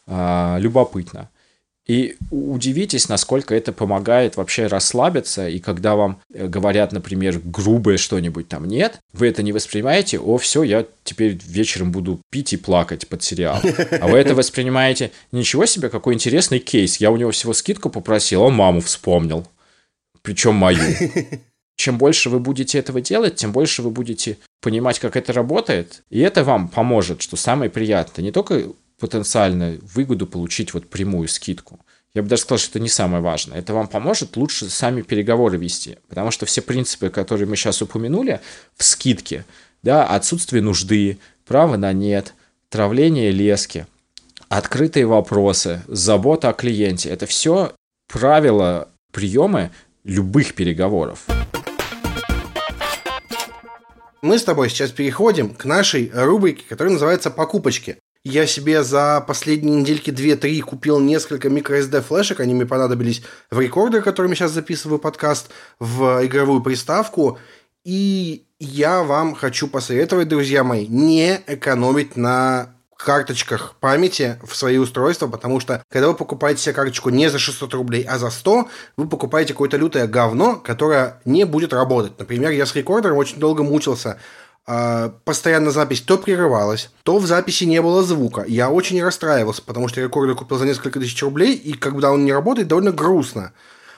А, 0.07 0.57
любопытно. 0.59 1.29
И 1.87 2.15
удивитесь, 2.29 3.09
насколько 3.09 3.55
это 3.55 3.73
помогает 3.73 4.37
вообще 4.37 4.67
расслабиться, 4.67 5.49
и 5.49 5.59
когда 5.59 5.95
вам 5.95 6.21
э, 6.31 6.47
говорят, 6.47 6.91
например, 6.91 7.41
грубое 7.43 7.97
что-нибудь 7.97 8.47
там 8.47 8.65
нет, 8.65 8.99
вы 9.13 9.27
это 9.27 9.41
не 9.41 9.51
воспринимаете, 9.51 10.19
о, 10.19 10.37
все, 10.37 10.61
я 10.61 10.85
теперь 11.03 11.39
вечером 11.43 11.91
буду 11.91 12.21
пить 12.29 12.53
и 12.53 12.57
плакать 12.57 13.07
под 13.07 13.23
сериал. 13.23 13.59
А 13.99 14.07
вы 14.07 14.19
это 14.19 14.35
воспринимаете, 14.35 15.11
ничего 15.31 15.65
себе, 15.65 15.89
какой 15.89 16.13
интересный 16.13 16.59
кейс, 16.59 16.97
я 16.97 17.09
у 17.09 17.17
него 17.17 17.31
всего 17.31 17.53
скидку 17.53 17.89
попросил, 17.89 18.43
он 18.43 18.53
маму 18.53 18.81
вспомнил, 18.81 19.47
причем 20.21 20.55
мою. 20.55 20.81
Чем 21.77 21.97
больше 21.97 22.29
вы 22.29 22.39
будете 22.39 22.77
этого 22.77 23.01
делать, 23.01 23.37
тем 23.37 23.51
больше 23.51 23.81
вы 23.81 23.89
будете 23.89 24.37
понимать, 24.61 24.99
как 24.99 25.15
это 25.15 25.33
работает, 25.33 26.03
и 26.11 26.19
это 26.19 26.43
вам 26.43 26.67
поможет, 26.67 27.23
что 27.23 27.37
самое 27.37 27.71
приятное. 27.71 28.23
Не 28.23 28.31
только 28.31 28.71
потенциально 29.01 29.79
выгоду 29.81 30.27
получить 30.27 30.73
вот 30.73 30.87
прямую 30.87 31.27
скидку. 31.27 31.79
Я 32.13 32.21
бы 32.21 32.29
даже 32.29 32.43
сказал, 32.43 32.59
что 32.59 32.69
это 32.71 32.79
не 32.79 32.87
самое 32.87 33.23
важное. 33.23 33.57
Это 33.57 33.73
вам 33.73 33.87
поможет 33.87 34.37
лучше 34.37 34.69
сами 34.69 35.01
переговоры 35.01 35.57
вести. 35.57 35.97
Потому 36.07 36.29
что 36.29 36.45
все 36.45 36.61
принципы, 36.61 37.09
которые 37.09 37.47
мы 37.47 37.55
сейчас 37.55 37.81
упомянули 37.81 38.41
в 38.77 38.83
скидке, 38.83 39.43
да, 39.81 40.05
отсутствие 40.05 40.61
нужды, 40.61 41.17
право 41.45 41.77
на 41.77 41.91
нет, 41.93 42.35
травление 42.69 43.31
лески, 43.31 43.87
открытые 44.49 45.07
вопросы, 45.07 45.81
забота 45.87 46.49
о 46.49 46.53
клиенте, 46.53 47.09
это 47.09 47.25
все 47.25 47.73
правила, 48.07 48.87
приемы 49.11 49.71
любых 50.03 50.53
переговоров. 50.53 51.25
Мы 54.21 54.37
с 54.37 54.43
тобой 54.43 54.69
сейчас 54.69 54.91
переходим 54.91 55.55
к 55.55 55.65
нашей 55.65 56.11
рубрике, 56.13 56.63
которая 56.69 56.93
называется 56.93 57.31
«Покупочки». 57.31 57.97
Я 58.23 58.45
себе 58.45 58.83
за 58.83 59.23
последние 59.25 59.77
недельки 59.77 60.11
2-3 60.11 60.59
купил 60.61 60.99
несколько 60.99 61.47
microSD 61.47 62.01
флешек. 62.01 62.39
Они 62.39 62.53
мне 62.53 62.67
понадобились 62.67 63.23
в 63.49 63.59
рекордер, 63.59 64.03
которым 64.03 64.31
я 64.31 64.35
сейчас 64.35 64.51
записываю 64.51 64.99
подкаст, 64.99 65.49
в 65.79 66.23
игровую 66.23 66.61
приставку. 66.61 67.39
И 67.83 68.45
я 68.59 69.01
вам 69.01 69.33
хочу 69.33 69.67
посоветовать, 69.67 70.27
друзья 70.27 70.63
мои, 70.63 70.85
не 70.85 71.41
экономить 71.47 72.15
на 72.15 72.75
карточках 72.95 73.73
памяти 73.79 74.39
в 74.43 74.55
свои 74.55 74.77
устройства, 74.77 75.27
потому 75.27 75.59
что 75.59 75.83
когда 75.89 76.07
вы 76.07 76.13
покупаете 76.13 76.61
себе 76.61 76.73
карточку 76.73 77.09
не 77.09 77.29
за 77.29 77.39
600 77.39 77.73
рублей, 77.73 78.03
а 78.03 78.19
за 78.19 78.29
100, 78.29 78.69
вы 78.97 79.07
покупаете 79.07 79.53
какое-то 79.53 79.77
лютое 79.77 80.05
говно, 80.05 80.57
которое 80.57 81.19
не 81.25 81.45
будет 81.45 81.73
работать. 81.73 82.19
Например, 82.19 82.51
я 82.51 82.67
с 82.67 82.75
рекордером 82.75 83.17
очень 83.17 83.39
долго 83.39 83.63
мучился. 83.63 84.19
А, 84.67 85.09
постоянно 85.25 85.71
запись 85.71 86.01
то 86.01 86.17
прерывалась, 86.17 86.91
то 87.03 87.17
в 87.17 87.25
записи 87.25 87.63
не 87.63 87.81
было 87.81 88.03
звука. 88.03 88.45
Я 88.47 88.69
очень 88.69 89.03
расстраивался, 89.03 89.61
потому 89.63 89.87
что 89.87 90.01
рекордер 90.01 90.35
купил 90.35 90.57
за 90.57 90.65
несколько 90.65 90.99
тысяч 90.99 91.21
рублей, 91.23 91.55
и 91.55 91.73
когда 91.73 92.11
он 92.11 92.25
не 92.25 92.33
работает, 92.33 92.67
довольно 92.67 92.91
грустно. 92.91 93.53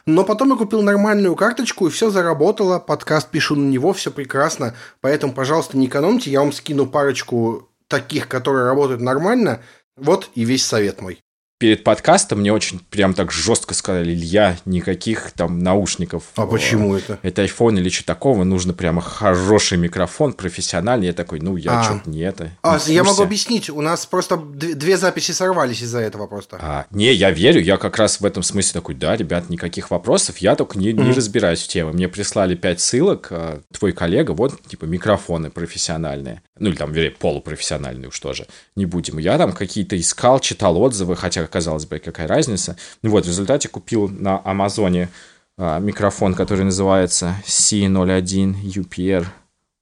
Но 0.05 0.23
потом 0.23 0.49
я 0.49 0.55
купил 0.55 0.81
нормальную 0.81 1.35
карточку, 1.35 1.87
и 1.87 1.89
все 1.89 2.09
заработало. 2.09 2.79
Подкаст 2.79 3.29
пишу 3.29 3.55
на 3.55 3.69
него, 3.69 3.93
все 3.93 4.11
прекрасно. 4.11 4.75
Поэтому, 4.99 5.33
пожалуйста, 5.33 5.77
не 5.77 5.85
экономьте. 5.85 6.29
Я 6.29 6.41
вам 6.41 6.51
скину 6.51 6.87
парочку 6.87 7.69
таких, 7.87 8.27
которые 8.27 8.65
работают 8.65 9.01
нормально. 9.01 9.61
Вот 9.95 10.29
и 10.35 10.43
весь 10.43 10.65
совет 10.65 11.01
мой 11.01 11.19
перед 11.63 11.85
подкастом 11.85 12.39
мне 12.39 12.51
очень 12.51 12.77
прям 12.89 13.13
так 13.13 13.31
жестко 13.31 13.73
сказали, 13.73 14.11
Илья, 14.11 14.57
никаких 14.65 15.31
там 15.31 15.59
наушников. 15.59 16.25
А 16.35 16.45
почему 16.45 16.93
это? 16.93 17.19
Это 17.21 17.45
iPhone 17.45 17.79
или 17.79 17.87
что 17.87 18.05
такого, 18.05 18.43
нужно 18.43 18.73
прямо 18.73 18.99
хороший 18.99 19.77
микрофон, 19.77 20.33
профессиональный. 20.33 21.07
Я 21.07 21.13
такой, 21.13 21.39
ну, 21.39 21.55
я 21.55 21.79
а. 21.79 21.83
что-то 21.85 22.09
не 22.09 22.19
это. 22.19 22.51
А, 22.63 22.77
не 22.85 22.93
я 22.93 23.05
могу 23.05 23.23
объяснить, 23.23 23.69
у 23.69 23.79
нас 23.79 24.05
просто 24.05 24.35
две 24.35 24.97
записи 24.97 25.31
сорвались 25.31 25.81
из-за 25.81 25.99
этого 25.99 26.27
просто. 26.27 26.57
А, 26.59 26.85
не, 26.91 27.13
я 27.13 27.31
верю, 27.31 27.61
я 27.61 27.77
как 27.77 27.97
раз 27.97 28.19
в 28.19 28.25
этом 28.25 28.43
смысле 28.43 28.81
такой, 28.81 28.95
да, 28.95 29.15
ребят, 29.15 29.49
никаких 29.49 29.89
вопросов, 29.89 30.39
я 30.39 30.57
только 30.57 30.77
не, 30.77 30.91
не 30.91 31.13
разбираюсь 31.13 31.63
в 31.63 31.69
теме. 31.69 31.93
Мне 31.93 32.09
прислали 32.09 32.55
пять 32.55 32.81
ссылок, 32.81 33.29
а, 33.31 33.61
твой 33.71 33.93
коллега, 33.93 34.31
вот, 34.31 34.61
типа, 34.67 34.83
микрофоны 34.83 35.49
профессиональные. 35.49 36.41
Ну, 36.59 36.69
или 36.69 36.75
там, 36.75 36.91
вернее, 36.91 37.11
полупрофессиональные 37.11 38.09
уж 38.09 38.19
тоже. 38.19 38.47
Не 38.75 38.85
будем. 38.85 39.17
Я 39.17 39.37
там 39.37 39.53
какие-то 39.53 39.99
искал, 39.99 40.39
читал 40.39 40.77
отзывы, 40.77 41.15
хотя 41.15 41.47
казалось 41.53 41.85
бы, 41.85 41.99
какая 41.99 42.27
разница. 42.27 42.75
Ну 43.03 43.11
вот, 43.11 43.25
в 43.25 43.27
результате 43.27 43.69
купил 43.69 44.09
на 44.09 44.41
Амазоне 44.43 45.09
а, 45.55 45.79
микрофон, 45.79 46.33
который 46.33 46.65
называется 46.65 47.35
C01 47.45 48.55
UPR 48.63 49.27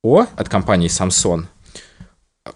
O 0.03 0.25
от 0.35 0.49
компании 0.49 0.89
Samsung. 0.89 1.45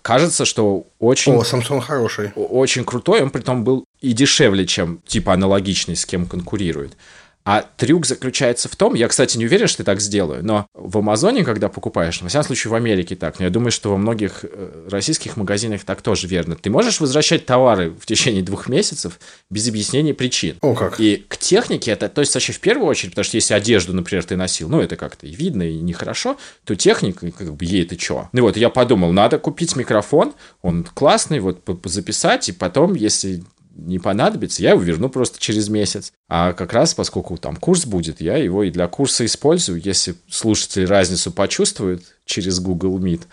Кажется, 0.01 0.43
что 0.43 0.87
очень... 0.99 1.33
О, 1.33 1.43
Samsung 1.43 1.79
хороший. 1.79 2.33
Очень 2.35 2.83
крутой, 2.83 3.21
он 3.21 3.29
при 3.29 3.41
том 3.41 3.63
был 3.63 3.85
и 4.01 4.11
дешевле, 4.11 4.65
чем 4.65 4.99
типа 5.07 5.33
аналогичный, 5.33 5.95
с 5.95 6.05
кем 6.05 6.25
конкурирует. 6.25 6.97
А 7.45 7.61
трюк 7.61 8.07
заключается 8.07 8.67
в 8.69 8.75
том, 8.75 8.95
я, 8.95 9.07
кстати, 9.07 9.37
не 9.37 9.45
уверен, 9.45 9.67
что 9.67 9.81
я 9.81 9.85
так 9.85 10.01
сделаю, 10.01 10.43
но 10.43 10.65
в 10.73 10.97
Амазоне, 10.97 11.43
когда 11.43 11.69
покупаешь, 11.69 12.19
во 12.23 12.27
всяком 12.27 12.47
случае 12.47 12.71
в 12.71 12.73
Америке 12.73 13.15
так, 13.15 13.37
но 13.37 13.45
я 13.45 13.51
думаю, 13.51 13.71
что 13.71 13.91
во 13.91 13.97
многих 13.97 14.43
э, 14.43 14.87
российских 14.89 15.37
магазинах 15.37 15.83
так 15.83 16.01
тоже 16.01 16.25
верно. 16.25 16.55
Ты 16.55 16.71
можешь 16.71 16.99
возвращать 16.99 17.45
товары 17.45 17.91
в 17.91 18.07
течение 18.07 18.41
двух 18.41 18.67
месяцев 18.67 19.19
без 19.51 19.67
объяснения 19.67 20.15
причин. 20.15 20.57
О, 20.61 20.73
как. 20.73 20.99
И 20.99 21.23
к 21.27 21.37
технике 21.37 21.91
это 21.91 22.07
относится 22.07 22.37
вообще 22.37 22.51
в 22.51 22.59
первую 22.59 22.87
очередь, 22.87 23.11
потому 23.11 23.25
что 23.25 23.37
если 23.37 23.53
одежду, 23.53 23.93
например, 23.93 24.23
ты 24.23 24.35
носил, 24.35 24.67
ну, 24.67 24.81
это 24.81 24.95
как-то 24.95 25.27
и 25.27 25.35
видно, 25.35 25.61
и 25.61 25.75
нехорошо, 25.75 26.37
то 26.63 26.75
техника, 26.75 27.29
как 27.29 27.53
бы, 27.53 27.63
ей 27.63 27.83
это 27.83 27.99
что? 27.99 28.27
Ну 28.31 28.41
вот, 28.41 28.57
я 28.57 28.71
подумал, 28.71 29.11
надо 29.11 29.37
купить 29.37 29.75
микрофон, 29.75 30.33
он 30.63 30.83
классный, 30.83 31.39
вот 31.41 31.61
записать, 31.83 32.49
и 32.49 32.53
потом, 32.53 32.95
если 32.95 33.43
не 33.75 33.99
понадобится, 33.99 34.63
я 34.63 34.71
его 34.71 34.81
верну 34.81 35.09
просто 35.09 35.39
через 35.39 35.69
месяц. 35.69 36.13
А 36.29 36.53
как 36.53 36.73
раз, 36.73 36.93
поскольку 36.93 37.37
там 37.37 37.55
курс 37.57 37.85
будет, 37.85 38.21
я 38.21 38.37
его 38.37 38.63
и 38.63 38.71
для 38.71 38.87
курса 38.87 39.25
использую. 39.25 39.81
Если 39.83 40.15
слушатели 40.29 40.85
разницу 40.85 41.31
почувствуют 41.31 42.03
через 42.25 42.59
Google 42.59 42.97
Meet, 42.99 43.23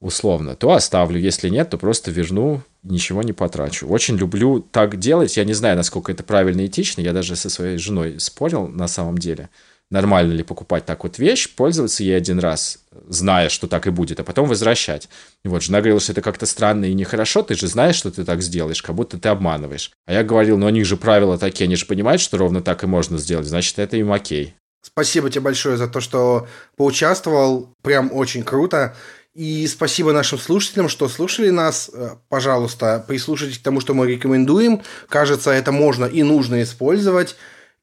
условно, 0.00 0.54
то 0.54 0.72
оставлю. 0.72 1.18
Если 1.18 1.48
нет, 1.48 1.70
то 1.70 1.78
просто 1.78 2.10
верну, 2.10 2.62
ничего 2.84 3.22
не 3.22 3.32
потрачу. 3.32 3.88
Очень 3.88 4.16
люблю 4.16 4.60
так 4.60 4.98
делать. 4.98 5.36
Я 5.36 5.44
не 5.44 5.54
знаю, 5.54 5.76
насколько 5.76 6.12
это 6.12 6.22
правильно 6.22 6.60
и 6.60 6.66
этично. 6.66 7.00
Я 7.00 7.12
даже 7.12 7.34
со 7.34 7.50
своей 7.50 7.78
женой 7.78 8.20
спорил 8.20 8.68
на 8.68 8.86
самом 8.86 9.18
деле 9.18 9.50
нормально 9.90 10.32
ли 10.32 10.42
покупать 10.42 10.84
так 10.84 11.02
вот 11.04 11.18
вещь, 11.18 11.54
пользоваться 11.54 12.02
ей 12.02 12.16
один 12.16 12.38
раз, 12.38 12.80
зная, 13.06 13.48
что 13.48 13.66
так 13.66 13.86
и 13.86 13.90
будет, 13.90 14.20
а 14.20 14.24
потом 14.24 14.48
возвращать. 14.48 15.08
И 15.44 15.48
вот 15.48 15.62
жена 15.62 15.78
говорила, 15.78 16.00
что 16.00 16.12
это 16.12 16.22
как-то 16.22 16.46
странно 16.46 16.86
и 16.86 16.94
нехорошо, 16.94 17.42
ты 17.42 17.54
же 17.54 17.66
знаешь, 17.66 17.96
что 17.96 18.10
ты 18.10 18.24
так 18.24 18.42
сделаешь, 18.42 18.82
как 18.82 18.94
будто 18.94 19.18
ты 19.18 19.28
обманываешь. 19.28 19.90
А 20.06 20.12
я 20.12 20.22
говорил, 20.22 20.58
ну 20.58 20.66
у 20.66 20.70
них 20.70 20.86
же 20.86 20.96
правила 20.96 21.38
такие, 21.38 21.64
они 21.64 21.76
же 21.76 21.86
понимают, 21.86 22.20
что 22.20 22.36
ровно 22.36 22.60
так 22.60 22.84
и 22.84 22.86
можно 22.86 23.18
сделать, 23.18 23.46
значит, 23.46 23.78
это 23.78 23.96
им 23.96 24.12
окей. 24.12 24.54
Спасибо 24.82 25.28
тебе 25.28 25.42
большое 25.42 25.76
за 25.76 25.88
то, 25.88 26.00
что 26.00 26.46
поучаствовал, 26.76 27.74
прям 27.82 28.12
очень 28.12 28.42
круто. 28.42 28.94
И 29.34 29.66
спасибо 29.68 30.12
нашим 30.12 30.38
слушателям, 30.38 30.88
что 30.88 31.08
слушали 31.08 31.50
нас. 31.50 31.90
Э, 31.92 32.16
пожалуйста, 32.28 33.04
прислушайтесь 33.06 33.58
к 33.58 33.62
тому, 33.62 33.80
что 33.80 33.94
мы 33.94 34.08
рекомендуем. 34.08 34.82
Кажется, 35.08 35.52
это 35.52 35.70
можно 35.70 36.06
и 36.06 36.22
нужно 36.24 36.62
использовать. 36.62 37.36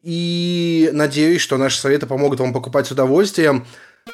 И 0.05 0.91
надеюсь, 0.93 1.41
что 1.41 1.57
наши 1.57 1.79
советы 1.79 2.05
помогут 2.05 2.39
вам 2.39 2.53
покупать 2.53 2.85
с 2.85 2.91
удовольствием. 2.91 3.65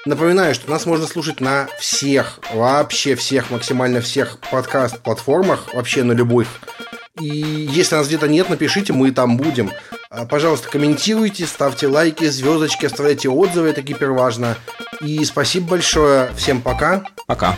Напоминаю, 0.05 0.55
что 0.55 0.71
нас 0.71 0.85
можно 0.85 1.05
слушать 1.05 1.41
на 1.41 1.67
всех, 1.79 2.39
вообще 2.53 3.15
всех, 3.15 3.51
максимально 3.51 3.99
всех 3.99 4.39
подкаст-платформах, 4.49 5.73
вообще 5.73 6.03
на 6.03 6.13
любых. 6.13 6.47
И 7.19 7.27
если 7.27 7.95
нас 7.95 8.07
где-то 8.07 8.29
нет, 8.29 8.49
напишите, 8.49 8.93
мы 8.93 9.11
там 9.11 9.35
будем. 9.35 9.69
А, 10.09 10.25
пожалуйста, 10.25 10.69
комментируйте, 10.69 11.45
ставьте 11.45 11.87
лайки, 11.87 12.23
звездочки, 12.23 12.85
оставляйте 12.85 13.27
отзывы, 13.27 13.67
это 13.67 13.81
гиперважно. 13.81 14.55
И 15.01 15.25
спасибо 15.25 15.71
большое. 15.71 16.31
Всем 16.37 16.61
пока. 16.61 17.03
Пока. 17.27 17.57